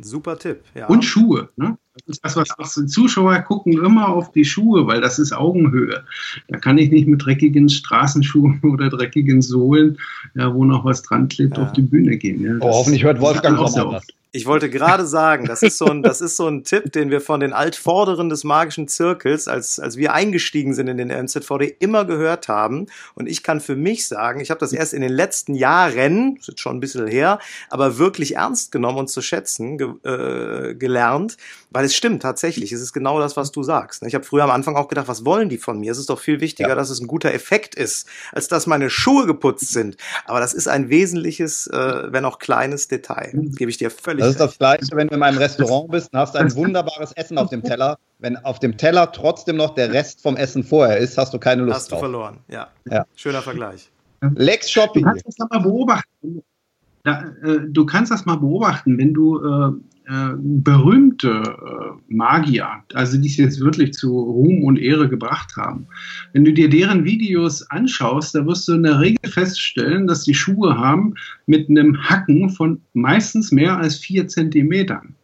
Super 0.00 0.38
Tipp. 0.38 0.62
Ja. 0.74 0.86
Und 0.86 1.04
Schuhe. 1.04 1.48
Ne? 1.56 1.76
Das 1.94 2.16
ist 2.16 2.24
das, 2.24 2.36
was, 2.36 2.48
was 2.58 2.74
die 2.74 2.86
Zuschauer 2.86 3.38
gucken 3.40 3.72
immer 3.72 4.08
auf 4.08 4.32
die 4.32 4.44
Schuhe, 4.44 4.86
weil 4.86 5.00
das 5.00 5.18
ist 5.18 5.32
Augenhöhe. 5.32 6.04
Da 6.48 6.58
kann 6.58 6.78
ich 6.78 6.90
nicht 6.90 7.06
mit 7.06 7.24
dreckigen 7.24 7.68
Straßenschuhen 7.68 8.60
oder 8.62 8.88
dreckigen 8.88 9.42
Sohlen, 9.42 9.98
ja, 10.34 10.52
wo 10.54 10.64
noch 10.64 10.84
was 10.84 11.02
dran 11.02 11.28
klebt, 11.28 11.56
ja. 11.56 11.64
auf 11.64 11.72
die 11.72 11.82
Bühne 11.82 12.16
gehen. 12.16 12.42
Ja, 12.42 12.56
oh, 12.60 12.72
hoffentlich 12.72 13.04
hört 13.04 13.20
Wolfgang 13.20 13.58
auch 13.58 13.74
oft. 13.76 14.14
Ich 14.32 14.46
wollte 14.46 14.70
gerade 14.70 15.06
sagen, 15.06 15.46
das 15.46 15.62
ist 15.62 15.76
so 15.76 15.86
ein, 15.86 16.04
das 16.04 16.20
ist 16.20 16.36
so 16.36 16.46
ein 16.46 16.62
Tipp, 16.62 16.92
den 16.92 17.10
wir 17.10 17.20
von 17.20 17.40
den 17.40 17.52
Altvorderen 17.52 18.28
des 18.28 18.44
magischen 18.44 18.86
Zirkels, 18.86 19.48
als, 19.48 19.80
als 19.80 19.96
wir 19.96 20.12
eingestiegen 20.12 20.72
sind 20.72 20.86
in 20.86 20.98
den 20.98 21.08
MZVD, 21.08 21.74
immer 21.80 22.04
gehört 22.04 22.46
haben. 22.46 22.86
Und 23.16 23.28
ich 23.28 23.42
kann 23.42 23.60
für 23.60 23.74
mich 23.74 24.06
sagen, 24.06 24.38
ich 24.38 24.50
habe 24.50 24.60
das 24.60 24.72
erst 24.72 24.94
in 24.94 25.02
den 25.02 25.10
letzten 25.10 25.56
Jahren, 25.56 26.36
das 26.36 26.42
ist 26.42 26.48
jetzt 26.48 26.60
schon 26.60 26.76
ein 26.76 26.80
bisschen 26.80 27.08
her, 27.08 27.40
aber 27.70 27.98
wirklich 27.98 28.36
ernst 28.36 28.70
genommen 28.70 28.98
und 28.98 29.10
zu 29.10 29.20
schätzen 29.20 29.78
ge, 29.78 29.88
äh, 30.04 30.74
gelernt, 30.76 31.36
weil 31.70 31.84
es 31.84 31.96
stimmt 31.96 32.22
tatsächlich. 32.22 32.70
Es 32.70 32.82
ist 32.82 32.92
genau 32.92 33.18
das, 33.18 33.36
was 33.36 33.50
du 33.50 33.64
sagst. 33.64 34.04
Ich 34.04 34.14
habe 34.14 34.24
früher 34.24 34.44
am 34.44 34.50
Anfang 34.50 34.76
auch 34.76 34.86
gedacht, 34.86 35.08
was 35.08 35.24
wollen 35.24 35.48
die 35.48 35.58
von 35.58 35.80
mir? 35.80 35.90
Es 35.90 35.98
ist 35.98 36.08
doch 36.08 36.20
viel 36.20 36.40
wichtiger, 36.40 36.68
ja. 36.68 36.74
dass 36.76 36.90
es 36.90 37.00
ein 37.00 37.08
guter 37.08 37.34
Effekt 37.34 37.74
ist, 37.74 38.06
als 38.30 38.46
dass 38.46 38.68
meine 38.68 38.90
Schuhe 38.90 39.26
geputzt 39.26 39.72
sind. 39.72 39.96
Aber 40.24 40.38
das 40.38 40.54
ist 40.54 40.68
ein 40.68 40.88
wesentliches, 40.88 41.66
äh, 41.66 42.12
wenn 42.12 42.24
auch 42.24 42.38
kleines 42.38 42.86
Detail. 42.86 43.32
Das 43.34 43.56
gebe 43.56 43.72
ich 43.72 43.78
dir 43.78 43.90
völlig 43.90 44.19
das 44.20 44.30
ist 44.30 44.40
das 44.40 44.58
Gleiche, 44.58 44.88
wenn 44.92 45.08
du 45.08 45.16
in 45.16 45.22
einem 45.22 45.38
Restaurant 45.38 45.90
bist 45.90 46.12
und 46.12 46.18
hast 46.18 46.36
ein 46.36 46.54
wunderbares 46.54 47.12
Essen 47.12 47.38
auf 47.38 47.50
dem 47.50 47.62
Teller. 47.62 47.98
Wenn 48.18 48.36
auf 48.36 48.58
dem 48.58 48.76
Teller 48.76 49.10
trotzdem 49.12 49.56
noch 49.56 49.74
der 49.74 49.92
Rest 49.92 50.22
vom 50.22 50.36
Essen 50.36 50.62
vorher 50.62 50.98
ist, 50.98 51.16
hast 51.18 51.32
du 51.34 51.38
keine 51.38 51.62
Lust 51.62 51.76
hast 51.76 51.92
drauf. 51.92 52.02
Hast 52.02 52.08
du 52.08 52.12
verloren, 52.12 52.38
ja. 52.48 52.68
ja. 52.90 53.06
Schöner 53.16 53.42
Vergleich. 53.42 53.90
Lex 54.34 54.70
Shopping. 54.70 55.02
Du 55.02 55.08
kannst 55.08 55.26
das 55.26 55.48
mal 55.50 55.60
beobachten. 55.60 56.42
Da, 57.04 57.24
äh, 57.42 57.60
du 57.68 57.86
kannst 57.86 58.12
das 58.12 58.26
mal 58.26 58.36
beobachten, 58.36 58.98
wenn 58.98 59.14
du 59.14 59.38
äh, 59.38 59.72
äh, 60.10 60.34
berühmte 60.36 61.28
äh, 61.28 62.12
Magier, 62.12 62.66
also 62.94 63.16
die 63.16 63.28
es 63.28 63.36
jetzt 63.36 63.60
wirklich 63.60 63.92
zu 63.92 64.18
Ruhm 64.18 64.64
und 64.64 64.76
Ehre 64.76 65.08
gebracht 65.08 65.56
haben. 65.56 65.86
Wenn 66.32 66.44
du 66.44 66.52
dir 66.52 66.68
deren 66.68 67.04
Videos 67.04 67.62
anschaust, 67.70 68.34
da 68.34 68.44
wirst 68.44 68.66
du 68.66 68.72
in 68.72 68.82
der 68.82 68.98
Regel 68.98 69.30
feststellen, 69.30 70.08
dass 70.08 70.24
die 70.24 70.34
Schuhe 70.34 70.76
haben 70.76 71.14
mit 71.46 71.68
einem 71.68 71.96
Hacken 72.08 72.50
von 72.50 72.80
meistens 72.92 73.52
mehr 73.52 73.76
als 73.76 73.98
vier 73.98 74.26
Zentimetern. 74.26 75.14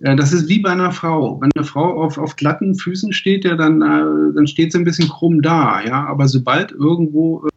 Äh, 0.00 0.16
das 0.16 0.34
ist 0.34 0.48
wie 0.48 0.60
bei 0.60 0.70
einer 0.70 0.92
Frau. 0.92 1.40
Wenn 1.40 1.50
eine 1.54 1.64
Frau 1.64 2.02
auf, 2.02 2.18
auf 2.18 2.36
glatten 2.36 2.74
Füßen 2.74 3.14
steht, 3.14 3.46
ja, 3.46 3.56
dann, 3.56 3.80
äh, 3.80 4.34
dann 4.34 4.46
steht 4.46 4.72
sie 4.72 4.78
ein 4.78 4.84
bisschen 4.84 5.08
krumm 5.08 5.40
da, 5.40 5.82
ja. 5.82 6.06
Aber 6.06 6.28
sobald 6.28 6.72
irgendwo 6.72 7.48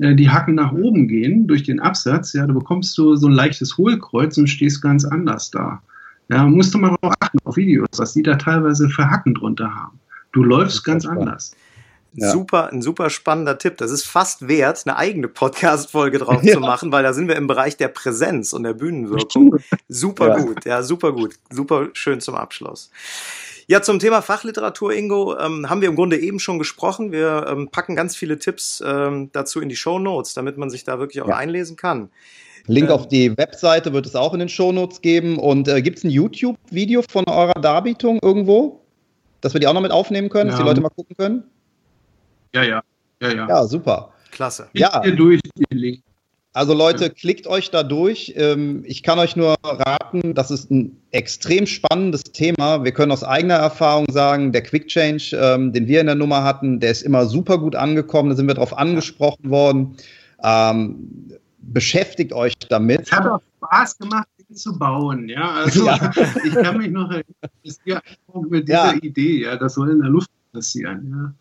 äh, 0.00 0.16
die 0.16 0.30
Hacken 0.30 0.56
nach 0.56 0.72
oben 0.72 1.06
gehen 1.06 1.46
durch 1.46 1.62
den 1.62 1.78
Absatz, 1.78 2.32
ja, 2.32 2.44
da 2.44 2.52
bekommst 2.52 2.98
du 2.98 3.14
so 3.14 3.28
ein 3.28 3.34
leichtes 3.34 3.78
Hohlkreuz 3.78 4.36
und 4.36 4.48
stehst 4.48 4.82
ganz 4.82 5.04
anders 5.04 5.52
da. 5.52 5.80
Ja, 6.28 6.44
musst 6.44 6.74
du 6.74 6.78
mal 6.78 6.96
darauf 7.00 7.16
achten, 7.20 7.38
auf 7.44 7.56
Videos, 7.56 7.88
was 7.96 8.12
die 8.12 8.22
da 8.22 8.36
teilweise 8.36 8.88
für 8.90 9.10
Hacken 9.10 9.34
drunter 9.34 9.74
haben. 9.74 9.98
Du 10.32 10.42
läufst 10.42 10.84
ganz 10.84 11.04
spannend. 11.04 11.22
anders. 11.22 11.56
Ja. 12.14 12.30
Super, 12.30 12.72
ein 12.72 12.82
super 12.82 13.10
spannender 13.10 13.58
Tipp. 13.58 13.76
Das 13.76 13.90
ist 13.90 14.04
fast 14.04 14.48
wert, 14.48 14.82
eine 14.86 14.96
eigene 14.96 15.28
Podcast-Folge 15.28 16.18
drauf 16.18 16.42
ja. 16.42 16.54
zu 16.54 16.60
machen, 16.60 16.90
weil 16.90 17.02
da 17.02 17.12
sind 17.12 17.28
wir 17.28 17.36
im 17.36 17.46
Bereich 17.46 17.76
der 17.76 17.88
Präsenz 17.88 18.52
und 18.52 18.62
der 18.62 18.74
Bühnenwirkung. 18.74 19.56
Super 19.88 20.28
ja. 20.28 20.38
gut, 20.38 20.64
ja, 20.64 20.82
super 20.82 21.12
gut. 21.12 21.36
Super 21.50 21.88
schön 21.92 22.20
zum 22.20 22.34
Abschluss. 22.34 22.90
Ja, 23.66 23.82
zum 23.82 23.98
Thema 23.98 24.22
Fachliteratur, 24.22 24.94
Ingo, 24.94 25.38
ähm, 25.38 25.68
haben 25.68 25.82
wir 25.82 25.88
im 25.88 25.94
Grunde 25.94 26.18
eben 26.18 26.40
schon 26.40 26.58
gesprochen. 26.58 27.12
Wir 27.12 27.46
ähm, 27.48 27.68
packen 27.68 27.94
ganz 27.96 28.16
viele 28.16 28.38
Tipps 28.38 28.82
ähm, 28.84 29.30
dazu 29.32 29.60
in 29.60 29.68
die 29.68 29.76
Show 29.76 29.98
Notes, 29.98 30.32
damit 30.32 30.56
man 30.56 30.70
sich 30.70 30.84
da 30.84 30.98
wirklich 30.98 31.22
auch 31.22 31.28
ja. 31.28 31.36
einlesen 31.36 31.76
kann. 31.76 32.10
Link 32.66 32.88
ähm, 32.88 32.94
auf 32.94 33.08
die 33.08 33.36
Webseite 33.36 33.92
wird 33.92 34.06
es 34.06 34.14
auch 34.16 34.32
in 34.32 34.40
den 34.40 34.48
Show 34.48 34.72
Notes 34.72 35.00
geben. 35.00 35.38
Und 35.38 35.68
äh, 35.68 35.82
gibt 35.82 35.98
es 35.98 36.04
ein 36.04 36.10
YouTube-Video 36.10 37.02
von 37.08 37.24
eurer 37.26 37.60
Darbietung 37.60 38.18
irgendwo, 38.22 38.80
dass 39.40 39.54
wir 39.54 39.60
die 39.60 39.66
auch 39.66 39.74
noch 39.74 39.80
mit 39.80 39.92
aufnehmen 39.92 40.28
können, 40.28 40.50
ja. 40.50 40.56
dass 40.56 40.60
die 40.60 40.66
Leute 40.66 40.80
mal 40.80 40.90
gucken 40.90 41.16
können? 41.16 41.44
Ja, 42.54 42.62
ja, 42.62 42.82
ja, 43.20 43.34
ja. 43.34 43.48
Ja, 43.48 43.64
super. 43.64 44.12
Klasse. 44.30 44.68
Ja. 44.72 45.00
durch 45.00 45.40
die 45.56 45.74
Link. 45.74 46.02
Also 46.58 46.74
Leute, 46.74 47.10
klickt 47.10 47.46
euch 47.46 47.70
da 47.70 47.84
durch. 47.84 48.34
Ähm, 48.36 48.82
ich 48.84 49.04
kann 49.04 49.20
euch 49.20 49.36
nur 49.36 49.54
raten, 49.62 50.34
das 50.34 50.50
ist 50.50 50.72
ein 50.72 51.00
extrem 51.12 51.66
spannendes 51.66 52.24
Thema. 52.24 52.82
Wir 52.82 52.90
können 52.90 53.12
aus 53.12 53.22
eigener 53.22 53.54
Erfahrung 53.54 54.06
sagen, 54.10 54.50
der 54.50 54.62
Quick 54.62 54.88
Change, 54.88 55.38
ähm, 55.40 55.72
den 55.72 55.86
wir 55.86 56.00
in 56.00 56.06
der 56.06 56.16
Nummer 56.16 56.42
hatten, 56.42 56.80
der 56.80 56.90
ist 56.90 57.02
immer 57.02 57.26
super 57.26 57.58
gut 57.58 57.76
angekommen. 57.76 58.30
Da 58.30 58.36
sind 58.36 58.48
wir 58.48 58.54
darauf 58.54 58.76
angesprochen 58.76 59.50
worden. 59.50 59.96
Ähm, 60.42 61.30
beschäftigt 61.58 62.32
euch 62.32 62.54
damit. 62.68 63.02
Es 63.02 63.12
hat 63.12 63.26
auch 63.26 63.40
Spaß 63.56 63.98
gemacht, 63.98 64.28
ihn 64.38 64.56
zu 64.56 64.78
bauen. 64.78 65.28
Ja, 65.28 65.50
also 65.50 65.86
ja. 65.86 66.10
ich 66.44 66.54
kann 66.54 66.78
mich 66.78 66.90
noch 66.90 67.10
erinnern, 67.10 68.02
mit 68.48 68.68
dieser 68.68 68.94
ja. 68.94 69.02
Idee, 69.02 69.42
ja, 69.42 69.56
das 69.56 69.74
soll 69.74 69.90
in 69.90 70.00
der 70.00 70.10
Luft 70.10 70.30
passieren. 70.52 71.36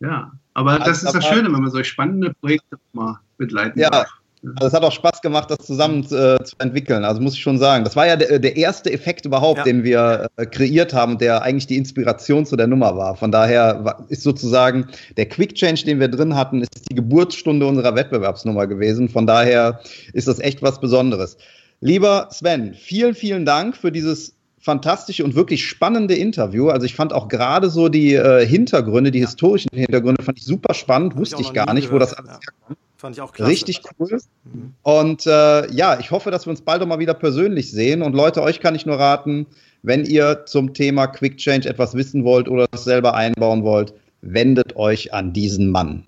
Ja, 0.00 0.08
ja. 0.08 0.32
aber 0.54 0.78
das 0.78 1.04
also, 1.04 1.06
ist 1.06 1.14
das 1.14 1.26
Schöne, 1.26 1.52
wenn 1.52 1.62
man 1.62 1.70
solche 1.70 1.90
spannende 1.90 2.34
Projekte 2.40 2.78
mal 2.92 3.20
begleiten 3.36 3.78
ja. 3.78 3.90
darf. 3.90 4.17
Also 4.56 4.68
es 4.68 4.72
hat 4.72 4.82
auch 4.82 4.92
Spaß 4.92 5.20
gemacht, 5.20 5.50
das 5.50 5.58
zusammen 5.66 6.04
äh, 6.04 6.42
zu 6.44 6.54
entwickeln. 6.58 7.04
Also 7.04 7.20
muss 7.20 7.34
ich 7.34 7.40
schon 7.40 7.58
sagen. 7.58 7.84
Das 7.84 7.96
war 7.96 8.06
ja 8.06 8.16
der, 8.16 8.38
der 8.38 8.56
erste 8.56 8.92
Effekt 8.92 9.26
überhaupt, 9.26 9.58
ja. 9.58 9.64
den 9.64 9.82
wir 9.82 10.28
äh, 10.36 10.46
kreiert 10.46 10.94
haben, 10.94 11.18
der 11.18 11.42
eigentlich 11.42 11.66
die 11.66 11.76
Inspiration 11.76 12.46
zu 12.46 12.56
der 12.56 12.66
Nummer 12.66 12.96
war. 12.96 13.16
Von 13.16 13.32
daher 13.32 13.84
war, 13.84 14.06
ist 14.08 14.22
sozusagen 14.22 14.86
der 15.16 15.26
Quick 15.28 15.54
Change, 15.54 15.84
den 15.84 15.98
wir 16.00 16.08
drin 16.08 16.36
hatten, 16.36 16.62
ist 16.62 16.90
die 16.90 16.94
Geburtsstunde 16.94 17.66
unserer 17.66 17.94
Wettbewerbsnummer 17.94 18.66
gewesen. 18.66 19.08
Von 19.08 19.26
daher 19.26 19.80
ist 20.12 20.28
das 20.28 20.38
echt 20.38 20.62
was 20.62 20.80
Besonderes. 20.80 21.36
Lieber 21.80 22.28
Sven, 22.30 22.74
vielen, 22.74 23.14
vielen 23.14 23.44
Dank 23.44 23.76
für 23.76 23.90
dieses 23.92 24.34
fantastische 24.60 25.24
und 25.24 25.34
wirklich 25.34 25.66
spannende 25.66 26.14
Interview. 26.14 26.68
Also 26.68 26.86
ich 26.86 26.94
fand 26.94 27.12
auch 27.12 27.28
gerade 27.28 27.70
so 27.70 27.88
die 27.88 28.14
äh, 28.14 28.44
Hintergründe, 28.46 29.10
die 29.10 29.20
ja. 29.20 29.26
historischen 29.26 29.70
Hintergründe, 29.72 30.22
fand 30.22 30.38
ich 30.38 30.44
super 30.44 30.74
spannend, 30.74 31.16
wusste 31.16 31.40
ich, 31.40 31.48
ich 31.48 31.52
gar 31.52 31.72
nicht, 31.74 31.88
gehört. 31.88 31.94
wo 31.94 31.98
das 31.98 32.14
alles 32.14 32.38
ja. 32.68 32.76
Fand 32.98 33.14
ich 33.14 33.22
auch 33.22 33.32
klasse. 33.32 33.50
Richtig 33.50 33.80
cool. 33.98 34.18
Mhm. 34.42 34.74
Und 34.82 35.24
äh, 35.24 35.72
ja, 35.72 36.00
ich 36.00 36.10
hoffe, 36.10 36.32
dass 36.32 36.46
wir 36.46 36.50
uns 36.50 36.62
bald 36.62 36.82
auch 36.82 36.86
mal 36.86 36.98
wieder 36.98 37.14
persönlich 37.14 37.70
sehen. 37.70 38.02
Und 38.02 38.12
Leute, 38.12 38.42
euch 38.42 38.58
kann 38.58 38.74
ich 38.74 38.86
nur 38.86 38.98
raten, 38.98 39.46
wenn 39.82 40.04
ihr 40.04 40.44
zum 40.46 40.74
Thema 40.74 41.06
Quick 41.06 41.36
Change 41.36 41.68
etwas 41.68 41.94
wissen 41.94 42.24
wollt 42.24 42.48
oder 42.48 42.66
es 42.72 42.82
selber 42.82 43.14
einbauen 43.14 43.62
wollt, 43.62 43.94
wendet 44.20 44.74
euch 44.74 45.14
an 45.14 45.32
diesen 45.32 45.70
Mann. 45.70 46.04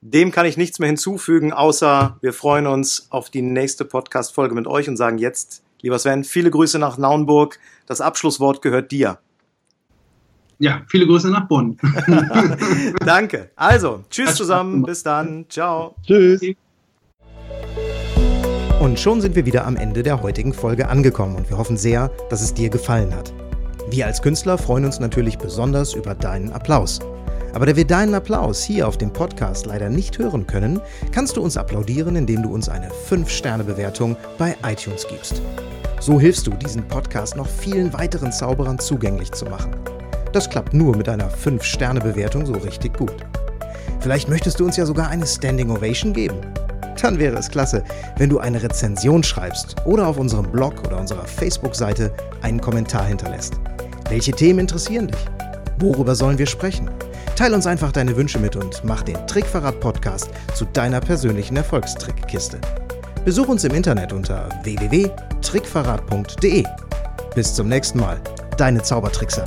Dem 0.00 0.30
kann 0.30 0.46
ich 0.46 0.56
nichts 0.56 0.78
mehr 0.78 0.86
hinzufügen, 0.86 1.52
außer 1.52 2.18
wir 2.20 2.32
freuen 2.32 2.68
uns 2.68 3.08
auf 3.10 3.30
die 3.30 3.42
nächste 3.42 3.84
Podcast-Folge 3.84 4.54
mit 4.54 4.68
euch 4.68 4.88
und 4.88 4.96
sagen 4.96 5.18
jetzt, 5.18 5.64
lieber 5.80 5.98
Sven, 5.98 6.22
viele 6.22 6.52
Grüße 6.52 6.78
nach 6.78 6.98
Naunburg. 6.98 7.58
Das 7.86 8.00
Abschlusswort 8.00 8.62
gehört 8.62 8.92
dir. 8.92 9.18
Ja, 10.58 10.82
viele 10.88 11.06
Grüße 11.06 11.30
nach 11.30 11.46
Bonn. 11.48 11.76
Danke. 13.04 13.50
Also, 13.56 14.04
tschüss 14.10 14.34
zusammen. 14.34 14.82
Bis 14.82 15.02
dann. 15.02 15.46
Ciao. 15.48 15.96
Tschüss. 16.06 16.40
Und 18.80 19.00
schon 19.00 19.20
sind 19.20 19.34
wir 19.34 19.46
wieder 19.46 19.66
am 19.66 19.76
Ende 19.76 20.02
der 20.02 20.22
heutigen 20.22 20.52
Folge 20.52 20.88
angekommen 20.88 21.36
und 21.36 21.48
wir 21.48 21.56
hoffen 21.56 21.76
sehr, 21.76 22.10
dass 22.28 22.42
es 22.42 22.52
dir 22.52 22.68
gefallen 22.68 23.14
hat. 23.14 23.32
Wir 23.90 24.06
als 24.06 24.20
Künstler 24.20 24.58
freuen 24.58 24.84
uns 24.84 25.00
natürlich 25.00 25.38
besonders 25.38 25.94
über 25.94 26.14
deinen 26.14 26.52
Applaus. 26.52 27.00
Aber 27.54 27.66
da 27.66 27.76
wir 27.76 27.86
deinen 27.86 28.14
Applaus 28.14 28.62
hier 28.64 28.88
auf 28.88 28.98
dem 28.98 29.12
Podcast 29.12 29.66
leider 29.66 29.88
nicht 29.88 30.18
hören 30.18 30.46
können, 30.46 30.80
kannst 31.12 31.36
du 31.36 31.40
uns 31.40 31.56
applaudieren, 31.56 32.16
indem 32.16 32.42
du 32.42 32.52
uns 32.52 32.68
eine 32.68 32.90
5-Sterne-Bewertung 32.90 34.16
bei 34.38 34.56
iTunes 34.66 35.06
gibst. 35.08 35.40
So 36.00 36.18
hilfst 36.20 36.46
du, 36.46 36.50
diesen 36.50 36.86
Podcast 36.88 37.36
noch 37.36 37.46
vielen 37.46 37.92
weiteren 37.92 38.32
Zauberern 38.32 38.78
zugänglich 38.78 39.30
zu 39.32 39.44
machen. 39.46 39.70
Das 40.34 40.50
klappt 40.50 40.74
nur 40.74 40.94
mit 40.96 41.08
einer 41.08 41.30
5-Sterne-Bewertung 41.30 42.44
so 42.44 42.54
richtig 42.54 42.98
gut. 42.98 43.14
Vielleicht 44.00 44.28
möchtest 44.28 44.58
du 44.58 44.64
uns 44.64 44.76
ja 44.76 44.84
sogar 44.84 45.08
eine 45.08 45.28
Standing 45.28 45.70
Ovation 45.70 46.12
geben. 46.12 46.40
Dann 47.00 47.20
wäre 47.20 47.36
es 47.36 47.48
klasse, 47.48 47.84
wenn 48.18 48.30
du 48.30 48.40
eine 48.40 48.60
Rezension 48.60 49.22
schreibst 49.22 49.76
oder 49.84 50.08
auf 50.08 50.18
unserem 50.18 50.50
Blog 50.50 50.84
oder 50.86 50.98
unserer 50.98 51.24
Facebook-Seite 51.24 52.12
einen 52.42 52.60
Kommentar 52.60 53.04
hinterlässt. 53.04 53.54
Welche 54.08 54.32
Themen 54.32 54.58
interessieren 54.58 55.06
dich? 55.06 55.24
Worüber 55.78 56.16
sollen 56.16 56.38
wir 56.38 56.46
sprechen? 56.46 56.90
Teil 57.36 57.54
uns 57.54 57.68
einfach 57.68 57.92
deine 57.92 58.16
Wünsche 58.16 58.40
mit 58.40 58.56
und 58.56 58.82
mach 58.84 59.02
den 59.02 59.24
Trickverrat-Podcast 59.28 60.30
zu 60.54 60.64
deiner 60.64 61.00
persönlichen 61.00 61.56
Erfolgstrickkiste. 61.56 62.58
Besuch 63.24 63.46
uns 63.46 63.62
im 63.62 63.72
Internet 63.72 64.12
unter 64.12 64.48
www.trickverrat.de. 64.64 66.64
Bis 67.36 67.54
zum 67.54 67.68
nächsten 67.68 68.00
Mal, 68.00 68.20
deine 68.56 68.82
Zaubertrickser. 68.82 69.44